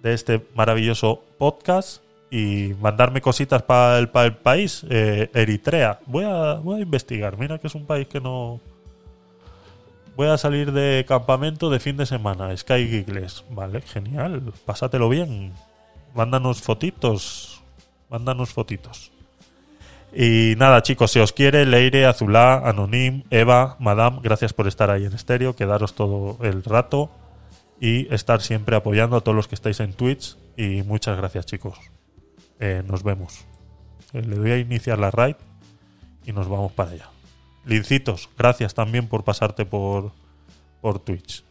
[0.04, 2.04] de este maravilloso podcast.
[2.30, 6.02] Y mandarme cositas para el, pa el país, eh, Eritrea.
[6.06, 7.36] Voy a, voy a investigar.
[7.36, 8.62] Mira que es un país que no,
[10.16, 12.56] Voy a salir de campamento de fin de semana.
[12.56, 13.46] Sky Giggles.
[13.50, 14.54] Vale, genial.
[14.66, 15.54] Pásatelo bien.
[16.14, 17.62] Mándanos fotitos.
[18.10, 19.12] Mándanos fotitos.
[20.14, 25.06] Y nada, chicos, si os quiere, Leire, Azulá, Anonim, Eva, Madame, gracias por estar ahí
[25.06, 27.10] en estéreo, quedaros todo el rato
[27.80, 30.38] y estar siempre apoyando a todos los que estáis en Twitch.
[30.58, 31.80] Y muchas gracias, chicos.
[32.60, 33.46] Eh, nos vemos.
[34.14, 35.36] Eh, le doy a iniciar la raid
[36.26, 37.10] y nos vamos para allá.
[37.66, 40.12] Lincitos, gracias también por pasarte por,
[40.82, 41.44] por Twitch.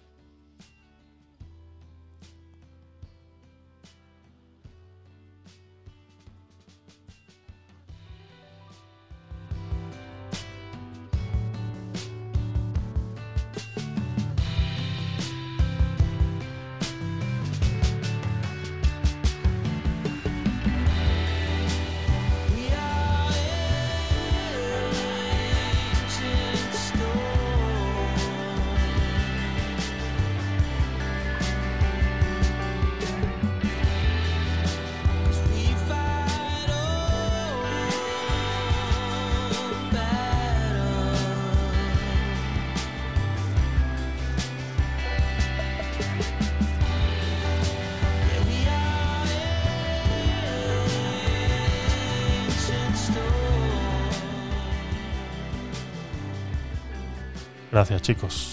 [58.01, 58.50] Chicos.